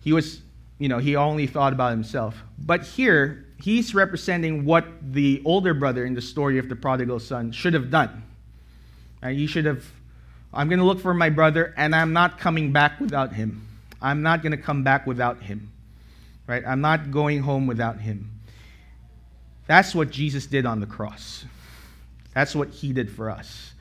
He 0.00 0.12
was, 0.12 0.40
you 0.78 0.88
know, 0.88 0.98
he 0.98 1.16
only 1.16 1.46
thought 1.46 1.72
about 1.72 1.90
himself. 1.90 2.36
But 2.58 2.84
here, 2.84 3.43
he's 3.64 3.94
representing 3.94 4.66
what 4.66 4.84
the 5.00 5.40
older 5.46 5.72
brother 5.72 6.04
in 6.04 6.12
the 6.12 6.20
story 6.20 6.58
of 6.58 6.68
the 6.68 6.76
prodigal 6.76 7.18
son 7.18 7.50
should 7.50 7.72
have 7.72 7.90
done. 7.90 8.22
Uh, 9.22 9.28
he 9.28 9.46
should 9.46 9.64
have, 9.64 9.90
I'm 10.52 10.68
going 10.68 10.80
to 10.80 10.84
look 10.84 11.00
for 11.00 11.14
my 11.14 11.30
brother, 11.30 11.72
and 11.78 11.96
I'm 11.96 12.12
not 12.12 12.38
coming 12.38 12.72
back 12.72 13.00
without 13.00 13.32
him. 13.32 13.66
I'm 14.02 14.20
not 14.20 14.42
going 14.42 14.52
to 14.52 14.58
come 14.58 14.84
back 14.84 15.06
without 15.06 15.42
him. 15.42 15.72
Right? 16.46 16.62
I'm 16.66 16.82
not 16.82 17.10
going 17.10 17.40
home 17.40 17.66
without 17.66 18.00
him. 18.00 18.30
That's 19.66 19.94
what 19.94 20.10
Jesus 20.10 20.44
did 20.44 20.66
on 20.66 20.80
the 20.80 20.86
cross. 20.86 21.46
That's 22.34 22.54
what 22.54 22.68
he 22.68 22.92
did 22.92 23.10
for 23.10 23.30
us. 23.30 23.72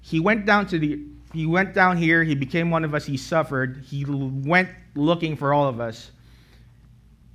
He 0.00 0.18
went 0.18 0.46
down 0.46 0.66
to 0.68 0.80
the 0.80 1.00
he 1.32 1.44
went 1.44 1.74
down 1.74 1.98
here, 1.98 2.24
he 2.24 2.34
became 2.34 2.70
one 2.70 2.84
of 2.84 2.94
us, 2.94 3.04
he 3.04 3.18
suffered, 3.18 3.84
he 3.86 4.06
went 4.08 4.70
looking 4.96 5.36
for 5.36 5.52
all 5.52 5.68
of 5.68 5.78
us. 5.78 6.10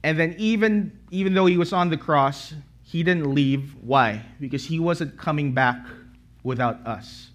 And 0.03 0.19
then 0.19 0.35
even 0.37 0.97
even 1.11 1.33
though 1.33 1.45
he 1.45 1.57
was 1.57 1.73
on 1.73 1.89
the 1.89 1.97
cross, 1.97 2.53
he 2.81 3.03
didn't 3.03 3.33
leave. 3.33 3.75
Why? 3.81 4.23
Because 4.39 4.65
he 4.65 4.79
wasn't 4.79 5.17
coming 5.17 5.53
back 5.53 5.85
without 6.43 6.85
us. 6.85 7.29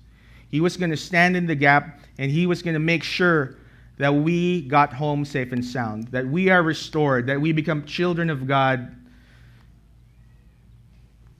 He 0.50 0.60
was 0.60 0.76
going 0.76 0.90
to 0.90 0.96
stand 0.96 1.36
in 1.36 1.46
the 1.46 1.54
gap 1.54 2.00
and 2.18 2.30
he 2.30 2.46
was 2.46 2.62
going 2.62 2.74
to 2.74 2.80
make 2.80 3.02
sure 3.02 3.56
that 3.98 4.14
we 4.14 4.62
got 4.62 4.92
home 4.92 5.24
safe 5.24 5.52
and 5.52 5.64
sound, 5.64 6.08
that 6.08 6.26
we 6.26 6.50
are 6.50 6.62
restored, 6.62 7.26
that 7.26 7.40
we 7.40 7.52
become 7.52 7.84
children 7.84 8.30
of 8.30 8.46
God, 8.46 8.94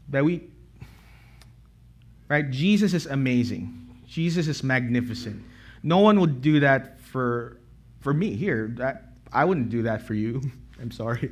that 0.09 0.25
we 0.25 0.49
Right? 2.29 2.51
Jesus 2.51 2.93
is 2.93 3.07
amazing. 3.07 3.75
Jesus 4.07 4.49
is 4.49 4.63
magnificent. 4.63 5.43
No 5.83 5.99
one 5.99 6.21
would 6.21 6.43
do 6.43 6.61
that 6.61 7.01
for 7.01 7.57
for 8.01 8.13
me 8.13 8.35
here. 8.35 8.73
That, 8.77 9.13
I 9.33 9.45
wouldn't 9.45 9.71
do 9.71 9.83
that 9.83 10.03
for 10.03 10.15
you. 10.15 10.43
I'm 10.81 10.91
sorry. 10.91 11.31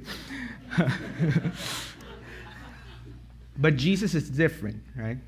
but 3.56 3.76
Jesus 3.76 4.14
is 4.14 4.28
different, 4.28 4.82
right? 4.96 5.18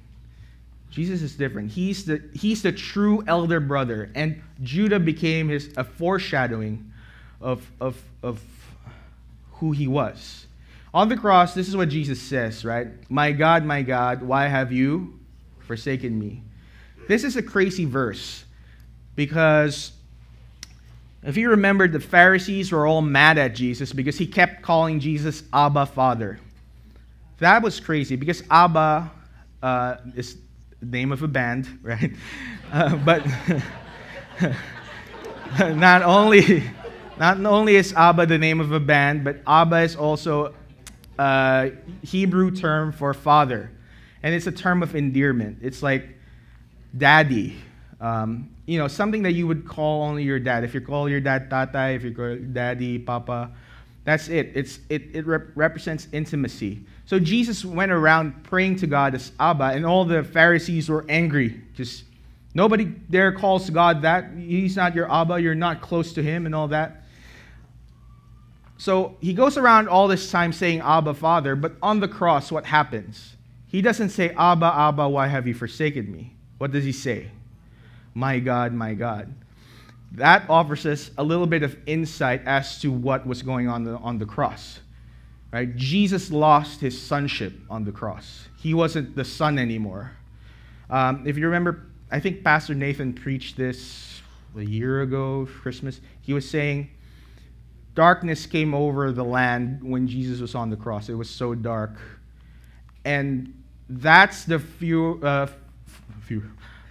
Jesus 0.91 1.23
is 1.23 1.37
different. 1.37 1.71
He's 1.71 2.05
the, 2.05 2.23
he's 2.35 2.63
the 2.63 2.73
true 2.73 3.23
elder 3.27 3.61
brother. 3.61 4.11
And 4.15 4.43
Judah 4.63 4.99
became 4.99 5.49
his, 5.49 5.71
a 5.77 5.85
foreshadowing 5.85 6.93
of, 7.41 7.71
of, 7.81 8.03
of 8.23 8.43
who 9.53 9.73
he 9.73 9.87
was. 9.87 10.47
On 10.95 11.09
the 11.09 11.17
cross, 11.17 11.55
this 11.55 11.69
is 11.69 11.77
what 11.77 11.91
Jesus 11.91 12.21
says, 12.21 12.65
right? 12.65 12.89
My 13.11 13.33
God, 13.33 13.65
my 13.65 13.83
God, 13.83 14.23
why 14.23 14.47
have 14.47 14.73
you 14.73 15.21
forsaken 15.61 16.19
me? 16.19 16.43
This 17.07 17.25
is 17.25 17.37
a 17.37 17.43
crazy 17.43 17.85
verse 17.85 18.45
because 19.15 19.93
if 21.23 21.37
you 21.37 21.51
remember, 21.51 21.89
the 21.89 22.01
Pharisees 22.01 22.71
were 22.71 22.87
all 22.87 23.03
mad 23.03 23.39
at 23.39 23.55
Jesus 23.55 23.93
because 23.93 24.17
he 24.17 24.27
kept 24.27 24.63
calling 24.63 25.01
Jesus 25.01 25.43
Abba 25.53 25.87
Father. 25.87 26.39
That 27.39 27.63
was 27.63 27.81
crazy 27.81 28.17
because 28.17 28.43
Abba 28.51 29.11
uh, 29.63 29.97
is 30.15 30.37
name 30.81 31.13
of 31.13 31.23
a 31.23 31.29
band, 31.29 31.79
right? 31.83 32.13
Uh, 32.73 32.97
but 32.97 33.27
not 35.77 36.03
only 36.03 36.63
not 37.19 37.45
only 37.45 37.75
is 37.75 37.93
Abba 37.95 38.27
the 38.27 38.39
name 38.39 38.61
of 38.61 38.71
a 38.71 38.81
band, 38.81 39.25
but 39.25 39.41
Abba 39.47 39.81
is 39.81 39.97
also 39.97 40.55
a 41.19 41.73
Hebrew 42.03 42.53
term 42.53 42.93
for 42.93 43.13
father, 43.13 43.73
and 44.23 44.35
it's 44.35 44.47
a 44.47 44.53
term 44.53 44.85
of 44.85 44.95
endearment. 44.95 45.59
It's 45.63 45.83
like 45.83 46.09
daddy. 46.97 47.57
Um, 48.01 48.51
you 48.69 48.77
know, 48.77 48.87
something 48.87 49.23
that 49.23 49.33
you 49.33 49.47
would 49.47 49.67
call 49.67 50.03
only 50.03 50.25
your 50.25 50.39
dad. 50.39 50.63
If 50.63 50.75
you 50.75 50.83
call 50.83 51.09
your 51.09 51.21
dad 51.21 51.49
tata, 51.49 51.89
if 51.89 52.05
you 52.05 52.13
call 52.13 52.37
daddy, 52.37 52.99
papa, 52.99 53.51
that's 54.05 54.29
it. 54.29 54.53
It's, 54.55 54.81
it, 54.91 55.05
it 55.15 55.27
rep- 55.27 55.49
represents 55.55 56.07
intimacy. 56.13 56.81
So 57.07 57.19
Jesus 57.19 57.65
went 57.65 57.91
around 57.91 58.45
praying 58.45 58.77
to 58.77 58.87
God 58.87 59.15
as 59.15 59.33
Abba, 59.41 59.65
and 59.65 59.87
all 59.87 60.05
the 60.05 60.23
Pharisees 60.23 60.91
were 60.91 61.07
angry. 61.09 61.63
Just 61.75 62.05
nobody 62.53 62.93
there 63.09 63.33
calls 63.33 63.71
God 63.71 64.03
that. 64.03 64.33
He's 64.37 64.77
not 64.77 64.95
your 64.95 65.11
Abba. 65.11 65.41
You're 65.41 65.55
not 65.55 65.81
close 65.81 66.13
to 66.13 66.23
him, 66.23 66.45
and 66.45 66.55
all 66.55 66.69
that. 66.69 67.05
So 68.77 69.17
he 69.23 69.33
goes 69.33 69.57
around 69.57 69.89
all 69.89 70.09
this 70.09 70.31
time 70.31 70.53
saying 70.53 70.81
Abba, 70.81 71.15
Father, 71.15 71.57
but 71.57 71.73
on 71.83 72.01
the 72.01 72.09
cross, 72.09 72.53
what 72.53 72.67
happens? 72.67 73.35
He 73.69 73.81
doesn't 73.81 74.11
say, 74.11 74.29
Abba, 74.37 74.67
Abba, 74.67 75.09
why 75.09 75.27
have 75.29 75.47
you 75.47 75.55
forsaken 75.55 76.13
me? 76.13 76.35
What 76.59 76.71
does 76.71 76.85
he 76.85 76.93
say? 76.93 77.31
My 78.19 78.41
God, 78.41 78.73
my 78.73 78.95
God. 78.95 79.33
That 80.11 80.51
offers 80.51 80.85
us 80.87 81.13
a 81.17 81.23
little 81.23 81.47
bit 81.47 81.63
of 81.63 81.77
insight 81.87 82.43
as 82.47 82.81
to 82.81 82.91
what 82.91 83.25
was 83.25 83.43
going 83.43 83.69
on 83.69 83.85
the, 83.85 83.97
on 83.99 84.19
the 84.19 84.27
cross. 84.27 84.81
Right? 85.53 85.77
Jesus 85.77 86.33
lost 86.33 86.81
his 86.81 87.01
sonship 87.01 87.53
on 87.71 87.85
the 87.85 87.93
cross. 87.93 88.49
He 88.59 88.75
wasn't 88.75 89.15
the 89.15 89.25
son 89.25 89.57
anymore. 89.57 90.11
Um, 90.91 91.29
if 91.29 91.39
you 91.39 91.45
remember, 91.45 91.87
I 92.11 92.19
think 92.19 92.43
Pastor 92.43 92.75
Nathan 92.75 93.13
preached 93.13 93.57
this 93.57 94.21
a 94.57 94.63
year 94.63 95.03
ago, 95.03 95.47
Christmas. 95.63 96.01
He 96.21 96.33
was 96.33 96.51
saying, 96.51 96.91
Darkness 97.95 98.47
came 98.47 98.75
over 98.75 99.13
the 99.13 99.25
land 99.25 99.81
when 99.81 100.09
Jesus 100.09 100.41
was 100.41 100.57
on 100.57 100.71
the 100.71 100.77
cross. 100.77 101.09
It 101.09 101.15
was 101.15 101.31
so 101.31 101.55
dark. 101.55 102.01
And 103.05 103.63
that's 103.89 104.45
the 104.45 104.59
few, 104.59 105.21
uh, 105.23 105.47
few, 106.23 106.43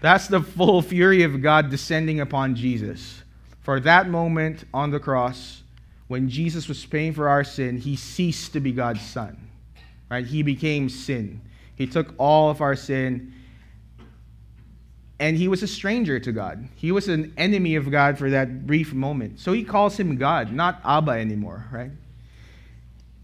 that's 0.01 0.27
the 0.27 0.41
full 0.41 0.81
fury 0.81 1.23
of 1.23 1.41
God 1.41 1.69
descending 1.69 2.19
upon 2.19 2.55
Jesus. 2.55 3.23
For 3.61 3.79
that 3.81 4.09
moment 4.09 4.63
on 4.73 4.91
the 4.91 4.99
cross, 4.99 5.63
when 6.07 6.29
Jesus 6.29 6.67
was 6.67 6.85
paying 6.85 7.13
for 7.13 7.27
our 7.27 7.43
sin, 7.43 7.77
he 7.77 7.95
ceased 7.95 8.53
to 8.53 8.59
be 8.59 8.71
God's 8.71 9.01
son. 9.01 9.37
Right? 10.09 10.25
He 10.25 10.41
became 10.41 10.87
sin. 10.87 11.41
He 11.75 11.85
took 11.85 12.13
all 12.17 12.49
of 12.49 12.61
our 12.61 12.75
sin 12.75 13.33
and 15.19 15.35
he 15.35 15.47
was 15.47 15.63
a 15.63 15.67
stranger 15.67 16.19
to 16.19 16.31
God. 16.31 16.67
He 16.75 16.91
was 16.91 17.07
an 17.07 17.33
enemy 17.37 17.75
of 17.75 17.89
God 17.89 18.17
for 18.17 18.29
that 18.29 18.67
brief 18.67 18.93
moment. 18.93 19.39
So 19.39 19.51
he 19.51 19.63
calls 19.63 19.99
him 19.99 20.15
God, 20.17 20.53
not 20.53 20.79
Abba 20.85 21.11
anymore, 21.11 21.65
right? 21.71 21.91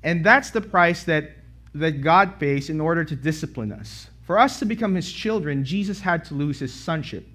And 0.03 0.25
that's 0.25 0.49
the 0.49 0.61
price 0.61 1.03
that, 1.03 1.31
that 1.75 2.01
God 2.01 2.39
pays 2.39 2.69
in 2.69 2.81
order 2.81 3.05
to 3.05 3.15
discipline 3.15 3.71
us. 3.71 4.07
For 4.25 4.39
us 4.39 4.59
to 4.59 4.65
become 4.65 4.95
his 4.95 5.11
children, 5.11 5.65
Jesus 5.65 5.99
had 5.99 6.23
to 6.25 6.33
lose 6.33 6.59
his 6.59 6.73
sonship, 6.73 7.27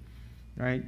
right? 0.57 0.83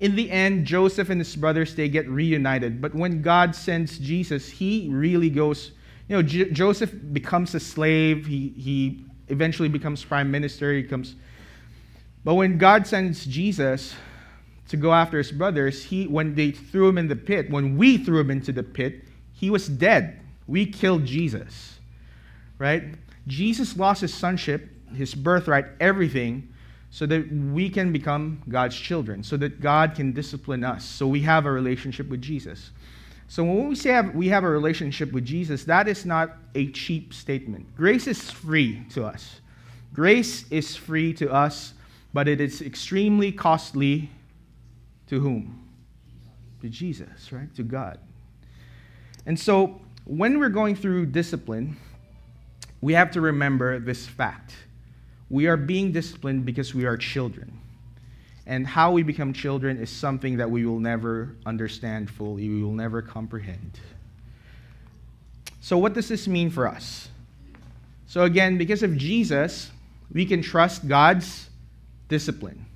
In 0.00 0.14
the 0.16 0.30
end, 0.30 0.66
Joseph 0.66 1.08
and 1.08 1.20
his 1.20 1.34
brothers, 1.36 1.74
they 1.74 1.88
get 1.88 2.08
reunited. 2.08 2.82
But 2.82 2.94
when 2.94 3.22
God 3.22 3.54
sends 3.54 3.98
Jesus, 3.98 4.48
he 4.48 4.88
really 4.90 5.30
goes, 5.30 5.72
you 6.08 6.16
know, 6.16 6.22
J- 6.22 6.50
Joseph 6.50 6.92
becomes 7.12 7.54
a 7.54 7.60
slave. 7.60 8.26
He, 8.26 8.48
he 8.48 9.04
eventually 9.28 9.68
becomes 9.68 10.04
prime 10.04 10.30
minister. 10.30 10.72
He 10.72 10.82
becomes, 10.82 11.14
but 12.24 12.34
when 12.34 12.58
God 12.58 12.86
sends 12.86 13.24
Jesus 13.24 13.94
to 14.68 14.76
go 14.76 14.92
after 14.92 15.16
his 15.18 15.32
brothers, 15.32 15.84
he, 15.84 16.06
when 16.06 16.34
they 16.34 16.50
threw 16.50 16.88
him 16.88 16.98
in 16.98 17.08
the 17.08 17.16
pit, 17.16 17.50
when 17.50 17.76
we 17.76 17.98
threw 17.98 18.18
him 18.18 18.30
into 18.30 18.52
the 18.52 18.62
pit, 18.62 19.04
he 19.32 19.48
was 19.48 19.68
dead. 19.68 20.20
We 20.46 20.66
killed 20.66 21.04
Jesus, 21.04 21.78
right? 22.58 22.82
Jesus 23.26 23.76
lost 23.76 24.00
his 24.02 24.12
sonship, 24.12 24.70
his 24.94 25.14
birthright, 25.14 25.66
everything 25.80 26.52
so 26.90 27.04
that 27.06 27.30
we 27.30 27.68
can 27.68 27.92
become 27.92 28.42
God's 28.48 28.76
children, 28.76 29.22
so 29.22 29.36
that 29.36 29.60
God 29.60 29.94
can 29.94 30.12
discipline 30.12 30.64
us, 30.64 30.84
so 30.84 31.06
we 31.06 31.20
have 31.22 31.46
a 31.46 31.50
relationship 31.50 32.08
with 32.08 32.22
Jesus. 32.22 32.70
So 33.28 33.44
when 33.44 33.68
we 33.68 33.74
say 33.74 34.00
we 34.00 34.28
have 34.28 34.44
a 34.44 34.48
relationship 34.48 35.12
with 35.12 35.24
Jesus, 35.24 35.64
that 35.64 35.88
is 35.88 36.06
not 36.06 36.36
a 36.54 36.70
cheap 36.70 37.12
statement. 37.12 37.74
Grace 37.76 38.06
is 38.06 38.30
free 38.30 38.84
to 38.90 39.04
us. 39.04 39.40
Grace 39.92 40.50
is 40.50 40.76
free 40.76 41.12
to 41.14 41.32
us, 41.32 41.74
but 42.14 42.28
it 42.28 42.40
is 42.40 42.62
extremely 42.62 43.32
costly 43.32 44.10
to 45.08 45.20
whom? 45.20 45.68
To 46.62 46.68
Jesus, 46.68 47.32
right? 47.32 47.52
To 47.56 47.62
God. 47.62 47.98
And 49.26 49.38
so 49.38 49.80
when 50.04 50.38
we're 50.38 50.48
going 50.48 50.76
through 50.76 51.06
discipline, 51.06 51.76
we 52.80 52.92
have 52.92 53.10
to 53.10 53.20
remember 53.20 53.80
this 53.80 54.06
fact 54.06 54.54
we 55.28 55.46
are 55.46 55.56
being 55.56 55.92
disciplined 55.92 56.44
because 56.44 56.74
we 56.74 56.84
are 56.84 56.96
children. 56.96 57.52
And 58.46 58.66
how 58.66 58.92
we 58.92 59.02
become 59.02 59.32
children 59.32 59.76
is 59.76 59.90
something 59.90 60.36
that 60.36 60.48
we 60.48 60.64
will 60.64 60.78
never 60.78 61.34
understand 61.44 62.08
fully, 62.08 62.48
we 62.48 62.62
will 62.62 62.72
never 62.72 63.02
comprehend. 63.02 63.80
So, 65.60 65.76
what 65.78 65.94
does 65.94 66.08
this 66.08 66.28
mean 66.28 66.50
for 66.50 66.68
us? 66.68 67.08
So, 68.06 68.22
again, 68.22 68.56
because 68.56 68.84
of 68.84 68.96
Jesus, 68.96 69.70
we 70.12 70.24
can 70.24 70.42
trust 70.42 70.86
God's 70.86 71.50
discipline. 72.08 72.66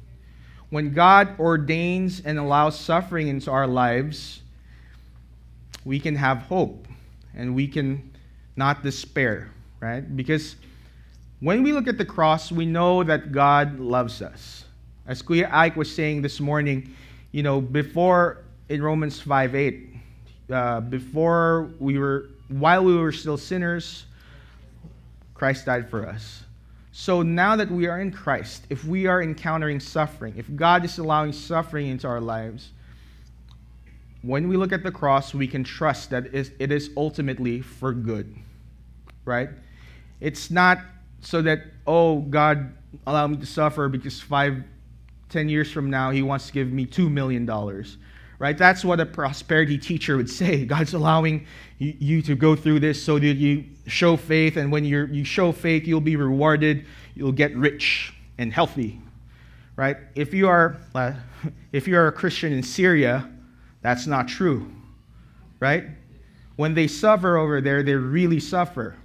When 0.70 0.92
God 0.92 1.38
ordains 1.38 2.20
and 2.24 2.38
allows 2.38 2.78
suffering 2.78 3.28
into 3.28 3.51
our 3.51 3.68
lives, 3.68 4.42
we 5.84 6.01
can 6.01 6.16
have 6.16 6.38
hope 6.38 6.86
and 7.34 7.55
we 7.55 7.68
can 7.68 8.11
not 8.57 8.82
despair, 8.82 9.51
right? 9.80 10.01
Because 10.16 10.57
when 11.41 11.62
we 11.62 11.72
look 11.72 11.88
at 11.88 11.99
the 11.99 12.05
cross, 12.05 12.53
we 12.53 12.66
know 12.66 13.03
that 13.03 13.32
God 13.32 13.80
loves 13.80 14.22
us. 14.22 14.64
As 15.07 15.22
Kuya 15.22 15.51
Ike 15.51 15.76
was 15.76 15.93
saying 15.93 16.22
this 16.22 16.38
morning, 16.38 16.95
you 17.32 17.43
know, 17.43 17.61
before 17.61 18.45
in 18.68 18.82
Romans 18.82 19.20
5 19.20 19.55
8, 19.55 19.88
uh, 20.53 20.80
before 20.80 21.70
we 21.78 21.99
were, 21.99 22.28
while 22.49 22.84
we 22.84 22.97
were 22.97 23.12
still 23.12 23.38
sinners, 23.38 24.05
Christ 25.34 25.66
died 25.66 25.88
for 25.88 26.07
us. 26.07 26.45
So 26.93 27.22
now 27.22 27.57
that 27.57 27.70
we 27.70 27.86
are 27.86 28.01
in 28.01 28.11
Christ, 28.11 28.66
if 28.68 28.84
we 28.84 29.07
are 29.07 29.22
encountering 29.22 29.80
suffering, 29.80 30.34
if 30.36 30.55
God 30.55 30.84
is 30.84 30.99
allowing 30.99 31.32
suffering 31.32 31.86
into 31.86 32.07
our 32.07 32.20
lives, 32.20 32.70
when 34.22 34.49
we 34.49 34.59
look 34.59 34.72
at 34.72 34.82
the 34.82 34.93
cross, 34.93 35.32
we 35.32 35.47
can 35.47 35.64
trust 35.64 36.11
that 36.11 36.26
it 36.34 36.70
is 36.70 36.91
ultimately 36.97 37.62
for 37.62 37.95
good, 37.95 38.34
right? 39.24 39.49
It's 40.20 40.51
not 40.51 40.80
so 41.21 41.43
that, 41.43 41.64
oh, 41.87 42.21
God, 42.21 42.73
allow 43.07 43.27
me 43.27 43.37
to 43.37 43.47
suffer 43.47 43.89
because 43.89 44.21
five, 44.21 44.62
ten 45.29 45.49
years 45.49 45.71
from 45.71 45.91
now, 45.91 46.11
He 46.11 46.23
wants 46.23 46.47
to 46.49 46.53
give 46.53 46.73
me 46.73 46.87
$2 46.87 47.11
million. 47.11 47.47
Right? 48.39 48.57
That's 48.57 48.85
what 48.85 49.01
a 49.01 49.07
prosperity 49.07 49.77
teacher 49.77 50.16
would 50.16 50.31
say. 50.31 50.64
God's 50.66 50.95
allowing 50.95 51.47
you, 51.79 52.23
to 52.23 52.35
go 52.35 52.57
through 52.57 52.81
this 52.81 53.03
so 53.03 53.18
that 53.18 53.37
you 53.37 53.64
show 53.87 54.16
faith, 54.16 54.57
and 54.57 54.73
when 54.73 54.85
you 54.85 55.07
you 55.07 55.25
show 55.25 55.53
faith, 55.53 55.87
you'll 55.87 56.01
be 56.01 56.16
rewarded. 56.16 56.87
You'll 57.14 57.33
get 57.33 57.57
rich 57.57 58.14
and 58.39 58.53
healthy. 58.53 59.01
Right? 59.77 59.97
If 60.14 60.35
you 60.35 60.49
are, 60.49 60.77
uh, 60.95 61.12
if 61.73 61.89
you 61.89 61.97
are 61.97 62.09
a 62.09 62.12
Christian 62.12 62.53
in 62.53 62.62
Syria, 62.62 63.31
that's 63.83 64.07
not 64.07 64.29
true. 64.29 64.71
Right? 65.59 65.85
When 66.57 66.75
they 66.75 66.87
suffer 66.87 67.37
over 67.37 67.61
there, 67.61 67.83
they 67.83 67.95
really 67.95 68.41
suffer. 68.41 68.97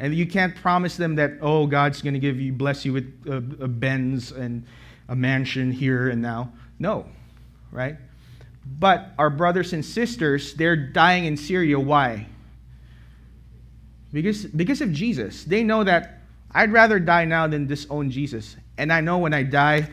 And 0.00 0.14
you 0.14 0.26
can't 0.26 0.56
promise 0.56 0.96
them 0.96 1.16
that, 1.16 1.34
oh, 1.42 1.66
God's 1.66 2.00
going 2.00 2.14
to 2.14 2.20
give 2.20 2.40
you, 2.40 2.54
bless 2.54 2.86
you 2.86 2.94
with 2.94 3.22
a, 3.26 3.36
a 3.64 3.68
Benz 3.68 4.32
and 4.32 4.64
a 5.10 5.14
mansion 5.14 5.70
here 5.70 6.08
and 6.08 6.22
now. 6.22 6.52
No, 6.78 7.04
right? 7.70 7.96
But 8.78 9.10
our 9.18 9.28
brothers 9.28 9.74
and 9.74 9.84
sisters, 9.84 10.54
they're 10.54 10.74
dying 10.74 11.26
in 11.26 11.36
Syria. 11.36 11.78
Why? 11.78 12.26
Because, 14.10 14.46
because 14.46 14.80
of 14.80 14.90
Jesus. 14.90 15.44
They 15.44 15.62
know 15.62 15.84
that 15.84 16.20
I'd 16.52 16.72
rather 16.72 16.98
die 16.98 17.26
now 17.26 17.46
than 17.46 17.66
disown 17.66 18.10
Jesus. 18.10 18.56
And 18.78 18.90
I 18.90 19.02
know 19.02 19.18
when 19.18 19.34
I 19.34 19.42
die, 19.42 19.86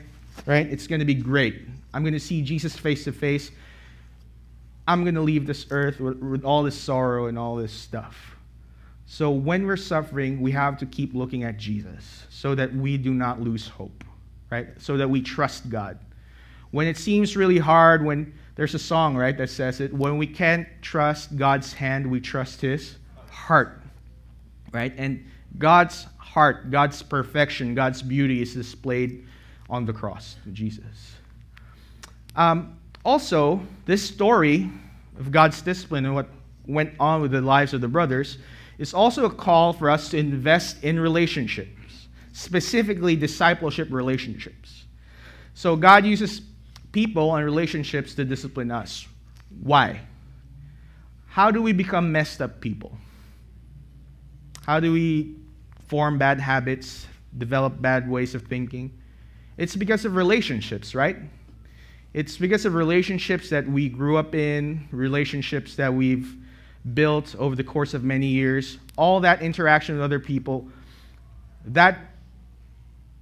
right, 0.46 0.66
it's 0.68 0.88
going 0.88 1.00
to 1.00 1.06
be 1.06 1.16
great. 1.16 1.64
I'm 1.94 2.04
going 2.04 2.14
to 2.14 2.20
see 2.20 2.42
Jesus 2.42 2.78
face 2.78 3.04
to 3.04 3.12
face. 3.12 3.52
I'm 4.88 5.04
going 5.04 5.16
to 5.16 5.22
leave 5.22 5.46
this 5.46 5.66
earth 5.70 6.00
with, 6.00 6.18
with, 6.20 6.46
all 6.46 6.64
this 6.64 6.80
sorrow 6.80 7.28
and 7.28 7.38
all 7.38 7.58
this 7.58 7.74
stuff. 7.74 8.37
So 9.10 9.32
when 9.32 9.66
we're 9.66 9.78
suffering, 9.78 10.42
we 10.42 10.52
have 10.52 10.78
to 10.80 10.86
keep 10.86 11.16
looking 11.16 11.46
at 11.46 11.58
Jesus 11.58 12.26
so 12.30 12.54
that 12.56 12.74
we 12.76 12.98
do 12.98 13.14
not 13.14 13.42
lose 13.42 13.66
hope, 13.66 14.04
right? 14.52 14.68
So 14.80 14.98
that 14.98 15.10
we 15.10 15.22
trust 15.22 15.70
God. 15.70 15.98
When 16.72 16.88
it 16.88 16.98
seems 16.98 17.38
really 17.38 17.58
hard, 17.58 18.04
when 18.04 18.34
there's 18.56 18.76
a 18.76 18.80
song, 18.80 19.16
right, 19.16 19.36
that 19.38 19.50
says 19.50 19.80
it, 19.80 19.94
when 19.94 20.18
we 20.18 20.28
can't 20.28 20.68
trust 20.82 21.38
God's 21.38 21.72
hand, 21.72 22.06
we 22.06 22.20
trust 22.20 22.60
his 22.60 22.98
heart, 23.30 23.82
right? 24.74 24.94
And 24.98 25.26
God's 25.58 26.06
heart, 26.18 26.70
God's 26.70 27.02
perfection, 27.02 27.74
God's 27.74 28.02
beauty 28.02 28.42
is 28.42 28.54
displayed 28.54 29.26
on 29.70 29.86
the 29.86 29.94
cross 29.94 30.36
Jesus. 30.52 31.16
Um, 32.36 32.78
also, 33.06 33.62
this 33.86 34.04
story 34.04 34.70
of 35.18 35.32
God's 35.32 35.62
discipline 35.62 36.06
and 36.06 36.14
what 36.14 36.28
went 36.68 36.94
on 37.00 37.22
with 37.22 37.32
the 37.32 37.42
lives 37.42 37.74
of 37.74 37.80
the 37.80 37.88
brothers 37.88 38.38
is 38.78 38.94
also 38.94 39.26
a 39.26 39.30
call 39.30 39.74
for 39.74 39.90
us 39.90 40.10
to 40.10 40.18
invest 40.18 40.84
in 40.84 41.00
relationships, 41.00 42.08
specifically 42.34 43.16
discipleship 43.16 43.88
relationships. 43.92 44.86
So 45.54 45.76
God 45.76 46.06
uses 46.06 46.42
people 46.92 47.36
and 47.36 47.44
relationships 47.44 48.14
to 48.16 48.26
discipline 48.26 48.72
us. 48.72 49.08
Why? 49.62 50.02
How 51.28 51.52
do 51.52 51.62
we 51.62 51.74
become 51.74 52.12
messed 52.12 52.42
up 52.42 52.62
people? 52.62 52.98
How 54.66 54.80
do 54.80 54.92
we 54.92 55.36
form 55.88 56.18
bad 56.18 56.40
habits, 56.40 57.08
develop 57.38 57.82
bad 57.82 58.10
ways 58.10 58.36
of 58.36 58.44
thinking? 58.44 58.92
It's 59.58 59.76
because 59.76 60.06
of 60.06 60.16
relationships, 60.16 60.94
right? 60.94 61.18
It's 62.14 62.38
because 62.38 62.66
of 62.66 62.74
relationships 62.74 63.50
that 63.50 63.68
we 63.68 63.90
grew 63.90 64.18
up 64.18 64.36
in, 64.36 64.88
relationships 64.92 65.76
that 65.76 65.94
we've 65.94 66.36
built 66.94 67.36
over 67.38 67.56
the 67.56 67.64
course 67.64 67.94
of 67.94 68.04
many 68.04 68.28
years, 68.28 68.78
all 68.98 69.20
that 69.22 69.42
interaction 69.42 69.96
with 69.96 70.04
other 70.04 70.20
people, 70.20 70.68
that, 71.66 72.12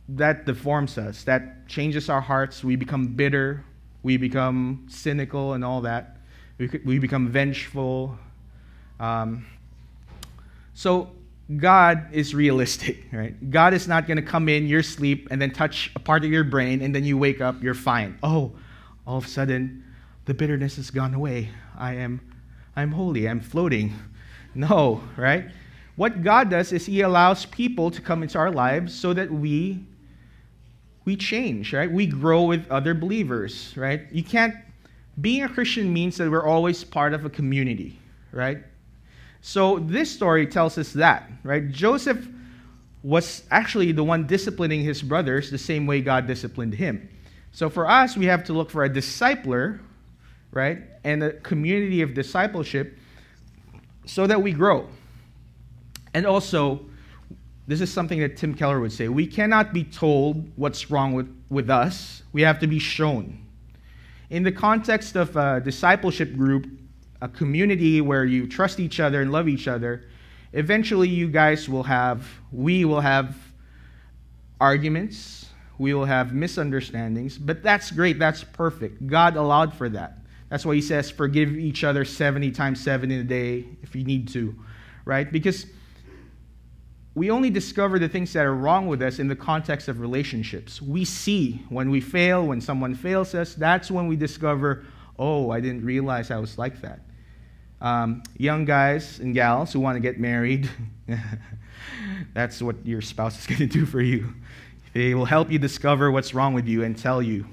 that 0.10 0.46
deforms 0.46 0.98
us, 0.98 1.24
that 1.24 1.68
changes 1.68 2.10
our 2.10 2.22
hearts. 2.22 2.64
We 2.64 2.76
become 2.76 3.08
bitter, 3.08 3.64
we 4.04 4.18
become 4.18 4.86
cynical, 4.90 5.54
and 5.54 5.64
all 5.64 5.82
that. 5.82 6.18
We, 6.58 6.70
we 6.86 7.00
become 7.00 7.30
vengeful. 7.30 8.18
Um, 9.00 9.46
so, 10.74 11.12
God 11.58 12.08
is 12.12 12.34
realistic, 12.34 13.06
right? 13.12 13.52
God 13.52 13.74
is 13.74 13.88
not 13.88 14.08
going 14.08 14.18
to 14.18 14.24
come 14.24 14.50
in 14.50 14.68
your 14.68 14.84
sleep 14.84 15.28
and 15.32 15.42
then 15.42 15.52
touch 15.52 15.92
a 15.96 16.00
part 16.00 16.24
of 16.24 16.32
your 16.32 16.44
brain 16.44 16.82
and 16.82 16.94
then 16.94 17.04
you 17.04 17.18
wake 17.18 17.42
up, 17.42 17.62
you're 17.62 17.74
fine. 17.74 18.18
Oh, 18.24 18.54
all 19.06 19.18
of 19.18 19.26
a 19.26 19.28
sudden, 19.28 19.84
the 20.26 20.34
bitterness 20.34 20.78
has 20.78 20.90
gone 20.90 21.14
away. 21.14 21.50
I 21.78 21.96
am 21.96 22.20
I'm 22.76 22.92
holy, 22.92 23.28
I'm 23.28 23.40
floating. 23.40 23.94
No, 24.58 25.04
right? 25.18 25.50
What 25.98 26.24
God 26.24 26.50
does 26.50 26.72
is 26.72 26.86
He 26.86 27.02
allows 27.02 27.46
people 27.46 27.92
to 27.92 28.00
come 28.00 28.24
into 28.24 28.38
our 28.38 28.50
lives 28.50 28.96
so 28.98 29.12
that 29.14 29.30
we 29.30 29.84
we 31.04 31.18
change, 31.18 31.74
right? 31.74 31.92
We 31.92 32.08
grow 32.08 32.44
with 32.44 32.66
other 32.72 32.94
believers, 32.94 33.74
right? 33.76 34.04
You 34.14 34.24
can't 34.24 34.56
being 35.20 35.44
a 35.44 35.50
Christian 35.50 35.92
means 35.92 36.16
that 36.16 36.32
we're 36.32 36.46
always 36.46 36.86
part 36.86 37.14
of 37.14 37.26
a 37.26 37.30
community, 37.30 38.00
right? 38.32 38.60
So 39.42 39.80
this 39.80 40.10
story 40.10 40.48
tells 40.48 40.78
us 40.78 40.94
that, 40.94 41.30
right? 41.44 41.70
Joseph 41.70 42.26
was 43.04 43.44
actually 43.52 43.92
the 43.92 44.06
one 44.06 44.26
disciplining 44.26 44.86
his 44.86 45.02
brothers 45.02 45.52
the 45.52 45.58
same 45.58 45.86
way 45.86 46.00
God 46.00 46.28
disciplined 46.28 46.76
him. 46.76 47.10
So 47.52 47.70
for 47.70 47.90
us, 47.90 48.16
we 48.16 48.26
have 48.28 48.46
to 48.46 48.54
look 48.54 48.70
for 48.70 48.86
a 48.86 48.90
discipler 48.90 49.82
right? 50.56 50.95
And 51.06 51.24
a 51.24 51.32
community 51.32 52.02
of 52.02 52.14
discipleship 52.14 52.98
so 54.06 54.28
that 54.28 54.42
we 54.42 54.52
grow. 54.52 54.90
And 56.14 56.26
also, 56.26 56.86
this 57.68 57.80
is 57.80 57.92
something 57.92 58.20
that 58.20 58.38
Tim 58.38 58.54
Keller 58.54 58.80
would 58.80 58.92
say 58.92 59.08
we 59.08 59.28
cannot 59.28 59.72
be 59.72 59.84
told 59.84 60.52
what's 60.56 60.92
wrong 60.92 61.14
with, 61.14 61.34
with 61.50 61.70
us, 61.70 62.24
we 62.34 62.42
have 62.42 62.60
to 62.60 62.68
be 62.68 62.80
shown. 62.80 63.40
In 64.30 64.44
the 64.44 64.52
context 64.52 65.16
of 65.16 65.36
a 65.38 65.62
discipleship 65.62 66.36
group, 66.36 66.68
a 67.22 67.30
community 67.30 68.02
where 68.02 68.26
you 68.26 68.48
trust 68.48 68.80
each 68.80 69.00
other 69.00 69.22
and 69.22 69.32
love 69.32 69.48
each 69.48 69.68
other, 69.68 70.06
eventually 70.54 71.08
you 71.08 71.28
guys 71.28 71.70
will 71.70 71.84
have, 71.84 72.28
we 72.52 72.86
will 72.86 73.02
have 73.02 73.36
arguments, 74.60 75.48
we 75.78 75.94
will 75.94 76.06
have 76.06 76.34
misunderstandings, 76.34 77.38
but 77.38 77.62
that's 77.62 77.92
great, 77.92 78.18
that's 78.18 78.44
perfect. 78.44 79.06
God 79.08 79.36
allowed 79.36 79.74
for 79.74 79.90
that. 79.90 80.20
That's 80.56 80.66
why 80.66 80.76
he 80.76 80.82
says, 80.82 81.12
forgive 81.12 81.58
each 81.58 81.84
other 81.84 82.06
70 82.06 82.52
times 82.52 82.82
7 82.82 83.12
in 83.12 83.20
a 83.20 83.26
day 83.26 83.66
if 83.84 83.94
you 83.94 84.06
need 84.06 84.30
to, 84.30 84.56
right? 85.04 85.30
Because 85.30 85.66
we 87.14 87.30
only 87.30 87.50
discover 87.50 88.00
the 88.00 88.08
things 88.08 88.32
that 88.32 88.46
are 88.46 88.56
wrong 88.56 88.88
with 88.88 89.02
us 89.02 89.20
in 89.20 89.28
the 89.28 89.36
context 89.36 89.90
of 89.90 90.00
relationships. 90.00 90.82
We 90.82 91.04
see 91.04 91.62
when 91.68 91.90
we 91.90 92.00
fail, 92.00 92.48
when 92.48 92.62
someone 92.62 92.96
fails 92.96 93.36
us, 93.36 93.54
that's 93.54 93.92
when 93.92 94.08
we 94.08 94.16
discover, 94.16 94.86
oh, 95.20 95.52
I 95.52 95.60
didn't 95.60 95.84
realize 95.84 96.32
I 96.32 96.38
was 96.38 96.58
like 96.58 96.80
that. 96.80 97.02
Um, 97.82 98.24
young 98.38 98.64
guys 98.64 99.20
and 99.20 99.34
gals 99.34 99.74
who 99.74 99.82
want 99.82 99.98
to 99.98 100.00
get 100.00 100.22
married, 100.22 100.70
that's 102.34 102.62
what 102.62 102.78
your 102.86 103.02
spouse 103.02 103.38
is 103.38 103.46
going 103.58 103.60
to 103.60 103.68
do 103.68 103.86
for 103.86 104.00
you. 104.00 104.34
They 104.94 105.16
will 105.16 105.26
help 105.26 105.52
you 105.52 105.60
discover 105.60 106.12
what's 106.12 106.34
wrong 106.34 106.54
with 106.54 106.66
you 106.66 106.86
and 106.86 106.98
tell 106.98 107.22
you 107.22 107.46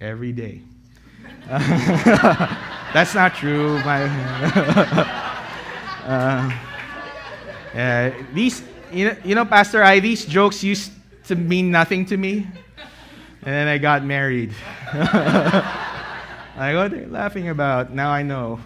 every 0.00 0.32
day. 0.32 0.62
That's 1.48 3.14
not 3.14 3.34
true. 3.34 3.78
My, 3.84 4.02
uh, 6.04 6.52
yeah, 7.74 8.14
these, 8.32 8.62
you 8.92 9.06
know, 9.06 9.16
you 9.24 9.34
know, 9.34 9.44
Pastor 9.44 9.82
I, 9.82 9.98
these 9.98 10.24
jokes 10.24 10.62
used 10.62 10.92
to 11.24 11.34
mean 11.34 11.70
nothing 11.70 12.06
to 12.06 12.16
me. 12.16 12.46
And 13.44 13.54
then 13.54 13.66
I 13.66 13.78
got 13.78 14.04
married. 14.04 14.54
like, 14.94 15.64
what 16.56 16.64
are 16.64 16.88
they 16.90 17.06
laughing 17.06 17.48
about? 17.48 17.92
Now 17.92 18.10
I 18.10 18.22
know. 18.22 18.60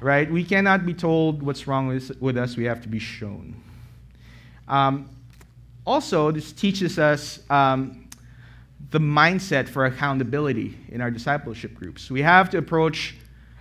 Right? 0.00 0.30
We 0.30 0.44
cannot 0.44 0.86
be 0.86 0.94
told 0.94 1.42
what's 1.42 1.66
wrong 1.66 1.88
with, 1.88 2.36
us, 2.36 2.56
we 2.56 2.64
have 2.64 2.82
to 2.82 2.88
be 2.88 3.00
shown. 3.00 3.56
Um, 4.68 5.08
also, 5.84 6.30
this 6.30 6.52
teaches 6.52 6.98
us 6.98 7.40
um, 7.50 8.01
the 8.92 9.00
mindset 9.00 9.68
for 9.68 9.86
accountability 9.86 10.78
in 10.90 11.00
our 11.00 11.10
discipleship 11.10 11.74
groups. 11.74 12.10
We 12.10 12.20
have 12.22 12.50
to 12.50 12.58
approach 12.58 13.16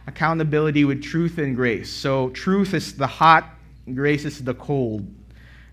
accountability 0.05 0.83
with 0.83 1.01
truth 1.01 1.37
and 1.37 1.55
grace. 1.55 1.89
So, 1.89 2.29
truth 2.31 2.73
is 2.73 2.95
the 2.95 3.07
hot, 3.07 3.45
grace 3.93 4.25
is 4.25 4.43
the 4.43 4.53
cold, 4.53 5.07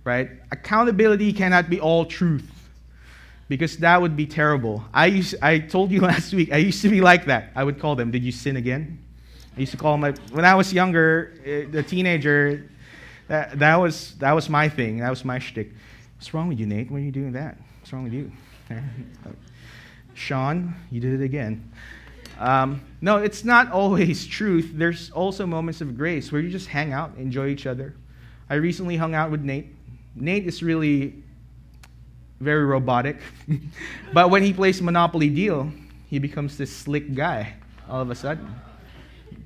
right? 0.05 0.31
Accountability 0.53 1.33
cannot 1.33 1.69
be 1.69 1.81
all 1.81 2.05
truth 2.05 2.49
because 3.49 3.77
that 3.79 4.01
would 4.01 4.17
be 4.17 4.27
terrible. 4.27 4.85
I, 4.95 5.07
used, 5.07 5.35
I 5.43 5.59
told 5.59 5.91
you 5.91 6.01
last 6.13 6.33
week, 6.33 6.53
I 6.53 6.59
used 6.59 6.81
to 6.83 6.89
be 6.89 7.01
like 7.01 7.27
that. 7.27 7.51
I 7.57 7.65
would 7.65 7.81
call 7.81 7.97
them, 7.97 8.13
Did 8.13 8.23
you 8.23 8.33
sin 8.33 8.57
again? 8.57 8.99
I 9.57 9.61
used 9.61 9.73
to 9.73 9.79
call 9.79 9.97
my, 9.97 10.13
when 10.31 10.45
I 10.45 10.55
was 10.55 10.73
younger, 10.73 11.35
eh, 11.45 11.67
a 11.77 11.83
teenager, 11.83 12.71
that, 13.27 13.59
that, 13.59 13.75
was, 13.75 14.15
that 14.19 14.33
was 14.33 14.49
my 14.49 14.69
thing. 14.69 14.99
That 14.99 15.11
was 15.11 15.25
my 15.25 15.41
shtick. 15.41 15.73
What's 16.17 16.33
wrong 16.33 16.47
with 16.47 16.61
you, 16.61 16.67
Nate? 16.67 16.93
Why 16.93 16.99
are 16.99 17.01
you 17.01 17.11
doing 17.11 17.33
that? 17.33 17.59
What's 17.81 17.93
wrong 17.93 18.05
with 18.05 18.13
you? 18.13 18.31
Sean, 20.19 20.75
you 20.91 21.01
did 21.01 21.21
it 21.21 21.25
again. 21.25 21.71
Um, 22.39 22.83
no, 23.01 23.19
it's 23.19 23.45
not 23.45 23.71
always 23.73 24.27
truth. 24.27 24.73
There's 24.75 25.11
also 25.11 25.47
moments 25.47 25.81
of 25.81 25.97
grace 25.97 26.33
where 26.33 26.41
you 26.41 26.51
just 26.51 26.69
hang 26.69 26.93
out, 26.93 27.13
enjoy 27.17 27.49
each 27.49 27.67
other. 27.67 27.95
I 28.51 28.55
recently 28.55 28.97
hung 28.97 29.15
out 29.15 29.31
with 29.31 29.43
Nate. 29.43 29.75
Nate 30.15 30.47
is 30.47 30.63
really 30.63 31.23
very 32.41 32.65
robotic, 32.65 33.19
but 34.13 34.31
when 34.31 34.43
he 34.43 34.53
plays 34.53 34.81
Monopoly 34.81 35.29
Deal, 35.29 35.71
he 36.09 36.19
becomes 36.19 36.57
this 36.57 36.75
slick 36.75 37.15
guy 37.15 37.55
all 37.89 38.01
of 38.01 38.11
a 38.11 38.15
sudden. 38.15 38.55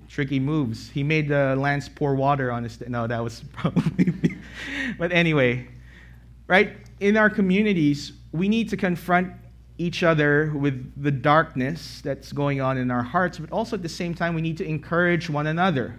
Tricky 0.09 0.39
moves. 0.39 0.91
He 0.91 1.03
made 1.03 1.29
the 1.29 1.57
Lance 1.57 1.89
pour 1.89 2.15
water 2.15 2.53
on 2.53 2.65
his. 2.65 2.79
no, 2.87 3.07
that 3.07 3.23
was 3.23 3.45
probably. 3.53 4.37
but 4.99 5.11
anyway, 5.11 5.67
right? 6.47 6.77
In 7.01 7.17
our 7.17 7.31
communities, 7.31 8.13
we 8.33 8.49
need 8.49 8.69
to 8.71 8.77
confront 8.77 9.33
each 9.79 10.03
other 10.03 10.53
with 10.55 11.03
the 11.03 11.11
darkness 11.11 12.01
that's 12.03 12.33
going 12.33 12.61
on 12.61 12.79
in 12.79 12.91
our 12.91 13.03
hearts, 13.03 13.39
but 13.39 13.51
also 13.51 13.77
at 13.77 13.83
the 13.83 13.89
same 13.89 14.15
time, 14.15 14.35
we 14.35 14.43
need 14.43 14.59
to 14.59 14.65
encourage 14.65 15.31
one 15.31 15.47
another. 15.47 15.97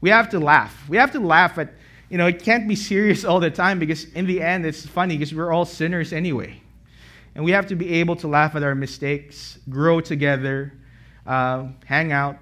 We 0.00 0.10
have 0.10 0.28
to 0.30 0.38
laugh. 0.38 0.88
We 0.88 0.96
have 0.98 1.12
to 1.12 1.20
laugh 1.20 1.58
at, 1.58 1.72
you 2.10 2.18
know, 2.18 2.26
it 2.26 2.42
can't 2.42 2.68
be 2.68 2.76
serious 2.76 3.24
all 3.26 3.40
the 3.40 3.50
time 3.50 3.78
because 3.78 4.04
in 4.12 4.26
the 4.26 4.42
end, 4.42 4.66
it's 4.66 4.86
funny 4.86 5.16
because 5.16 5.34
we're 5.34 5.52
all 5.52 5.64
sinners 5.64 6.12
anyway. 6.12 6.60
And 7.34 7.44
we 7.44 7.50
have 7.52 7.66
to 7.66 7.76
be 7.76 7.94
able 7.94 8.16
to 8.16 8.28
laugh 8.28 8.54
at 8.54 8.62
our 8.62 8.74
mistakes, 8.74 9.58
grow 9.68 10.00
together, 10.00 10.72
uh, 11.26 11.68
hang 11.84 12.12
out. 12.12 12.38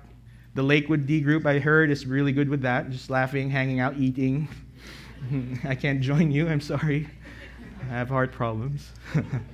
The 0.55 0.62
Lakewood 0.62 1.07
D 1.07 1.20
group, 1.20 1.47
I 1.47 1.59
heard, 1.59 1.91
is 1.91 2.07
really 2.07 2.31
good 2.31 2.49
with 2.49 2.62
that, 2.62 2.91
just 2.91 3.11
laughing, 3.11 3.51
hanging 3.51 3.81
out, 3.81 3.97
eating. 3.97 4.47
I 5.64 5.75
can't 5.75 6.01
join 6.01 6.31
you, 6.31 6.49
I'm 6.49 6.61
sorry. 6.61 7.09
I 7.81 7.95
have 7.95 8.09
heart 8.09 8.31
problems. 8.31 8.89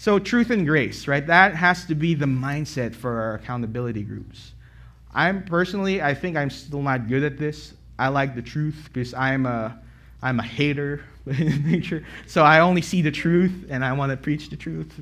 so, 0.00 0.20
truth 0.20 0.50
and 0.50 0.64
grace, 0.64 1.08
right? 1.08 1.26
That 1.26 1.56
has 1.56 1.84
to 1.86 1.96
be 1.96 2.14
the 2.14 2.24
mindset 2.24 2.94
for 2.94 3.20
our 3.20 3.34
accountability 3.34 4.04
groups. 4.04 4.52
I'm 5.12 5.42
personally, 5.42 6.00
I 6.00 6.14
think 6.14 6.36
I'm 6.36 6.50
still 6.50 6.82
not 6.82 7.08
good 7.08 7.24
at 7.24 7.36
this. 7.36 7.74
I 7.98 8.06
like 8.06 8.36
the 8.36 8.42
truth 8.42 8.88
because 8.92 9.12
I'm 9.12 9.44
a, 9.44 9.76
I'm 10.22 10.38
a 10.38 10.44
hater 10.44 11.02
in 11.26 11.68
nature. 11.68 12.04
So 12.28 12.44
I 12.44 12.60
only 12.60 12.80
see 12.80 13.02
the 13.02 13.10
truth 13.10 13.66
and 13.70 13.84
I 13.84 13.92
want 13.92 14.10
to 14.10 14.16
preach 14.16 14.50
the 14.50 14.56
truth. 14.56 15.00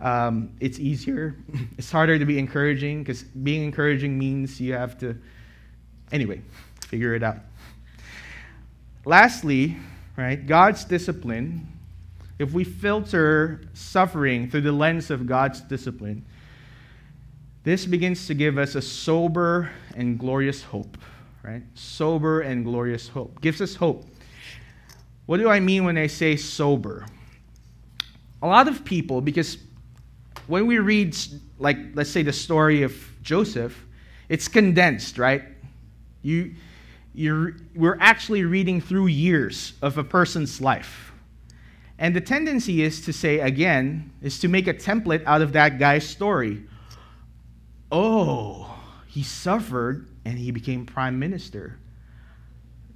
Um, 0.00 0.50
it's 0.60 0.78
easier. 0.78 1.36
It's 1.76 1.92
harder 1.92 2.18
to 2.18 2.24
be 2.24 2.38
encouraging 2.38 3.02
because 3.02 3.24
being 3.24 3.62
encouraging 3.62 4.18
means 4.18 4.58
you 4.58 4.72
have 4.72 4.96
to, 5.00 5.14
anyway, 6.10 6.40
figure 6.86 7.14
it 7.14 7.22
out. 7.22 7.36
Lastly, 9.04 9.76
right, 10.16 10.46
God's 10.46 10.86
discipline, 10.86 11.68
if 12.38 12.52
we 12.52 12.64
filter 12.64 13.60
suffering 13.74 14.50
through 14.50 14.62
the 14.62 14.72
lens 14.72 15.10
of 15.10 15.26
God's 15.26 15.60
discipline, 15.60 16.24
this 17.64 17.86
begins 17.86 18.26
to 18.26 18.34
give 18.34 18.58
us 18.58 18.74
a 18.74 18.82
sober 18.82 19.70
and 19.94 20.18
glorious 20.18 20.62
hope, 20.62 20.98
right? 21.42 21.62
Sober 21.74 22.40
and 22.40 22.64
glorious 22.64 23.08
hope. 23.08 23.40
Gives 23.40 23.60
us 23.60 23.74
hope. 23.74 24.04
What 25.26 25.38
do 25.38 25.48
I 25.48 25.60
mean 25.60 25.84
when 25.84 25.96
I 25.96 26.08
say 26.08 26.36
sober? 26.36 27.06
A 28.42 28.46
lot 28.46 28.66
of 28.66 28.84
people, 28.84 29.20
because 29.20 29.58
when 30.48 30.66
we 30.66 30.78
read, 30.78 31.16
like, 31.58 31.76
let's 31.94 32.10
say 32.10 32.22
the 32.22 32.32
story 32.32 32.82
of 32.82 32.92
Joseph, 33.22 33.86
it's 34.28 34.48
condensed, 34.48 35.18
right? 35.18 35.44
You, 36.22 36.54
you're, 37.14 37.56
we're 37.76 37.98
actually 38.00 38.42
reading 38.42 38.80
through 38.80 39.06
years 39.06 39.74
of 39.82 39.98
a 39.98 40.04
person's 40.04 40.60
life. 40.60 41.11
And 42.02 42.16
the 42.16 42.20
tendency 42.20 42.82
is 42.82 43.00
to 43.02 43.12
say, 43.12 43.38
again, 43.38 44.10
is 44.22 44.40
to 44.40 44.48
make 44.48 44.66
a 44.66 44.74
template 44.74 45.22
out 45.24 45.40
of 45.40 45.52
that 45.52 45.78
guy's 45.78 46.04
story. 46.04 46.64
Oh, 47.92 48.76
he 49.06 49.22
suffered 49.22 50.08
and 50.24 50.36
he 50.36 50.50
became 50.50 50.84
prime 50.84 51.16
minister. 51.20 51.78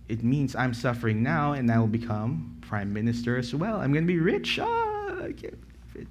It 0.08 0.24
means 0.24 0.56
I'm 0.56 0.74
suffering 0.74 1.22
now 1.22 1.52
and 1.52 1.70
I 1.70 1.78
will 1.78 1.86
become 1.86 2.58
prime 2.62 2.92
minister 2.92 3.36
as 3.36 3.54
well. 3.54 3.76
I'm 3.76 3.92
going 3.92 4.04
to 4.04 4.12
be 4.12 4.18
rich. 4.18 4.58
Ah, 4.60 4.66
I 4.66 5.32
can't 5.32 5.54
believe 5.94 5.94
it. 5.94 6.08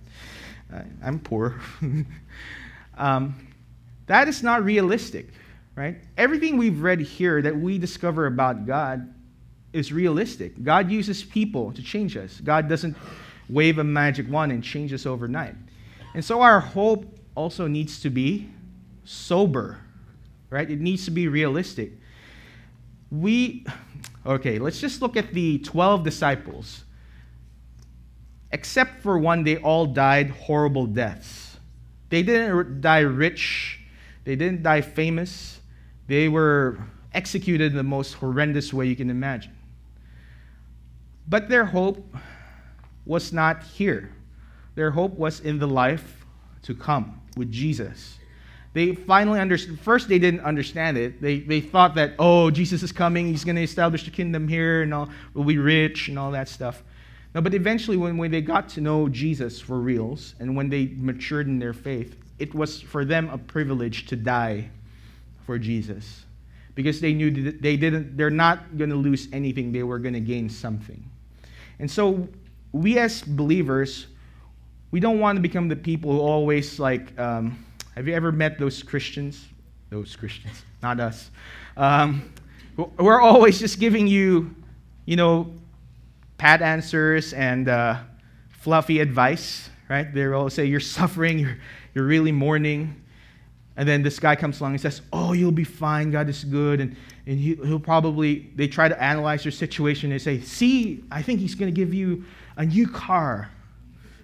I, 1.03 1.07
am 1.09 1.19
poor. 1.19 1.59
um, 2.97 3.35
that 4.07 4.29
is 4.29 4.41
not 4.41 4.63
realistic, 4.63 5.27
right? 5.75 5.97
Everything 6.17 6.55
we've 6.55 6.81
read 6.81 7.01
here 7.01 7.41
that 7.41 7.57
we 7.57 7.77
discover 7.77 8.25
about 8.25 8.65
God 8.65 9.13
is 9.75 9.91
realistic. 9.91 10.63
God 10.63 10.89
uses 10.89 11.23
people 11.23 11.73
to 11.73 11.83
change 11.83 12.15
us. 12.15 12.39
God 12.39 12.69
doesn't 12.69 12.95
wave 13.49 13.77
a 13.77 13.83
magic 13.83 14.29
wand 14.29 14.51
and 14.51 14.63
change 14.63 14.93
us 14.93 15.05
overnight. 15.05 15.55
And 16.13 16.23
so 16.23 16.41
our 16.41 16.61
hope 16.61 17.05
also 17.35 17.67
needs 17.67 17.99
to 18.01 18.09
be 18.09 18.49
sober, 19.03 19.79
right? 20.49 20.69
It 20.69 20.79
needs 20.79 21.03
to 21.05 21.11
be 21.11 21.27
realistic. 21.27 21.91
We, 23.11 23.65
okay, 24.25 24.59
let's 24.59 24.79
just 24.79 25.01
look 25.01 25.17
at 25.17 25.33
the 25.33 25.59
12 25.59 26.03
disciples. 26.03 26.85
Except 28.51 29.01
for 29.01 29.17
one, 29.17 29.43
they 29.43 29.57
all 29.57 29.85
died 29.85 30.29
horrible 30.29 30.85
deaths. 30.85 31.57
They 32.09 32.23
didn't 32.23 32.79
die 32.79 32.99
rich, 32.99 33.81
they 34.23 34.37
didn't 34.37 34.63
die 34.63 34.81
famous, 34.81 35.59
they 36.07 36.29
were 36.29 36.79
executed 37.13 37.71
in 37.71 37.77
the 37.77 37.83
most 37.83 38.13
horrendous 38.13 38.73
way 38.73 38.87
you 38.87 38.95
can 38.95 39.09
imagine. 39.09 39.54
But 41.27 41.49
their 41.49 41.65
hope 41.65 42.15
was 43.05 43.33
not 43.33 43.63
here. 43.63 44.11
Their 44.75 44.91
hope 44.91 45.13
was 45.13 45.39
in 45.39 45.59
the 45.59 45.67
life 45.67 46.25
to 46.63 46.75
come 46.75 47.21
with 47.37 47.51
Jesus. 47.51 48.17
They 48.73 48.93
finally 48.93 49.39
understood. 49.39 49.79
First, 49.79 50.09
they 50.09 50.19
didn't 50.19 50.41
understand 50.41 50.97
it. 50.97 51.21
They, 51.21 51.39
they 51.39 51.61
thought 51.61 51.95
that, 51.95 52.13
oh, 52.19 52.51
Jesus 52.51 52.83
is 52.83 52.91
coming. 52.91 53.27
He's 53.27 53.45
going 53.45 53.55
to 53.55 53.63
establish 53.63 54.03
the 54.03 54.11
kingdom 54.11 54.49
here, 54.49 54.81
and 54.81 54.93
all, 54.93 55.09
we'll 55.33 55.45
be 55.45 55.57
rich, 55.57 56.09
and 56.09 56.19
all 56.19 56.31
that 56.31 56.49
stuff. 56.49 56.83
No, 57.33 57.41
but 57.41 57.53
eventually, 57.53 57.95
when, 57.95 58.17
when 58.17 58.31
they 58.31 58.41
got 58.41 58.67
to 58.69 58.81
know 58.81 59.07
Jesus 59.07 59.61
for 59.61 59.79
reals, 59.79 60.35
and 60.39 60.57
when 60.57 60.69
they 60.69 60.91
matured 60.97 61.47
in 61.47 61.57
their 61.57 61.73
faith, 61.73 62.17
it 62.37 62.53
was 62.53 62.81
for 62.81 63.05
them 63.05 63.29
a 63.29 63.37
privilege 63.37 64.07
to 64.07 64.17
die 64.17 64.69
for 65.45 65.57
Jesus. 65.57 66.25
Because 66.75 66.99
they 66.99 67.13
knew 67.13 67.31
that 67.31 67.61
they 67.61 67.77
didn't, 67.77 68.17
they're 68.17 68.29
not 68.29 68.77
going 68.77 68.89
to 68.89 68.97
lose 68.97 69.29
anything, 69.31 69.71
they 69.71 69.83
were 69.83 69.99
going 69.99 70.13
to 70.15 70.19
gain 70.19 70.49
something. 70.49 71.09
And 71.79 71.89
so, 71.89 72.27
we 72.71 72.97
as 72.97 73.21
believers, 73.21 74.07
we 74.91 74.99
don't 74.99 75.19
want 75.19 75.37
to 75.37 75.41
become 75.41 75.67
the 75.67 75.75
people 75.75 76.11
who 76.11 76.19
always 76.19 76.79
like, 76.79 77.17
um, 77.19 77.65
have 77.95 78.07
you 78.07 78.13
ever 78.13 78.31
met 78.31 78.59
those 78.59 78.83
Christians? 78.83 79.45
Those 79.89 80.15
Christians, 80.15 80.63
not 80.81 80.99
us. 80.99 81.29
Um, 81.77 82.33
we're 82.75 83.21
always 83.21 83.59
just 83.59 83.79
giving 83.79 84.07
you, 84.07 84.53
you 85.05 85.15
know, 85.15 85.53
pat 86.37 86.61
answers 86.61 87.33
and 87.33 87.69
uh, 87.69 87.99
fluffy 88.49 88.99
advice, 88.99 89.69
right? 89.89 90.13
They 90.13 90.27
will 90.27 90.49
say, 90.49 90.65
You're 90.65 90.79
suffering, 90.81 91.39
you're, 91.39 91.57
you're 91.93 92.05
really 92.05 92.31
mourning. 92.31 93.01
And 93.77 93.87
then 93.87 94.03
this 94.03 94.19
guy 94.19 94.35
comes 94.35 94.59
along 94.59 94.73
and 94.73 94.81
says, 94.81 95.01
Oh, 95.13 95.33
you'll 95.33 95.51
be 95.51 95.63
fine. 95.63 96.11
God 96.11 96.29
is 96.29 96.43
good. 96.43 96.81
And, 96.81 96.95
and 97.27 97.39
he, 97.39 97.55
will 97.55 97.79
probably, 97.79 98.51
they 98.55 98.67
try 98.67 98.87
to 98.87 99.01
analyze 99.01 99.43
your 99.43 99.51
situation. 99.51 100.09
They 100.09 100.19
say, 100.19 100.41
See, 100.41 101.03
I 101.11 101.21
think 101.21 101.39
he's 101.39 101.55
going 101.55 101.73
to 101.73 101.75
give 101.75 101.93
you 101.93 102.25
a 102.57 102.65
new 102.65 102.87
car. 102.87 103.49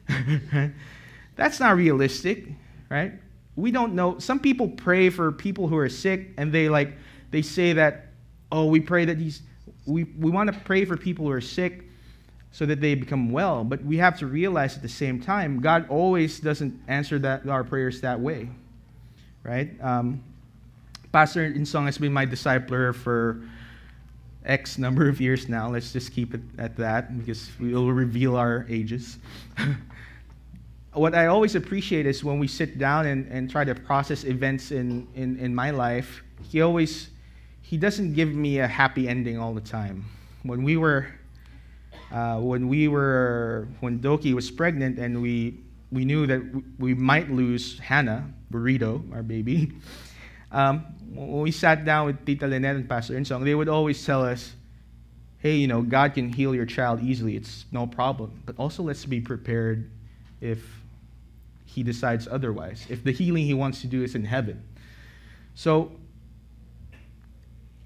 That's 1.35 1.59
not 1.59 1.75
realistic, 1.75 2.45
right? 2.89 3.13
we 3.55 3.71
don't 3.71 3.93
know. 3.93 4.17
Some 4.19 4.39
people 4.39 4.69
pray 4.69 5.09
for 5.09 5.31
people 5.31 5.67
who 5.67 5.77
are 5.77 5.89
sick, 5.89 6.29
and 6.37 6.51
they 6.51 6.69
like 6.69 6.93
they 7.31 7.41
say 7.41 7.73
that, 7.73 8.07
oh, 8.51 8.65
we 8.65 8.79
pray 8.79 9.05
that 9.05 9.17
these 9.17 9.41
we, 9.85 10.03
we 10.03 10.31
want 10.31 10.51
to 10.51 10.59
pray 10.61 10.85
for 10.85 10.95
people 10.95 11.25
who 11.25 11.31
are 11.31 11.41
sick 11.41 11.83
so 12.51 12.65
that 12.65 12.81
they 12.81 12.95
become 12.95 13.31
well. 13.31 13.63
But 13.63 13.83
we 13.83 13.97
have 13.97 14.17
to 14.19 14.27
realize 14.27 14.75
at 14.75 14.81
the 14.81 14.89
same 14.89 15.21
time, 15.21 15.59
God 15.59 15.87
always 15.89 16.39
doesn't 16.39 16.79
answer 16.87 17.17
that 17.19 17.47
our 17.47 17.63
prayers 17.63 18.01
that 18.01 18.19
way, 18.19 18.49
right? 19.43 19.71
Um, 19.81 20.23
Pastor 21.11 21.43
In 21.43 21.65
Song 21.65 21.87
has 21.87 21.97
been 21.97 22.13
my 22.13 22.25
discipler 22.25 22.95
for 22.95 23.41
X 24.45 24.77
number 24.77 25.09
of 25.09 25.19
years 25.19 25.49
now. 25.49 25.69
Let's 25.69 25.91
just 25.91 26.13
keep 26.13 26.33
it 26.33 26.41
at 26.57 26.77
that 26.77 27.17
because 27.17 27.49
we 27.59 27.73
will 27.73 27.91
reveal 27.91 28.37
our 28.37 28.65
ages. 28.69 29.19
what 30.93 31.13
I 31.13 31.27
always 31.27 31.55
appreciate 31.55 32.05
is 32.05 32.23
when 32.23 32.39
we 32.39 32.47
sit 32.47 32.77
down 32.77 33.07
and, 33.07 33.27
and 33.27 33.51
try 33.51 33.65
to 33.65 33.75
process 33.75 34.23
events 34.23 34.71
in, 34.71 35.05
in, 35.15 35.37
in 35.37 35.53
my 35.53 35.71
life, 35.71 36.23
he 36.49 36.61
always, 36.61 37.09
he 37.61 37.75
doesn't 37.75 38.13
give 38.13 38.33
me 38.33 38.59
a 38.59 38.67
happy 38.67 39.09
ending 39.09 39.37
all 39.37 39.53
the 39.53 39.61
time. 39.61 40.05
When 40.43 40.63
we 40.63 40.77
were, 40.77 41.07
uh, 42.09 42.37
when 42.37 42.69
we 42.69 42.87
were, 42.87 43.67
when 43.81 43.99
Doki 43.99 44.33
was 44.33 44.49
pregnant 44.49 44.97
and 44.97 45.21
we, 45.21 45.59
we 45.91 46.05
knew 46.05 46.25
that 46.25 46.41
we 46.79 46.93
might 46.93 47.29
lose 47.29 47.79
Hannah, 47.79 48.31
Burrito, 48.49 49.13
our 49.13 49.23
baby, 49.23 49.73
um, 50.53 50.85
when 51.13 51.41
we 51.41 51.51
sat 51.51 51.85
down 51.85 52.07
with 52.07 52.25
Tita 52.25 52.47
Lynette 52.47 52.75
and 52.75 52.89
Pastor 52.89 53.17
In 53.17 53.25
Song, 53.25 53.43
they 53.43 53.55
would 53.55 53.69
always 53.69 54.03
tell 54.05 54.23
us, 54.23 54.53
hey, 55.39 55.55
you 55.55 55.67
know, 55.67 55.81
God 55.81 56.13
can 56.13 56.31
heal 56.31 56.53
your 56.53 56.65
child 56.65 57.01
easily. 57.01 57.35
It's 57.35 57.65
no 57.71 57.87
problem. 57.87 58.41
But 58.45 58.55
also 58.57 58.83
let's 58.83 59.05
be 59.05 59.19
prepared 59.19 59.89
if 60.39 60.63
he 61.65 61.83
decides 61.83 62.27
otherwise, 62.27 62.85
if 62.89 63.03
the 63.03 63.11
healing 63.11 63.45
he 63.45 63.53
wants 63.53 63.81
to 63.81 63.87
do 63.87 64.03
is 64.03 64.15
in 64.15 64.25
heaven. 64.25 64.63
So, 65.55 65.91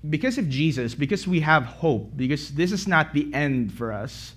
because 0.09 0.37
of 0.37 0.49
Jesus, 0.49 0.95
because 0.95 1.27
we 1.27 1.39
have 1.41 1.63
hope, 1.63 2.15
because 2.15 2.51
this 2.51 2.71
is 2.71 2.87
not 2.87 3.13
the 3.13 3.33
end 3.33 3.73
for 3.73 3.91
us, 3.91 4.33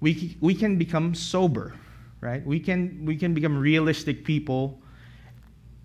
we, 0.00 0.36
we 0.40 0.54
can 0.54 0.76
become 0.78 1.14
sober, 1.14 1.74
right? 2.20 2.44
We 2.44 2.60
can, 2.60 3.04
we 3.04 3.16
can 3.16 3.34
become 3.34 3.56
realistic 3.56 4.24
people. 4.24 4.80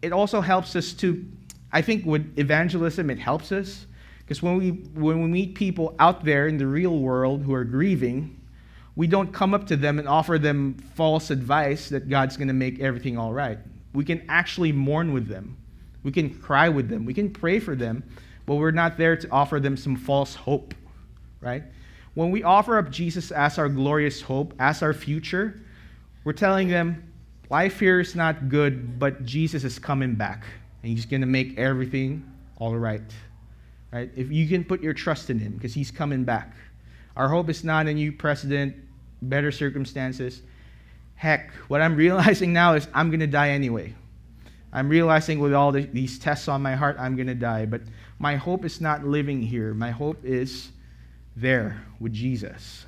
It 0.02 0.12
also 0.12 0.42
helps 0.42 0.76
us 0.76 0.94
to, 0.94 1.26
I 1.74 1.82
think, 1.82 2.06
with 2.06 2.38
evangelism, 2.38 3.10
it 3.10 3.20
helps 3.20 3.52
us. 3.52 3.86
Because 4.20 4.42
when 4.42 4.58
we, 4.58 4.70
when 4.70 5.22
we 5.22 5.28
meet 5.28 5.56
people 5.56 5.96
out 6.00 6.24
there 6.24 6.48
in 6.48 6.58
the 6.58 6.68
real 6.68 7.00
world 7.00 7.44
who 7.44 7.54
are 7.54 7.66
grieving, 7.66 8.40
we 8.96 9.08
don't 9.08 9.34
come 9.34 9.54
up 9.54 9.68
to 9.68 9.76
them 9.76 10.00
and 10.00 10.08
offer 10.08 10.38
them 10.38 10.76
false 10.96 11.32
advice 11.32 11.90
that 11.90 12.10
God's 12.10 12.38
going 12.38 12.48
to 12.48 12.54
make 12.54 12.80
everything 12.80 13.18
all 13.18 13.34
right. 13.34 13.58
We 13.94 14.06
can 14.06 14.24
actually 14.30 14.72
mourn 14.72 15.14
with 15.14 15.28
them. 15.28 15.58
We 16.04 16.12
can 16.12 16.30
cry 16.40 16.70
with 16.70 16.90
them. 16.90 17.06
We 17.06 17.14
can 17.14 17.30
pray 17.32 17.60
for 17.60 17.76
them, 17.76 18.04
but 18.46 18.56
we're 18.56 18.72
not 18.72 18.98
there 18.98 19.16
to 19.16 19.30
offer 19.32 19.60
them 19.60 19.78
some 19.78 19.96
false 19.96 20.36
hope, 20.36 20.74
right? 21.42 21.64
When 22.14 22.32
we 22.32 22.44
offer 22.44 22.78
up 22.78 22.90
Jesus 22.90 23.32
as 23.32 23.58
our 23.58 23.70
glorious 23.70 24.22
hope, 24.22 24.54
as 24.60 24.82
our 24.82 24.94
future, 24.94 25.62
we're 26.24 26.34
telling 26.34 26.68
them, 26.68 27.12
life 27.50 27.80
here 27.80 28.00
is 28.00 28.16
not 28.16 28.50
good, 28.50 29.00
but 29.00 29.26
Jesus 29.26 29.64
is 29.64 29.80
coming 29.80 30.16
back 30.16 30.46
and 30.84 30.92
he's 30.92 31.06
going 31.06 31.22
to 31.22 31.28
make 31.28 31.58
everything 31.58 32.24
all 32.58 32.76
right. 32.76 33.02
Right? 33.92 34.10
If 34.16 34.32
you 34.32 34.48
can 34.48 34.64
put 34.64 34.82
your 34.82 34.94
trust 34.94 35.30
in 35.30 35.40
him 35.40 35.54
because 35.54 35.74
he's 35.74 35.92
coming 35.92 36.24
back. 36.24 36.56
Our 37.16 37.28
hope 37.28 37.50
is 37.50 37.64
not 37.64 37.88
a 37.88 37.94
new 37.94 38.12
president, 38.12 38.76
better 39.22 39.52
circumstances. 39.52 40.42
Heck, 41.16 41.52
what 41.68 41.82
I'm 41.82 41.96
realizing 42.06 42.54
now 42.54 42.74
is 42.74 42.88
I'm 42.94 43.10
going 43.10 43.20
to 43.20 43.28
die 43.28 43.50
anyway. 43.50 43.94
I'm 44.74 44.88
realizing 44.88 45.40
with 45.40 45.54
all 45.54 45.72
the, 45.72 45.82
these 45.82 46.18
tests 46.18 46.48
on 46.48 46.62
my 46.62 46.76
heart, 46.76 46.96
I'm 46.98 47.16
going 47.16 47.28
to 47.28 47.36
die. 47.36 47.66
But 47.66 47.82
my 48.20 48.38
hope 48.38 48.64
is 48.64 48.80
not 48.80 49.04
living 49.04 49.42
here. 49.42 49.74
My 49.74 49.92
hope 49.92 50.24
is 50.24 50.72
there 51.36 51.82
with 52.00 52.14
Jesus. 52.14 52.86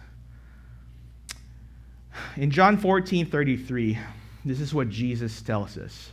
In 2.38 2.52
John 2.52 2.78
14 2.78 3.26
33, 3.26 3.98
this 4.46 4.60
is 4.60 4.74
what 4.74 4.89
Jesus 4.89 5.41
tells 5.41 5.78
us 5.78 6.12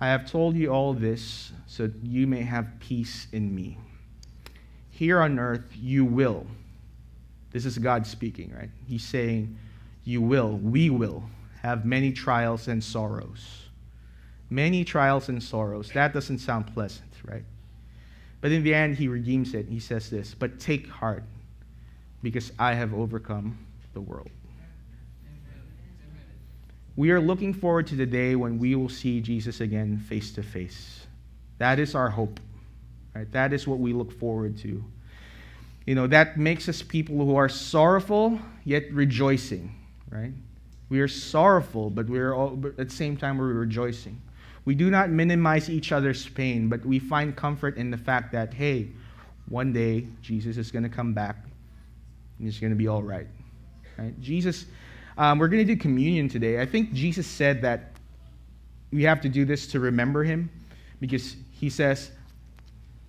I 0.00 0.06
have 0.08 0.30
told 0.30 0.56
you 0.56 0.68
all 0.68 0.94
this 0.94 1.52
so 1.66 1.90
you 2.02 2.26
may 2.26 2.42
have 2.42 2.68
peace 2.78 3.26
in 3.32 3.54
me. 3.54 3.78
Here 4.90 5.20
on 5.20 5.38
earth, 5.38 5.64
you 5.76 6.04
will. 6.04 6.46
This 7.50 7.64
is 7.64 7.78
God 7.78 8.06
speaking, 8.06 8.52
right? 8.56 8.70
He's 8.86 9.04
saying, 9.04 9.56
You 10.04 10.20
will, 10.20 10.56
we 10.58 10.90
will 10.90 11.24
have 11.62 11.84
many 11.84 12.12
trials 12.12 12.68
and 12.68 12.82
sorrows. 12.82 13.68
Many 14.50 14.84
trials 14.84 15.28
and 15.28 15.42
sorrows. 15.42 15.90
That 15.92 16.14
doesn't 16.14 16.38
sound 16.38 16.72
pleasant, 16.72 17.12
right? 17.24 17.44
But 18.40 18.52
in 18.52 18.62
the 18.62 18.74
end, 18.74 18.96
he 18.96 19.08
redeems 19.08 19.54
it. 19.54 19.66
He 19.68 19.80
says 19.80 20.10
this 20.10 20.34
But 20.34 20.60
take 20.60 20.88
heart, 20.88 21.24
because 22.22 22.52
I 22.58 22.74
have 22.74 22.94
overcome 22.94 23.58
the 23.94 24.00
world. 24.00 24.30
We 26.98 27.12
are 27.12 27.20
looking 27.20 27.54
forward 27.54 27.86
to 27.86 27.94
the 27.94 28.06
day 28.06 28.34
when 28.34 28.58
we 28.58 28.74
will 28.74 28.88
see 28.88 29.20
Jesus 29.20 29.60
again 29.60 29.98
face 29.98 30.32
to 30.32 30.42
face. 30.42 31.06
That 31.58 31.78
is 31.78 31.94
our 31.94 32.10
hope. 32.10 32.40
Right? 33.14 33.30
That 33.30 33.52
is 33.52 33.68
what 33.68 33.78
we 33.78 33.92
look 33.92 34.10
forward 34.10 34.58
to. 34.58 34.82
You 35.86 35.94
know, 35.94 36.08
that 36.08 36.38
makes 36.38 36.68
us 36.68 36.82
people 36.82 37.24
who 37.24 37.36
are 37.36 37.48
sorrowful 37.48 38.40
yet 38.64 38.92
rejoicing, 38.92 39.72
right? 40.10 40.32
We 40.88 40.98
are 40.98 41.06
sorrowful, 41.06 41.88
but 41.88 42.08
we're 42.08 42.34
all, 42.34 42.56
but 42.56 42.76
at 42.80 42.88
the 42.88 42.96
same 42.96 43.16
time 43.16 43.38
we're 43.38 43.52
rejoicing. 43.52 44.20
We 44.64 44.74
do 44.74 44.90
not 44.90 45.08
minimize 45.08 45.70
each 45.70 45.92
other's 45.92 46.28
pain, 46.28 46.68
but 46.68 46.84
we 46.84 46.98
find 46.98 47.36
comfort 47.36 47.76
in 47.76 47.92
the 47.92 47.96
fact 47.96 48.32
that, 48.32 48.52
hey, 48.52 48.88
one 49.48 49.72
day 49.72 50.08
Jesus 50.20 50.56
is 50.56 50.72
going 50.72 50.82
to 50.82 50.88
come 50.88 51.14
back 51.14 51.36
and 52.40 52.48
it's 52.48 52.58
going 52.58 52.72
to 52.72 52.76
be 52.76 52.88
all 52.88 53.04
right. 53.04 53.28
Right? 53.96 54.20
Jesus 54.20 54.66
um, 55.18 55.38
we're 55.38 55.48
going 55.48 55.66
to 55.66 55.74
do 55.74 55.78
communion 55.78 56.28
today. 56.28 56.60
I 56.60 56.64
think 56.64 56.92
Jesus 56.92 57.26
said 57.26 57.60
that 57.62 57.90
we 58.92 59.02
have 59.02 59.20
to 59.22 59.28
do 59.28 59.44
this 59.44 59.66
to 59.68 59.80
remember 59.80 60.22
him 60.22 60.48
because 61.00 61.36
he 61.50 61.68
says, 61.68 62.12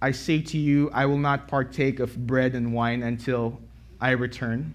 I 0.01 0.11
say 0.11 0.41
to 0.41 0.57
you, 0.57 0.89
I 0.91 1.05
will 1.05 1.19
not 1.19 1.47
partake 1.47 1.99
of 1.99 2.27
bread 2.27 2.55
and 2.55 2.73
wine 2.73 3.03
until 3.03 3.59
I 4.01 4.11
return. 4.11 4.73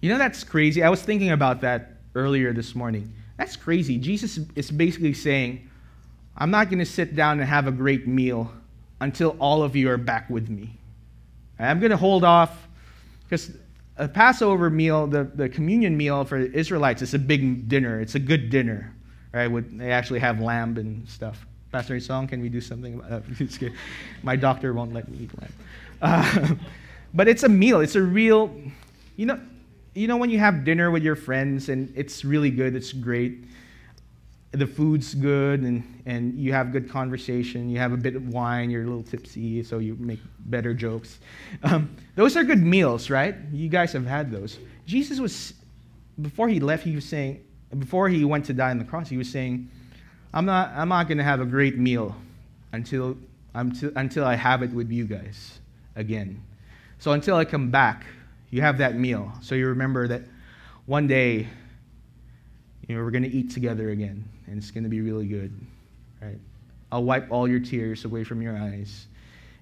You 0.00 0.10
know, 0.10 0.18
that's 0.18 0.42
crazy. 0.44 0.82
I 0.82 0.88
was 0.88 1.02
thinking 1.02 1.30
about 1.30 1.60
that 1.60 1.92
earlier 2.14 2.54
this 2.54 2.74
morning. 2.74 3.12
That's 3.36 3.54
crazy. 3.54 3.98
Jesus 3.98 4.38
is 4.54 4.70
basically 4.70 5.12
saying, 5.12 5.68
I'm 6.38 6.50
not 6.50 6.70
going 6.70 6.78
to 6.78 6.86
sit 6.86 7.14
down 7.14 7.38
and 7.38 7.48
have 7.48 7.66
a 7.66 7.72
great 7.72 8.06
meal 8.06 8.50
until 9.00 9.36
all 9.38 9.62
of 9.62 9.76
you 9.76 9.90
are 9.90 9.98
back 9.98 10.30
with 10.30 10.48
me. 10.48 10.70
I'm 11.58 11.80
going 11.80 11.90
to 11.90 11.96
hold 11.96 12.24
off 12.24 12.66
because 13.24 13.50
a 13.98 14.08
Passover 14.08 14.70
meal, 14.70 15.06
the, 15.06 15.24
the 15.24 15.48
communion 15.48 15.96
meal 15.96 16.24
for 16.24 16.38
Israelites, 16.38 17.02
it's 17.02 17.14
a 17.14 17.18
big 17.18 17.68
dinner. 17.68 18.00
It's 18.00 18.14
a 18.14 18.18
good 18.18 18.50
dinner, 18.50 18.94
right? 19.32 19.46
Would 19.46 19.78
they 19.78 19.90
actually 19.90 20.20
have 20.20 20.40
lamb 20.40 20.76
and 20.76 21.08
stuff? 21.08 21.46
Pastor 21.72 21.98
Song, 22.00 22.26
can 22.26 22.40
we 22.40 22.48
do 22.48 22.60
something 22.60 22.94
about 22.94 23.24
that? 23.26 23.72
My 24.22 24.36
doctor 24.36 24.72
won't 24.72 24.92
let 24.92 25.08
me 25.08 25.18
eat 25.22 25.30
lamb. 25.40 25.52
Uh, 26.02 26.54
but 27.14 27.28
it's 27.28 27.42
a 27.42 27.48
meal. 27.48 27.80
It's 27.80 27.96
a 27.96 28.02
real, 28.02 28.54
you 29.16 29.26
know, 29.26 29.40
you 29.94 30.06
know 30.06 30.18
when 30.18 30.30
you 30.30 30.38
have 30.38 30.64
dinner 30.64 30.90
with 30.90 31.02
your 31.02 31.16
friends 31.16 31.70
and 31.70 31.92
it's 31.96 32.24
really 32.24 32.50
good. 32.50 32.74
It's 32.76 32.92
great 32.92 33.44
the 34.58 34.66
food's 34.66 35.14
good 35.14 35.60
and, 35.60 36.02
and 36.06 36.38
you 36.38 36.52
have 36.52 36.72
good 36.72 36.88
conversation, 36.90 37.68
you 37.68 37.78
have 37.78 37.92
a 37.92 37.96
bit 37.96 38.16
of 38.16 38.28
wine, 38.28 38.70
you're 38.70 38.82
a 38.82 38.86
little 38.86 39.02
tipsy, 39.02 39.62
so 39.62 39.78
you 39.78 39.96
make 39.98 40.20
better 40.40 40.74
jokes. 40.74 41.18
Um, 41.62 41.94
those 42.14 42.36
are 42.36 42.44
good 42.44 42.62
meals, 42.62 43.10
right? 43.10 43.34
You 43.52 43.68
guys 43.68 43.92
have 43.92 44.06
had 44.06 44.30
those. 44.30 44.58
Jesus 44.86 45.20
was, 45.20 45.54
before 46.20 46.48
he 46.48 46.60
left, 46.60 46.84
he 46.84 46.94
was 46.94 47.04
saying, 47.04 47.44
before 47.78 48.08
he 48.08 48.24
went 48.24 48.44
to 48.46 48.52
die 48.52 48.70
on 48.70 48.78
the 48.78 48.84
cross, 48.84 49.08
he 49.08 49.16
was 49.16 49.30
saying, 49.30 49.70
I'm 50.32 50.44
not, 50.44 50.70
I'm 50.74 50.88
not 50.88 51.08
going 51.08 51.18
to 51.18 51.24
have 51.24 51.40
a 51.40 51.46
great 51.46 51.78
meal 51.78 52.14
until, 52.72 53.16
until, 53.54 53.90
until 53.96 54.24
I 54.24 54.34
have 54.34 54.62
it 54.62 54.70
with 54.70 54.90
you 54.90 55.04
guys 55.04 55.60
again. 55.94 56.42
So 56.98 57.12
until 57.12 57.36
I 57.36 57.44
come 57.44 57.70
back, 57.70 58.06
you 58.50 58.62
have 58.62 58.78
that 58.78 58.96
meal. 58.96 59.32
So 59.42 59.54
you 59.54 59.66
remember 59.68 60.08
that 60.08 60.22
one 60.86 61.06
day, 61.06 61.48
you 62.86 62.96
know, 62.96 63.02
we're 63.02 63.10
going 63.10 63.24
to 63.24 63.30
eat 63.32 63.50
together 63.50 63.90
again 63.90 64.28
and 64.46 64.58
it's 64.58 64.70
going 64.70 64.84
to 64.84 64.90
be 64.90 65.00
really 65.00 65.26
good. 65.26 65.52
Right? 66.20 66.38
I'll 66.92 67.04
wipe 67.04 67.30
all 67.30 67.48
your 67.48 67.60
tears 67.60 68.04
away 68.04 68.24
from 68.24 68.40
your 68.40 68.56
eyes, 68.56 69.06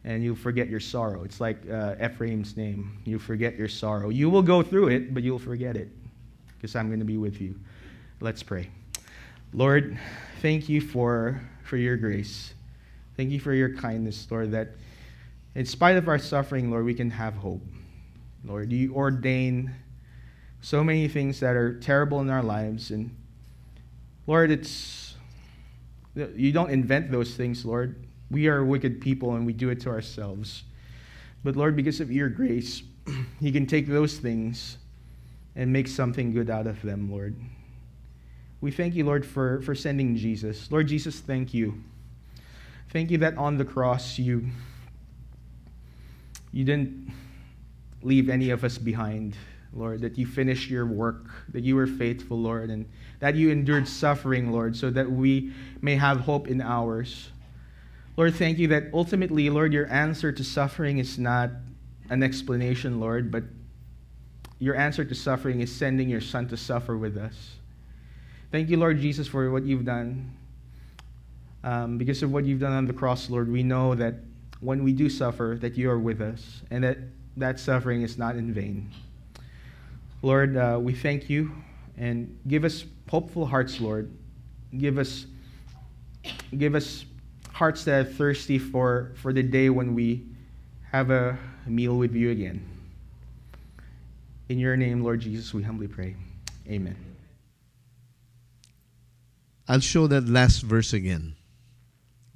and 0.04 0.22
you'll 0.22 0.36
forget 0.36 0.68
your 0.68 0.80
sorrow. 0.80 1.24
It's 1.24 1.40
like 1.40 1.58
uh, 1.70 1.94
Ephraim's 2.02 2.56
name. 2.56 2.98
You 3.04 3.18
forget 3.18 3.56
your 3.56 3.68
sorrow. 3.68 4.10
You 4.10 4.28
will 4.28 4.42
go 4.42 4.62
through 4.62 4.88
it, 4.88 5.14
but 5.14 5.22
you'll 5.22 5.38
forget 5.38 5.76
it 5.76 5.88
because 6.56 6.76
I'm 6.76 6.88
going 6.88 7.00
to 7.00 7.04
be 7.04 7.16
with 7.16 7.40
you. 7.40 7.54
Let's 8.20 8.42
pray. 8.42 8.70
Lord, 9.52 9.98
thank 10.40 10.68
you 10.68 10.80
for, 10.80 11.40
for 11.62 11.76
your 11.76 11.96
grace. 11.96 12.54
Thank 13.16 13.30
you 13.30 13.38
for 13.38 13.52
your 13.52 13.74
kindness, 13.74 14.26
Lord, 14.30 14.50
that 14.52 14.70
in 15.54 15.66
spite 15.66 15.96
of 15.96 16.08
our 16.08 16.18
suffering, 16.18 16.70
Lord, 16.70 16.84
we 16.84 16.94
can 16.94 17.10
have 17.10 17.34
hope. 17.34 17.62
Lord, 18.44 18.72
you 18.72 18.94
ordain 18.94 19.72
so 20.60 20.82
many 20.82 21.06
things 21.06 21.40
that 21.40 21.54
are 21.54 21.78
terrible 21.78 22.20
in 22.20 22.30
our 22.30 22.42
lives, 22.42 22.90
and 22.90 23.14
Lord, 24.26 24.50
it's 24.50 25.14
you 26.14 26.52
don't 26.52 26.70
invent 26.70 27.10
those 27.10 27.34
things, 27.34 27.64
Lord. 27.64 28.06
We 28.30 28.48
are 28.48 28.64
wicked 28.64 29.00
people 29.00 29.34
and 29.34 29.44
we 29.44 29.52
do 29.52 29.68
it 29.70 29.80
to 29.80 29.90
ourselves. 29.90 30.64
But 31.42 31.56
Lord, 31.56 31.76
because 31.76 32.00
of 32.00 32.10
your 32.10 32.28
grace, 32.28 32.82
you 33.40 33.52
can 33.52 33.66
take 33.66 33.86
those 33.86 34.18
things 34.18 34.78
and 35.56 35.72
make 35.72 35.88
something 35.88 36.32
good 36.32 36.50
out 36.50 36.66
of 36.66 36.80
them, 36.82 37.10
Lord. 37.10 37.36
We 38.60 38.70
thank 38.70 38.94
you, 38.94 39.04
Lord, 39.04 39.26
for, 39.26 39.60
for 39.62 39.74
sending 39.74 40.16
Jesus. 40.16 40.70
Lord 40.72 40.88
Jesus, 40.88 41.20
thank 41.20 41.52
you. 41.52 41.82
Thank 42.90 43.10
you 43.10 43.18
that 43.18 43.36
on 43.36 43.58
the 43.58 43.64
cross 43.64 44.18
you, 44.18 44.46
you 46.52 46.64
didn't 46.64 47.12
leave 48.02 48.30
any 48.30 48.50
of 48.50 48.64
us 48.64 48.78
behind, 48.78 49.36
Lord, 49.72 50.00
that 50.00 50.16
you 50.16 50.26
finished 50.26 50.70
your 50.70 50.86
work, 50.86 51.26
that 51.50 51.62
you 51.62 51.76
were 51.76 51.86
faithful, 51.86 52.38
Lord, 52.38 52.70
and 52.70 52.86
that 53.20 53.34
you 53.34 53.50
endured 53.50 53.88
suffering, 53.88 54.52
Lord, 54.52 54.76
so 54.76 54.90
that 54.90 55.10
we 55.10 55.52
may 55.80 55.96
have 55.96 56.20
hope 56.20 56.48
in 56.48 56.60
ours. 56.60 57.30
Lord, 58.16 58.34
thank 58.34 58.58
you 58.58 58.68
that 58.68 58.84
ultimately, 58.92 59.50
Lord, 59.50 59.72
your 59.72 59.90
answer 59.90 60.30
to 60.30 60.44
suffering 60.44 60.98
is 60.98 61.18
not 61.18 61.50
an 62.10 62.22
explanation, 62.22 63.00
Lord, 63.00 63.30
but 63.30 63.44
your 64.58 64.76
answer 64.76 65.04
to 65.04 65.14
suffering 65.14 65.60
is 65.60 65.74
sending 65.74 66.08
your 66.08 66.20
Son 66.20 66.48
to 66.48 66.56
suffer 66.56 66.96
with 66.96 67.16
us. 67.16 67.56
Thank 68.52 68.68
you, 68.68 68.76
Lord 68.76 69.00
Jesus, 69.00 69.26
for 69.26 69.50
what 69.50 69.64
you've 69.64 69.84
done. 69.84 70.32
Um, 71.64 71.98
because 71.98 72.22
of 72.22 72.30
what 72.30 72.44
you've 72.44 72.60
done 72.60 72.72
on 72.72 72.84
the 72.84 72.92
cross, 72.92 73.30
Lord, 73.30 73.50
we 73.50 73.62
know 73.62 73.94
that 73.94 74.14
when 74.60 74.84
we 74.84 74.92
do 74.92 75.08
suffer, 75.08 75.58
that 75.60 75.76
you 75.76 75.90
are 75.90 75.98
with 75.98 76.20
us, 76.20 76.62
and 76.70 76.84
that 76.84 76.98
that 77.36 77.58
suffering 77.58 78.02
is 78.02 78.16
not 78.16 78.36
in 78.36 78.52
vain. 78.52 78.90
Lord, 80.22 80.56
uh, 80.56 80.78
we 80.80 80.94
thank 80.94 81.28
you 81.28 81.52
and 81.96 82.38
give 82.46 82.64
us 82.64 82.84
hopeful 83.08 83.46
hearts, 83.46 83.80
Lord. 83.80 84.10
Give 84.76 84.98
us, 84.98 85.26
give 86.56 86.74
us 86.74 87.04
hearts 87.52 87.84
that 87.84 88.06
are 88.06 88.10
thirsty 88.10 88.58
for, 88.58 89.12
for 89.16 89.32
the 89.32 89.42
day 89.42 89.70
when 89.70 89.94
we 89.94 90.26
have 90.90 91.10
a 91.10 91.38
meal 91.66 91.96
with 91.96 92.14
you 92.14 92.30
again. 92.30 92.64
In 94.48 94.58
your 94.58 94.76
name, 94.76 95.02
Lord 95.02 95.20
Jesus, 95.20 95.54
we 95.54 95.62
humbly 95.62 95.88
pray. 95.88 96.16
Amen. 96.68 96.96
I'll 99.66 99.80
show 99.80 100.06
that 100.08 100.28
last 100.28 100.60
verse 100.60 100.92
again. 100.92 101.36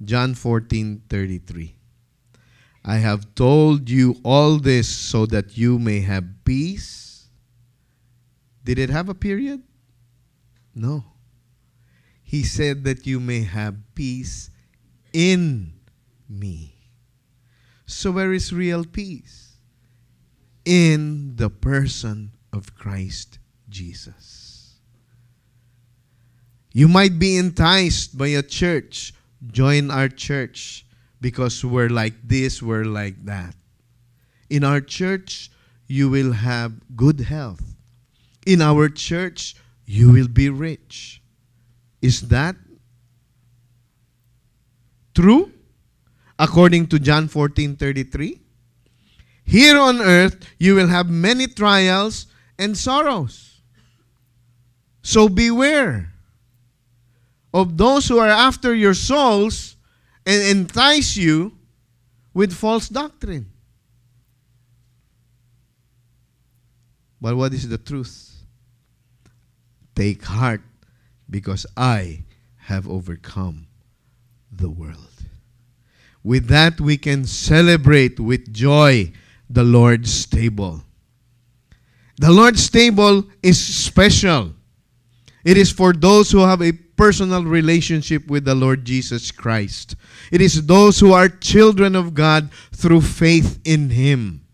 John 0.03 0.33
14:33. 0.33 1.73
I 2.83 2.97
have 2.97 3.35
told 3.35 3.89
you 3.89 4.15
all 4.23 4.57
this 4.57 4.87
so 4.87 5.25
that 5.27 5.57
you 5.57 5.77
may 5.77 5.99
have 5.99 6.25
peace. 6.45 7.27
Did 8.63 8.79
it 8.79 8.89
have 8.89 9.09
a 9.09 9.13
period? 9.13 9.61
No. 10.75 11.03
He 12.23 12.43
said 12.43 12.83
that 12.83 13.07
you 13.07 13.19
may 13.19 13.43
have 13.43 13.75
peace 13.95 14.51
in 15.13 15.73
me. 16.27 16.75
So, 17.85 18.11
where 18.11 18.31
is 18.33 18.53
real 18.53 18.85
peace? 18.85 19.57
In 20.63 21.35
the 21.37 21.49
person 21.49 22.31
of 22.53 22.75
Christ 22.75 23.39
Jesus. 23.67 24.75
You 26.71 26.87
might 26.87 27.17
be 27.17 27.35
enticed 27.35 28.17
by 28.17 28.27
a 28.27 28.43
church. 28.43 29.13
Join 29.47 29.89
our 29.89 30.07
church 30.07 30.85
because 31.19 31.65
we're 31.65 31.89
like 31.89 32.13
this, 32.23 32.61
we're 32.61 32.85
like 32.85 33.25
that. 33.25 33.55
In 34.49 34.63
our 34.63 34.81
church, 34.81 35.49
you 35.87 36.09
will 36.09 36.33
have 36.33 36.73
good 36.95 37.21
health. 37.21 37.75
In 38.45 38.61
our 38.61 38.89
church, 38.89 39.55
you 39.91 40.11
will 40.11 40.27
be 40.27 40.49
rich. 40.49 41.19
Is 41.99 42.21
that 42.29 42.55
true? 45.15 45.51
According 46.37 46.85
to 46.89 46.99
John 46.99 47.27
14 47.27 47.75
33. 47.75 48.39
Here 49.45 49.79
on 49.79 49.99
earth, 49.99 50.45
you 50.59 50.75
will 50.75 50.89
have 50.89 51.09
many 51.09 51.47
trials 51.47 52.27
and 52.59 52.77
sorrows. 52.77 53.61
So 55.01 55.27
beware 55.27 56.13
of 57.51 57.75
those 57.75 58.07
who 58.07 58.19
are 58.19 58.29
after 58.29 58.75
your 58.75 58.93
souls 58.93 59.75
and 60.23 60.39
entice 60.43 61.17
you 61.17 61.57
with 62.35 62.53
false 62.53 62.89
doctrine. 62.89 63.51
But 67.19 67.35
what 67.35 67.55
is 67.55 67.67
the 67.67 67.79
truth? 67.79 68.28
Take 69.99 70.23
heart 70.23 70.61
because 71.29 71.65
I 71.75 72.23
have 72.55 72.87
overcome 72.87 73.67
the 74.49 74.69
world. 74.69 75.25
With 76.23 76.47
that, 76.47 76.79
we 76.79 76.95
can 76.95 77.25
celebrate 77.25 78.17
with 78.17 78.53
joy 78.53 79.11
the 79.49 79.65
Lord's 79.65 80.25
table. 80.25 80.83
The 82.17 82.31
Lord's 82.31 82.69
table 82.69 83.25
is 83.43 83.59
special. 83.59 84.53
It 85.43 85.57
is 85.57 85.69
for 85.69 85.91
those 85.91 86.31
who 86.31 86.39
have 86.39 86.61
a 86.61 86.71
personal 86.71 87.43
relationship 87.43 88.25
with 88.27 88.45
the 88.45 88.55
Lord 88.55 88.85
Jesus 88.85 89.31
Christ. 89.31 89.97
It 90.31 90.39
is 90.39 90.65
those 90.65 91.01
who 91.01 91.11
are 91.11 91.27
children 91.27 91.97
of 91.97 92.13
God 92.13 92.51
through 92.71 93.01
faith 93.01 93.59
in 93.65 93.89
Him. 93.89 94.45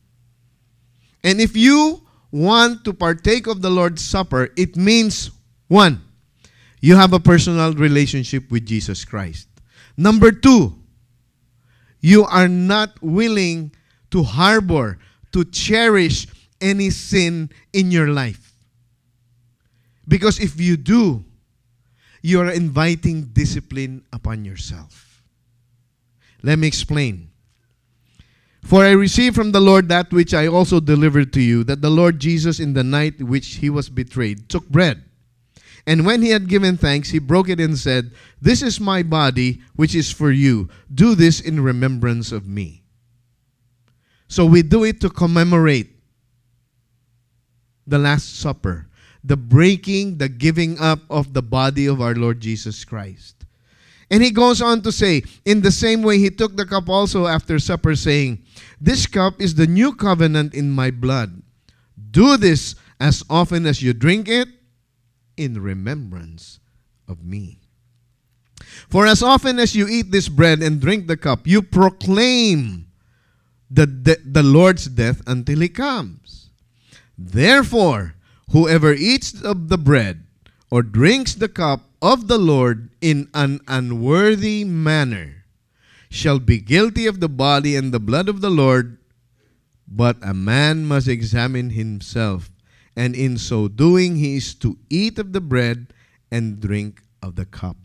And 1.23 1.39
if 1.39 1.55
you 1.55 2.04
want 2.35 2.83
to 2.83 2.93
partake 2.93 3.47
of 3.47 3.61
the 3.61 3.69
Lord's 3.69 4.03
Supper, 4.03 4.49
it 4.57 4.75
means 4.75 5.31
one, 5.67 6.01
you 6.81 6.95
have 6.95 7.13
a 7.13 7.19
personal 7.19 7.73
relationship 7.73 8.51
with 8.51 8.65
Jesus 8.65 9.05
Christ. 9.05 9.47
Number 9.95 10.31
two, 10.31 10.75
you 12.01 12.25
are 12.25 12.49
not 12.49 13.01
willing 13.01 13.71
to 14.11 14.21
harbor, 14.23 14.99
to 15.31 15.45
cherish 15.45 16.27
any 16.59 16.89
sin 16.89 17.49
in 17.73 17.89
your 17.89 18.09
life. 18.09 18.53
Because 20.07 20.39
if 20.39 20.59
you 20.59 20.77
do, 20.77 21.23
you 22.21 22.41
are 22.41 22.51
inviting 22.51 23.23
discipline 23.33 24.03
upon 24.11 24.43
yourself. 24.43 25.23
Let 26.43 26.59
me 26.59 26.67
explain. 26.67 27.31
For 28.65 28.83
I 28.83 28.91
received 28.91 29.35
from 29.35 29.51
the 29.51 29.61
Lord 29.61 29.89
that 29.89 30.11
which 30.11 30.33
I 30.33 30.47
also 30.47 30.79
delivered 30.79 31.31
to 31.33 31.41
you, 31.41 31.63
that 31.65 31.81
the 31.81 31.91
Lord 31.91 32.19
Jesus, 32.19 32.59
in 32.59 32.73
the 32.73 32.83
night 32.83 33.21
which 33.21 33.57
he 33.57 33.69
was 33.69 33.89
betrayed, 33.89 34.49
took 34.49 34.67
bread. 34.69 35.03
And 35.85 36.03
when 36.03 36.23
he 36.23 36.29
had 36.29 36.49
given 36.49 36.75
thanks, 36.75 37.09
he 37.09 37.19
broke 37.19 37.47
it 37.47 37.59
and 37.59 37.77
said, 37.77 38.11
This 38.41 38.63
is 38.63 38.79
my 38.79 39.03
body, 39.03 39.61
which 39.75 39.93
is 39.93 40.11
for 40.11 40.31
you. 40.31 40.67
Do 40.91 41.13
this 41.13 41.39
in 41.39 41.61
remembrance 41.61 42.31
of 42.31 42.47
me. 42.47 42.81
So 44.27 44.47
we 44.47 44.63
do 44.63 44.83
it 44.83 44.99
to 45.01 45.11
commemorate 45.11 45.91
the 47.85 47.99
Last 47.99 48.39
Supper, 48.39 48.87
the 49.23 49.37
breaking, 49.37 50.17
the 50.17 50.27
giving 50.27 50.79
up 50.79 51.01
of 51.07 51.33
the 51.33 51.43
body 51.43 51.85
of 51.85 52.01
our 52.01 52.15
Lord 52.15 52.39
Jesus 52.39 52.83
Christ. 52.83 53.44
And 54.09 54.23
he 54.23 54.31
goes 54.31 54.61
on 54.61 54.81
to 54.83 54.91
say, 54.91 55.23
In 55.45 55.61
the 55.61 55.71
same 55.71 56.03
way, 56.03 56.19
he 56.19 56.29
took 56.29 56.55
the 56.55 56.65
cup 56.65 56.89
also 56.89 57.27
after 57.27 57.57
supper, 57.59 57.95
saying, 57.95 58.43
This 58.79 59.07
cup 59.07 59.41
is 59.41 59.55
the 59.55 59.67
new 59.67 59.95
covenant 59.95 60.53
in 60.53 60.71
my 60.71 60.91
blood. 60.91 61.41
Do 62.11 62.37
this 62.37 62.75
as 62.99 63.23
often 63.29 63.65
as 63.65 63.81
you 63.81 63.93
drink 63.93 64.27
it 64.27 64.47
in 65.37 65.61
remembrance 65.61 66.59
of 67.07 67.23
me. 67.23 67.59
For 68.89 69.05
as 69.05 69.23
often 69.23 69.59
as 69.59 69.75
you 69.75 69.87
eat 69.87 70.11
this 70.11 70.29
bread 70.29 70.61
and 70.61 70.79
drink 70.79 71.07
the 71.07 71.17
cup, 71.17 71.47
you 71.47 71.61
proclaim 71.61 72.87
the, 73.69 73.85
the, 73.85 74.17
the 74.23 74.43
Lord's 74.43 74.85
death 74.85 75.21
until 75.27 75.59
he 75.59 75.69
comes. 75.69 76.49
Therefore, 77.17 78.15
whoever 78.51 78.93
eats 78.93 79.41
of 79.41 79.69
the 79.69 79.77
bread 79.77 80.24
or 80.75 80.83
drinks 80.83 81.33
the 81.35 81.47
cup 81.47 81.87
of 82.01 82.27
the 82.27 82.37
Lord 82.37 82.89
in 82.99 83.29
an 83.33 83.61
unworthy 83.65 84.65
manner 84.65 85.45
shall 86.09 86.37
be 86.37 86.59
guilty 86.59 87.07
of 87.07 87.21
the 87.21 87.29
body 87.29 87.77
and 87.77 87.93
the 87.93 87.99
blood 88.03 88.27
of 88.27 88.41
the 88.41 88.49
Lord. 88.49 88.97
But 89.87 90.17
a 90.21 90.33
man 90.33 90.83
must 90.83 91.07
examine 91.07 91.69
himself, 91.69 92.51
and 92.93 93.15
in 93.15 93.37
so 93.37 93.69
doing 93.69 94.17
he 94.17 94.35
is 94.35 94.53
to 94.55 94.77
eat 94.89 95.17
of 95.17 95.31
the 95.31 95.39
bread 95.39 95.93
and 96.29 96.59
drink 96.59 97.01
of 97.23 97.37
the 97.37 97.45
cup. 97.45 97.77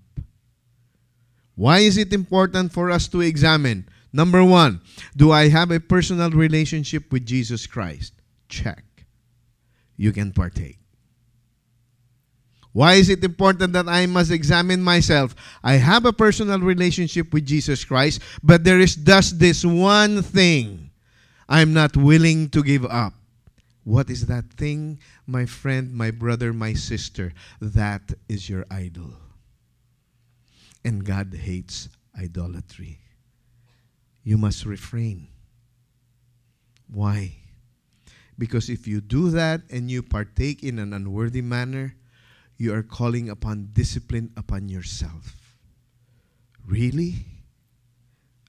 Why 1.55 1.87
is 1.87 1.97
it 1.97 2.13
important 2.13 2.73
for 2.73 2.91
us 2.91 3.07
to 3.15 3.21
examine? 3.21 3.89
Number 4.13 4.43
one, 4.43 4.81
do 5.17 5.31
I 5.31 5.47
have 5.47 5.71
a 5.71 5.79
personal 5.79 6.31
relationship 6.31 7.13
with 7.13 7.25
Jesus 7.25 7.69
Christ? 7.69 8.15
Check. 8.49 8.83
You 9.97 10.11
can 10.11 10.33
partake. 10.33 10.80
Why 12.73 12.95
is 12.95 13.09
it 13.09 13.25
important 13.25 13.73
that 13.73 13.89
I 13.89 14.07
must 14.07 14.31
examine 14.31 14.83
myself? 14.83 15.35
I 15.63 15.75
have 15.75 16.05
a 16.05 16.13
personal 16.13 16.61
relationship 16.61 17.33
with 17.33 17.47
Jesus 17.47 17.85
Christ, 17.85 18.23
but 18.43 18.63
there 18.63 18.79
is 18.79 18.95
just 18.95 19.39
this 19.39 19.65
one 19.65 20.23
thing 20.23 20.91
I'm 21.49 21.73
not 21.73 21.97
willing 21.97 22.49
to 22.51 22.63
give 22.63 22.85
up. 22.87 23.15
What 23.83 24.09
is 24.09 24.27
that 24.27 24.53
thing, 24.53 25.01
my 25.27 25.47
friend, 25.47 25.93
my 25.93 26.13
brother, 26.13 26.53
my 26.53 26.75
sister? 26.75 27.33
That 27.61 28.13
is 28.29 28.49
your 28.49 28.65
idol. 28.71 29.15
And 30.85 31.05
God 31.05 31.35
hates 31.35 31.89
idolatry. 32.17 33.01
You 34.23 34.39
must 34.39 34.65
refrain. 34.65 35.29
Why? 36.89 37.37
Because 38.39 38.71
if 38.71 38.87
you 38.87 39.01
do 39.01 39.31
that 39.31 39.63
and 39.71 39.91
you 39.91 40.03
partake 40.03 40.63
in 40.63 40.79
an 40.79 40.93
unworthy 40.93 41.43
manner, 41.43 41.97
you 42.61 42.75
are 42.75 42.83
calling 42.83 43.31
upon 43.31 43.71
discipline 43.73 44.31
upon 44.37 44.69
yourself. 44.69 45.57
Really? 46.67 47.25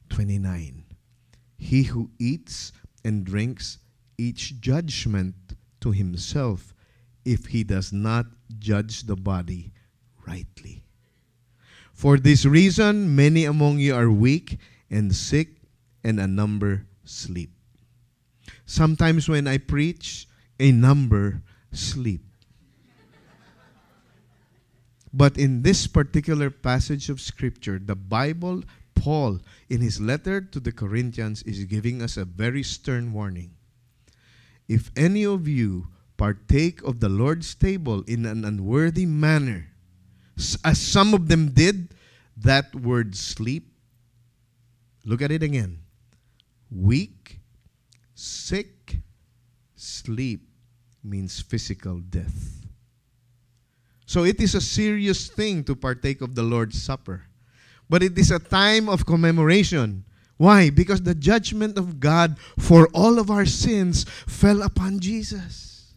29. 0.10 0.84
He 1.56 1.84
who 1.84 2.12
eats 2.20 2.74
and 3.06 3.24
drinks 3.24 3.78
each 4.18 4.60
judgment 4.60 5.56
to 5.80 5.92
himself 5.92 6.76
if 7.24 7.46
he 7.46 7.64
does 7.64 7.94
not 7.94 8.26
judge 8.60 9.04
the 9.04 9.16
body 9.16 9.72
rightly. 10.28 10.84
For 11.94 12.18
this 12.18 12.44
reason, 12.44 13.16
many 13.16 13.46
among 13.46 13.80
you 13.80 13.96
are 13.96 14.12
weak 14.12 14.60
and 14.90 15.16
sick, 15.16 15.56
and 16.04 16.20
a 16.20 16.28
number 16.28 16.86
sleep. 17.06 17.52
Sometimes 18.66 19.30
when 19.30 19.48
I 19.48 19.58
preach, 19.58 20.28
a 20.60 20.74
number 20.74 21.44
sleep. 21.72 22.26
But 25.14 25.38
in 25.38 25.62
this 25.62 25.88
particular 25.88 26.50
passage 26.50 27.10
of 27.10 27.20
Scripture, 27.20 27.80
the 27.84 27.96
Bible, 27.96 28.64
Paul, 28.96 29.42
in 29.70 29.82
his 29.82 30.00
letter 30.00 30.40
to 30.40 30.60
the 30.60 30.72
Corinthians, 30.72 31.44
is 31.44 31.66
giving 31.66 32.02
us 32.02 32.16
a 32.16 32.26
very 32.26 32.64
stern 32.64 33.12
warning. 33.12 33.52
If 34.68 34.90
any 34.96 35.26
of 35.26 35.48
you 35.48 35.88
partake 36.16 36.82
of 36.84 37.00
the 37.00 37.10
Lord's 37.10 37.56
table 37.56 38.04
in 38.04 38.26
an 38.26 38.46
unworthy 38.46 39.06
manner, 39.06 39.68
as 40.64 40.80
some 40.80 41.14
of 41.14 41.28
them 41.28 41.52
did, 41.52 41.94
that 42.38 42.74
word 42.74 43.16
sleep, 43.16 43.74
look 45.04 45.22
at 45.22 45.32
it 45.32 45.44
again. 45.44 45.80
Weak, 46.70 47.40
sick, 48.16 48.98
sleep 49.76 50.48
means 51.04 51.42
physical 51.42 52.00
death. 52.00 52.61
So 54.12 54.26
it 54.26 54.42
is 54.42 54.56
a 54.56 54.60
serious 54.60 55.30
thing 55.30 55.64
to 55.64 55.74
partake 55.74 56.20
of 56.20 56.36
the 56.36 56.44
Lord's 56.44 56.84
Supper. 56.84 57.28
But 57.90 58.04
it 58.04 58.18
is 58.18 58.30
a 58.30 58.40
time 58.40 58.90
of 58.90 59.06
commemoration. 59.06 60.04
Why? 60.36 60.70
Because 60.70 61.02
the 61.04 61.16
judgment 61.16 61.78
of 61.78 62.02
God 62.02 62.36
for 62.60 62.90
all 62.94 63.20
of 63.20 63.32
our 63.32 63.46
sins 63.46 64.04
fell 64.28 64.64
upon 64.64 65.00
Jesus. 65.00 65.94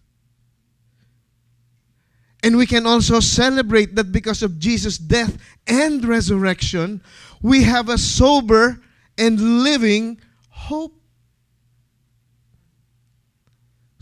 And 2.45 2.57
we 2.57 2.67
can 2.67 2.87
also 2.87 3.19
celebrate 3.19 3.97
that 3.97 4.13
because 4.13 4.45
of 4.45 4.61
Jesus' 4.61 4.97
death 4.97 5.37
and 5.67 6.05
resurrection, 6.05 7.03
we 7.43 7.65
have 7.65 7.89
a 7.89 7.99
sober 7.99 8.81
and 9.19 9.65
living 9.65 10.21
hope. 10.51 10.95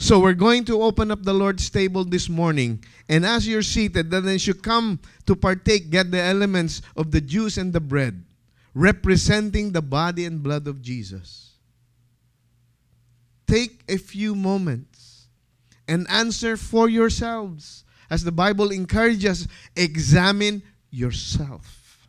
So 0.03 0.18
we're 0.18 0.34
going 0.34 0.64
to 0.64 0.82
open 0.82 1.12
up 1.12 1.22
the 1.22 1.32
Lord's 1.32 1.70
table 1.70 2.05
this 2.05 2.28
morning. 2.28 2.82
And 3.09 3.24
as 3.24 3.46
you're 3.46 3.62
seated, 3.62 4.11
then 4.11 4.26
as 4.26 4.48
you 4.48 4.53
come 4.53 4.98
to 5.26 5.36
partake, 5.36 5.90
get 5.90 6.11
the 6.11 6.20
elements 6.20 6.82
of 6.96 7.12
the 7.12 7.20
juice 7.20 7.57
and 7.57 7.72
the 7.72 7.78
bread, 7.78 8.24
representing 8.74 9.70
the 9.70 9.80
body 9.80 10.24
and 10.24 10.42
blood 10.42 10.66
of 10.66 10.82
Jesus. 10.82 11.53
Take 13.46 13.84
a 13.88 13.96
few 13.96 14.34
moments 14.34 15.28
and 15.86 16.11
answer 16.11 16.57
for 16.57 16.88
yourselves. 16.88 17.84
As 18.11 18.24
the 18.24 18.32
Bible 18.32 18.72
encourages, 18.72 19.46
examine 19.76 20.64
yourself. 20.90 22.09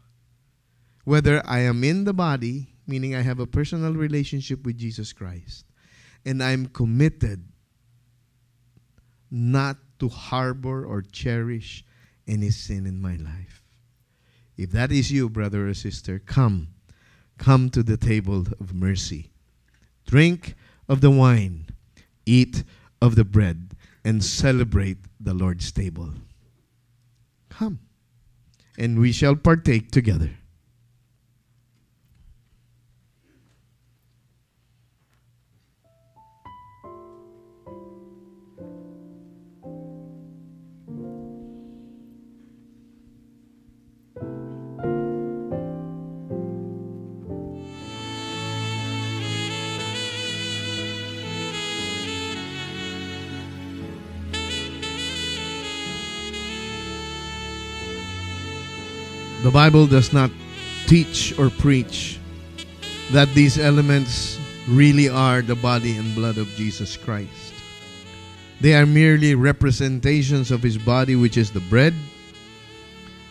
Whether 1.04 1.44
I 1.46 1.60
am 1.60 1.84
in 1.84 2.06
the 2.06 2.14
body, 2.14 2.74
meaning 2.88 3.14
I 3.14 3.22
have 3.22 3.40
a 3.40 3.46
personal 3.46 3.94
relationship 3.94 4.66
with 4.66 4.80
Jesus 4.80 5.14
Christ, 5.14 5.66
and 6.26 6.42
I'm 6.42 6.66
committed 6.66 7.53
not 9.34 9.78
to 9.98 10.08
harbor 10.10 10.86
or 10.86 11.02
cherish 11.02 11.84
any 12.28 12.52
sin 12.52 12.86
in 12.86 13.02
my 13.02 13.16
life. 13.16 13.64
If 14.56 14.72
that 14.72 14.92
is 14.92 15.12
you, 15.12 15.28
brother 15.28 15.68
or 15.68 15.74
sister, 15.74 16.20
come. 16.20 16.68
Come 17.40 17.72
to 17.72 17.82
the 17.82 17.98
table 17.98 18.46
of 18.60 18.76
mercy. 18.76 19.32
Drink 20.06 20.54
of 20.88 21.02
the 21.02 21.10
wine, 21.10 21.66
eat 22.28 22.64
of 23.02 23.16
the 23.16 23.26
bread, 23.26 23.76
and 24.06 24.24
celebrate 24.24 25.00
the 25.20 25.34
Lord's 25.34 25.72
table. 25.72 26.14
Come, 27.50 27.80
and 28.78 29.00
we 29.00 29.12
shall 29.12 29.36
partake 29.36 29.90
together. 29.90 30.30
Bible 59.54 59.86
does 59.86 60.12
not 60.12 60.32
teach 60.88 61.38
or 61.38 61.52
preach 61.52 62.18
that 63.12 63.30
these 63.36 63.60
elements 63.60 64.40
really 64.68 65.08
are 65.08 65.44
the 65.44 65.54
body 65.54 65.96
and 65.96 66.16
blood 66.16 66.40
of 66.40 66.50
Jesus 66.58 66.98
Christ. 66.98 67.54
They 68.62 68.74
are 68.74 68.88
merely 68.88 69.36
representations 69.36 70.50
of 70.50 70.64
his 70.64 70.80
body, 70.80 71.16
which 71.16 71.38
is 71.38 71.52
the 71.52 71.60
bread, 71.70 71.94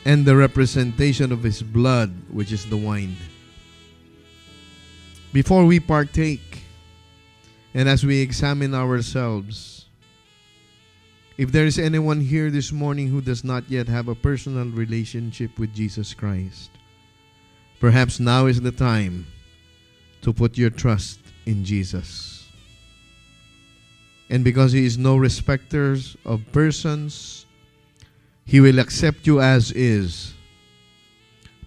and 0.04 0.24
the 0.24 0.36
representation 0.36 1.32
of 1.32 1.42
his 1.42 1.60
blood, 1.60 2.14
which 2.30 2.52
is 2.52 2.70
the 2.70 2.76
wine. 2.76 3.16
Before 5.32 5.66
we 5.66 5.80
partake, 5.80 6.62
and 7.74 7.88
as 7.88 8.06
we 8.06 8.20
examine 8.20 8.76
ourselves, 8.76 9.81
if 11.38 11.50
there 11.50 11.66
is 11.66 11.78
anyone 11.78 12.20
here 12.20 12.50
this 12.50 12.72
morning 12.72 13.08
who 13.08 13.20
does 13.20 13.44
not 13.44 13.64
yet 13.68 13.88
have 13.88 14.08
a 14.08 14.14
personal 14.14 14.66
relationship 14.66 15.58
with 15.58 15.74
Jesus 15.74 16.12
Christ, 16.14 16.70
perhaps 17.80 18.20
now 18.20 18.46
is 18.46 18.60
the 18.60 18.72
time 18.72 19.26
to 20.22 20.32
put 20.32 20.58
your 20.58 20.70
trust 20.70 21.20
in 21.46 21.64
Jesus. 21.64 22.48
And 24.30 24.44
because 24.44 24.72
He 24.72 24.84
is 24.84 24.96
no 24.96 25.16
respecter 25.16 25.96
of 26.24 26.40
persons, 26.52 27.46
He 28.44 28.60
will 28.60 28.78
accept 28.78 29.26
you 29.26 29.40
as 29.40 29.72
is, 29.72 30.34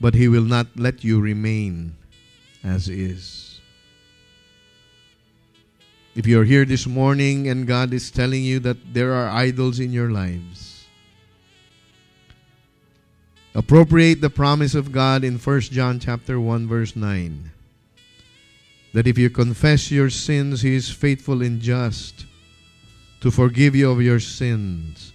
but 0.02 0.14
He 0.14 0.28
will 0.28 0.44
not 0.44 0.68
let 0.76 1.04
you 1.04 1.20
remain 1.20 1.96
as 2.64 2.90
is. 2.90 3.45
If 6.16 6.26
you're 6.26 6.46
here 6.46 6.64
this 6.64 6.88
morning 6.88 7.50
and 7.50 7.68
God 7.68 7.94
is 7.94 8.10
telling 8.10 8.44
you 8.44 8.60
that 8.60 8.94
there 8.94 9.14
are 9.14 9.28
idols 9.28 9.80
in 9.80 9.92
your 9.92 10.10
lives, 10.10 10.88
appropriate 13.54 14.22
the 14.22 14.30
promise 14.30 14.76
of 14.76 14.94
God 14.94 15.24
in 15.24 15.38
1 15.38 15.62
John 15.62 16.00
chapter 16.00 16.40
1 16.40 16.68
verse 16.68 16.96
9 16.96 17.52
that 18.96 19.08
if 19.08 19.18
you 19.18 19.30
confess 19.30 19.92
your 19.92 20.10
sins 20.10 20.62
he 20.62 20.74
is 20.74 20.90
faithful 20.90 21.42
and 21.42 21.60
just 21.60 22.26
to 23.20 23.30
forgive 23.30 23.76
you 23.76 23.92
of 23.92 24.02
your 24.02 24.22
sins 24.22 25.12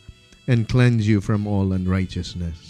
and 0.47 0.69
cleanse 0.69 1.09
you 1.09 1.23
from 1.23 1.47
all 1.47 1.73
unrighteousness. 1.73 2.70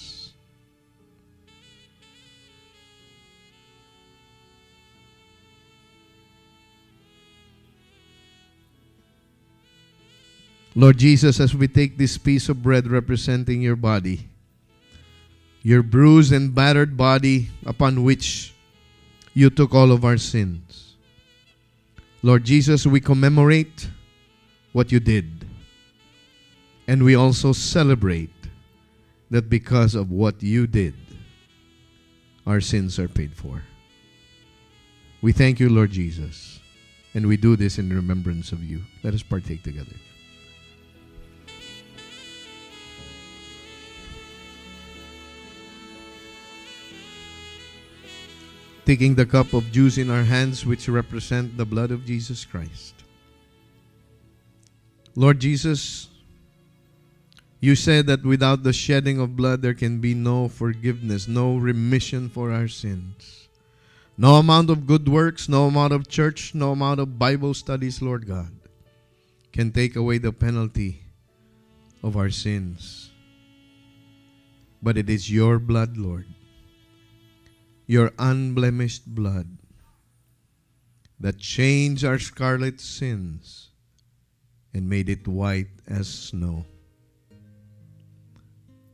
Lord 10.80 10.96
Jesus, 10.96 11.40
as 11.40 11.54
we 11.54 11.68
take 11.68 11.98
this 11.98 12.16
piece 12.16 12.48
of 12.48 12.62
bread 12.62 12.86
representing 12.86 13.60
your 13.60 13.76
body, 13.76 14.30
your 15.62 15.82
bruised 15.82 16.32
and 16.32 16.54
battered 16.54 16.96
body 16.96 17.50
upon 17.66 18.02
which 18.02 18.54
you 19.34 19.50
took 19.50 19.74
all 19.74 19.92
of 19.92 20.06
our 20.06 20.16
sins. 20.16 20.96
Lord 22.22 22.44
Jesus, 22.44 22.86
we 22.86 22.98
commemorate 22.98 23.90
what 24.72 24.90
you 24.90 25.00
did. 25.00 25.44
And 26.88 27.02
we 27.02 27.14
also 27.14 27.52
celebrate 27.52 28.32
that 29.30 29.50
because 29.50 29.94
of 29.94 30.10
what 30.10 30.42
you 30.42 30.66
did, 30.66 30.94
our 32.46 32.62
sins 32.62 32.98
are 32.98 33.06
paid 33.06 33.36
for. 33.36 33.64
We 35.20 35.32
thank 35.32 35.60
you, 35.60 35.68
Lord 35.68 35.90
Jesus, 35.90 36.58
and 37.12 37.26
we 37.26 37.36
do 37.36 37.54
this 37.54 37.78
in 37.78 37.94
remembrance 37.94 38.50
of 38.50 38.64
you. 38.64 38.80
Let 39.04 39.12
us 39.12 39.22
partake 39.22 39.62
together. 39.62 39.92
Taking 48.91 49.14
the 49.14 49.24
cup 49.24 49.53
of 49.53 49.70
juice 49.70 49.99
in 49.99 50.11
our 50.11 50.24
hands, 50.24 50.66
which 50.66 50.88
represent 50.88 51.57
the 51.57 51.64
blood 51.64 51.93
of 51.93 52.05
Jesus 52.05 52.45
Christ. 52.45 52.93
Lord 55.14 55.38
Jesus, 55.38 56.09
you 57.61 57.76
said 57.76 58.08
that 58.08 58.25
without 58.25 58.64
the 58.64 58.72
shedding 58.72 59.21
of 59.21 59.37
blood, 59.37 59.62
there 59.62 59.75
can 59.75 60.00
be 60.00 60.12
no 60.12 60.49
forgiveness, 60.49 61.29
no 61.29 61.54
remission 61.54 62.29
for 62.29 62.50
our 62.50 62.67
sins. 62.67 63.46
No 64.18 64.42
amount 64.42 64.71
of 64.71 64.88
good 64.88 65.08
works, 65.08 65.49
no 65.49 65.67
amount 65.67 65.92
of 65.92 66.08
church, 66.08 66.53
no 66.53 66.72
amount 66.72 66.99
of 66.99 67.17
Bible 67.17 67.54
studies, 67.54 68.03
Lord 68.03 68.26
God, 68.26 68.50
can 69.53 69.71
take 69.71 69.95
away 69.95 70.18
the 70.18 70.33
penalty 70.33 71.04
of 72.03 72.17
our 72.17 72.30
sins. 72.30 73.12
But 74.83 74.99
it 74.99 75.08
is 75.08 75.30
your 75.30 75.61
blood, 75.61 75.96
Lord, 75.96 76.26
your 77.91 78.12
unblemished 78.21 79.03
blood 79.04 79.58
that 81.18 81.37
changed 81.42 82.04
our 82.04 82.21
scarlet 82.21 82.80
sins 82.80 83.71
and 84.72 84.88
made 84.88 85.08
it 85.08 85.26
white 85.26 85.75
as 85.88 86.07
snow. 86.07 86.64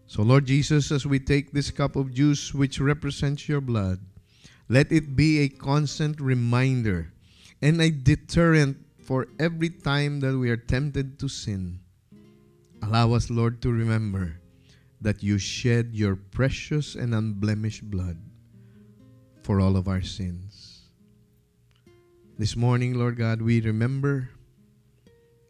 So, 0.07 0.23
Lord 0.23 0.47
Jesus, 0.47 0.91
as 0.91 1.05
we 1.05 1.19
take 1.19 1.53
this 1.53 1.71
cup 1.71 1.95
of 1.95 2.15
juice 2.15 2.55
which 2.55 2.81
represents 2.81 3.47
your 3.51 3.61
blood, 3.61 4.01
let 4.71 4.91
it 4.91 5.15
be 5.15 5.41
a 5.41 5.51
constant 5.51 6.19
reminder 6.19 7.13
and 7.61 7.79
a 7.83 7.91
deterrent 7.91 8.79
for 9.05 9.29
every 9.39 9.69
time 9.69 10.21
that 10.21 10.39
we 10.39 10.49
are 10.49 10.57
tempted 10.57 11.19
to 11.19 11.29
sin. 11.29 11.81
Allow 12.83 13.13
us, 13.13 13.29
Lord, 13.29 13.61
to 13.61 13.71
remember 13.71 14.41
that 15.03 15.23
you 15.23 15.37
shed 15.37 15.91
your 15.93 16.17
precious 16.17 16.95
and 16.95 17.15
unblemished 17.15 17.91
blood 17.91 18.17
for 19.47 19.61
all 19.61 19.77
of 19.77 19.87
our 19.87 20.03
sins. 20.03 20.91
This 22.37 22.57
morning, 22.57 22.99
Lord 22.99 23.17
God, 23.17 23.41
we 23.41 23.61
remember 23.61 24.29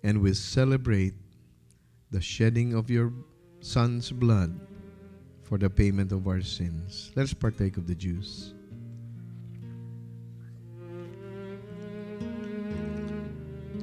and 0.03 0.21
we 0.21 0.35
celebrate 0.35 1.15
the 2.11 2.21
shedding 2.21 2.75
of 2.75 2.91
your 2.91 3.11
Son's 3.61 4.13
blood 4.13 4.53
for 5.45 5.57
the 5.57 5.71
payment 5.71 6.13
of 6.13 6.29
our 6.29 6.43
sins. 6.43 7.11
Let's 7.17 7.33
partake 7.33 7.79
of 7.79 7.87
the 7.87 7.95
juice. 7.95 8.53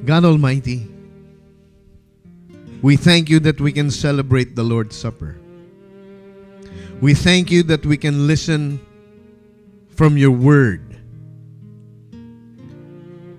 God 0.05 0.25
Almighty, 0.25 0.93
we 2.83 2.97
thank 2.97 3.31
you 3.31 3.39
that 3.39 3.59
we 3.59 3.71
can 3.71 3.89
celebrate 3.89 4.55
the 4.55 4.63
Lord's 4.63 4.95
Supper. 4.95 5.39
We 7.01 7.15
thank 7.15 7.49
you 7.49 7.63
that 7.63 7.83
we 7.83 7.97
can 7.97 8.27
listen 8.27 8.79
from 9.95 10.17
your 10.17 10.31
word. 10.31 10.81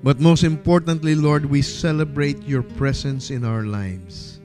But 0.02 0.20
most 0.20 0.44
importantly, 0.44 1.14
Lord, 1.14 1.46
we 1.46 1.62
celebrate 1.62 2.42
your 2.42 2.62
presence 2.62 3.30
in 3.30 3.44
our 3.44 3.62
lives. 3.62 4.40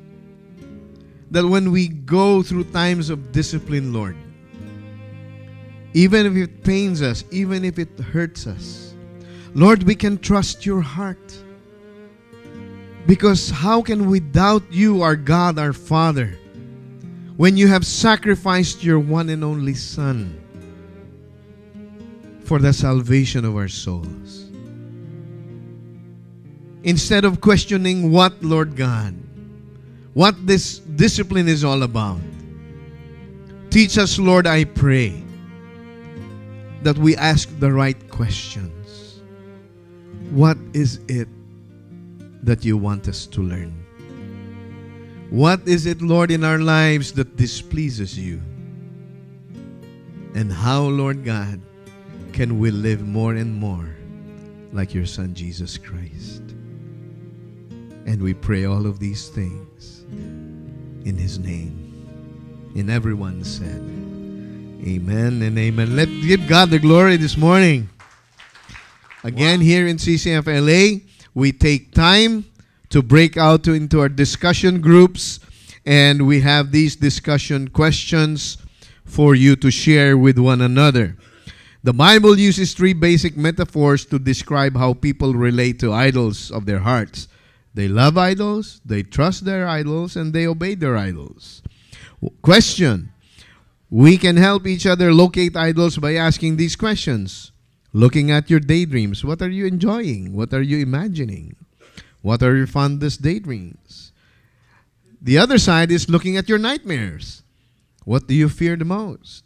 That 1.31 1.45
when 1.45 1.72
we 1.72 1.90
go 1.90 2.41
through 2.41 2.65
times 2.65 3.10
of 3.10 3.31
discipline, 3.31 3.94
Lord, 3.94 4.15
even 5.94 6.26
if 6.26 6.36
it 6.36 6.64
pains 6.64 7.02
us, 7.02 7.23
even 7.31 7.65
if 7.65 7.77
it 7.77 7.99
hurts 7.99 8.48
us, 8.48 8.94
Lord, 9.53 9.84
we 9.84 9.95
can 9.95 10.18
trust 10.18 10.65
your 10.65 10.81
heart. 10.81 11.38
Because 13.06 13.49
how 13.49 13.81
can 13.81 14.10
we 14.10 14.19
doubt 14.19 14.64
you, 14.72 15.02
our 15.02 15.15
God, 15.15 15.60
our 15.60 15.73
Father, 15.73 16.38
when 17.38 17.57
you 17.57 17.68
have 17.68 17.86
sacrificed 17.86 18.84
your 18.84 18.99
one 18.99 19.30
and 19.30 19.44
only 19.44 19.73
Son 19.73 20.40
for 22.49 22.57
the 22.57 22.73
salvation 22.73 23.45
of 23.45 23.55
our 23.55 23.67
souls? 23.67 24.49
Instead 26.81 27.23
of 27.23 27.41
questioning 27.41 28.11
what, 28.11 28.34
Lord 28.41 28.76
God, 28.76 29.13
what 30.15 30.34
this 30.47 30.80
discipline 30.80 31.47
is 31.47 31.63
all 31.63 31.84
about, 31.84 32.19
teach 33.69 33.99
us, 33.99 34.17
Lord, 34.17 34.47
I 34.47 34.63
pray, 34.63 35.21
that 36.81 36.97
we 36.97 37.15
ask 37.17 37.47
the 37.59 37.71
right 37.71 38.09
questions. 38.09 39.21
What 40.31 40.57
is 40.73 41.01
it 41.07 41.27
that 42.41 42.65
you 42.65 42.77
want 42.77 43.07
us 43.07 43.27
to 43.27 43.43
learn? 43.43 43.77
What 45.30 45.67
is 45.67 45.85
it, 45.85 46.01
Lord, 46.01 46.31
in 46.31 46.43
our 46.43 46.57
lives 46.57 47.11
that 47.13 47.38
displeases 47.38 48.17
you? 48.17 48.41
And 50.34 50.51
how, 50.51 50.81
Lord 50.81 51.23
God, 51.23 51.61
can 52.39 52.57
we 52.57 52.71
live 52.71 53.05
more 53.05 53.33
and 53.33 53.53
more 53.53 53.93
like 54.71 54.93
your 54.93 55.05
Son, 55.05 55.33
Jesus 55.33 55.77
Christ? 55.77 56.41
And 58.05 58.21
we 58.21 58.33
pray 58.33 58.63
all 58.63 58.85
of 58.85 58.97
these 58.97 59.27
things 59.27 60.05
in 61.03 61.17
His 61.17 61.37
name. 61.37 62.71
And 62.77 62.89
everyone 62.89 63.43
said, 63.43 63.81
Amen 64.87 65.41
and 65.41 65.59
amen. 65.59 65.97
Let's 65.97 66.11
give 66.25 66.47
God 66.47 66.69
the 66.69 66.79
glory 66.79 67.17
this 67.17 67.35
morning. 67.35 67.89
Again, 69.25 69.59
here 69.59 69.85
in 69.85 69.97
CCFLA, 69.97 71.05
we 71.33 71.51
take 71.51 71.93
time 71.93 72.45
to 72.87 73.01
break 73.01 73.35
out 73.35 73.65
to, 73.65 73.73
into 73.73 73.99
our 73.99 74.07
discussion 74.07 74.79
groups, 74.79 75.41
and 75.85 76.25
we 76.25 76.39
have 76.39 76.71
these 76.71 76.95
discussion 76.95 77.67
questions 77.67 78.57
for 79.03 79.35
you 79.35 79.57
to 79.57 79.69
share 79.69 80.17
with 80.17 80.39
one 80.39 80.61
another. 80.61 81.17
The 81.81 81.93
Bible 81.93 82.38
uses 82.38 82.73
three 82.73 82.91
basic 82.91 83.38
metaphors 83.38 84.06
to 84.07 84.19
describe 84.19 84.76
how 84.76 84.93
people 84.93 85.34
relate 85.34 85.80
to 85.80 85.93
idols 85.93 86.51
of 86.51 86.65
their 86.65 86.80
hearts. 86.80 87.30
They 87.73 87.88
love 87.88 88.18
idols, 88.18 88.81
they 88.84 89.03
trust 89.03 89.45
their 89.45 89.65
idols, 89.65 90.18
and 90.18 90.34
they 90.34 90.45
obey 90.45 90.76
their 90.76 90.97
idols. 90.97 91.61
Question 92.41 93.14
We 93.89 94.18
can 94.18 94.35
help 94.35 94.68
each 94.68 94.85
other 94.85 95.14
locate 95.14 95.56
idols 95.56 95.97
by 95.97 96.15
asking 96.15 96.57
these 96.57 96.76
questions. 96.76 97.51
Looking 97.93 98.30
at 98.30 98.49
your 98.49 98.60
daydreams, 98.60 99.23
what 99.23 99.41
are 99.41 99.49
you 99.49 99.65
enjoying? 99.65 100.34
What 100.34 100.53
are 100.53 100.61
you 100.61 100.80
imagining? 100.80 101.56
What 102.22 102.43
are 102.43 102.56
your 102.56 102.68
fondest 102.68 103.22
daydreams? 103.22 104.11
The 105.22 105.38
other 105.38 105.57
side 105.57 105.91
is 105.91 106.10
looking 106.10 106.35
at 106.38 106.49
your 106.49 106.60
nightmares. 106.60 107.41
What 108.03 108.27
do 108.27 108.35
you 108.35 108.49
fear 108.49 108.76
the 108.76 108.85
most? 108.85 109.43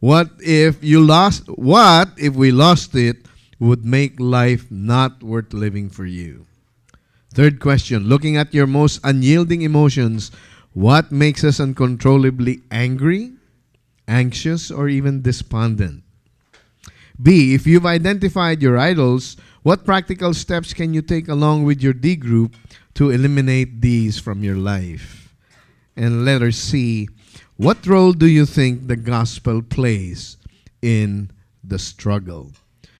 What 0.00 0.30
if 0.40 0.82
you 0.82 1.04
lost 1.04 1.44
what 1.46 2.08
if 2.16 2.34
we 2.34 2.50
lost 2.50 2.96
it 2.96 3.28
would 3.60 3.84
make 3.84 4.18
life 4.18 4.64
not 4.70 5.22
worth 5.22 5.52
living 5.52 5.90
for 5.90 6.06
you? 6.06 6.46
Third 7.32 7.60
question, 7.60 8.08
looking 8.08 8.36
at 8.36 8.54
your 8.54 8.66
most 8.66 8.98
unyielding 9.04 9.60
emotions, 9.62 10.32
what 10.72 11.12
makes 11.12 11.44
us 11.44 11.60
uncontrollably 11.60 12.62
angry, 12.72 13.32
anxious, 14.08 14.70
or 14.70 14.88
even 14.88 15.22
despondent? 15.22 16.02
B, 17.20 17.54
if 17.54 17.66
you've 17.66 17.86
identified 17.86 18.62
your 18.62 18.78
idols, 18.78 19.36
what 19.62 19.84
practical 19.84 20.32
steps 20.32 20.72
can 20.72 20.94
you 20.94 21.02
take 21.02 21.28
along 21.28 21.64
with 21.64 21.82
your 21.82 21.92
D 21.92 22.16
group 22.16 22.56
to 22.94 23.10
eliminate 23.10 23.82
these 23.82 24.18
from 24.18 24.42
your 24.42 24.56
life? 24.56 25.34
And 25.94 26.24
letter 26.24 26.50
C, 26.50 27.08
what 27.60 27.86
role 27.86 28.14
do 28.14 28.26
you 28.26 28.46
think 28.46 28.86
the 28.86 28.96
gospel 28.96 29.60
plays 29.60 30.38
in 30.80 31.30
the 31.62 31.78
struggle? 31.78 32.52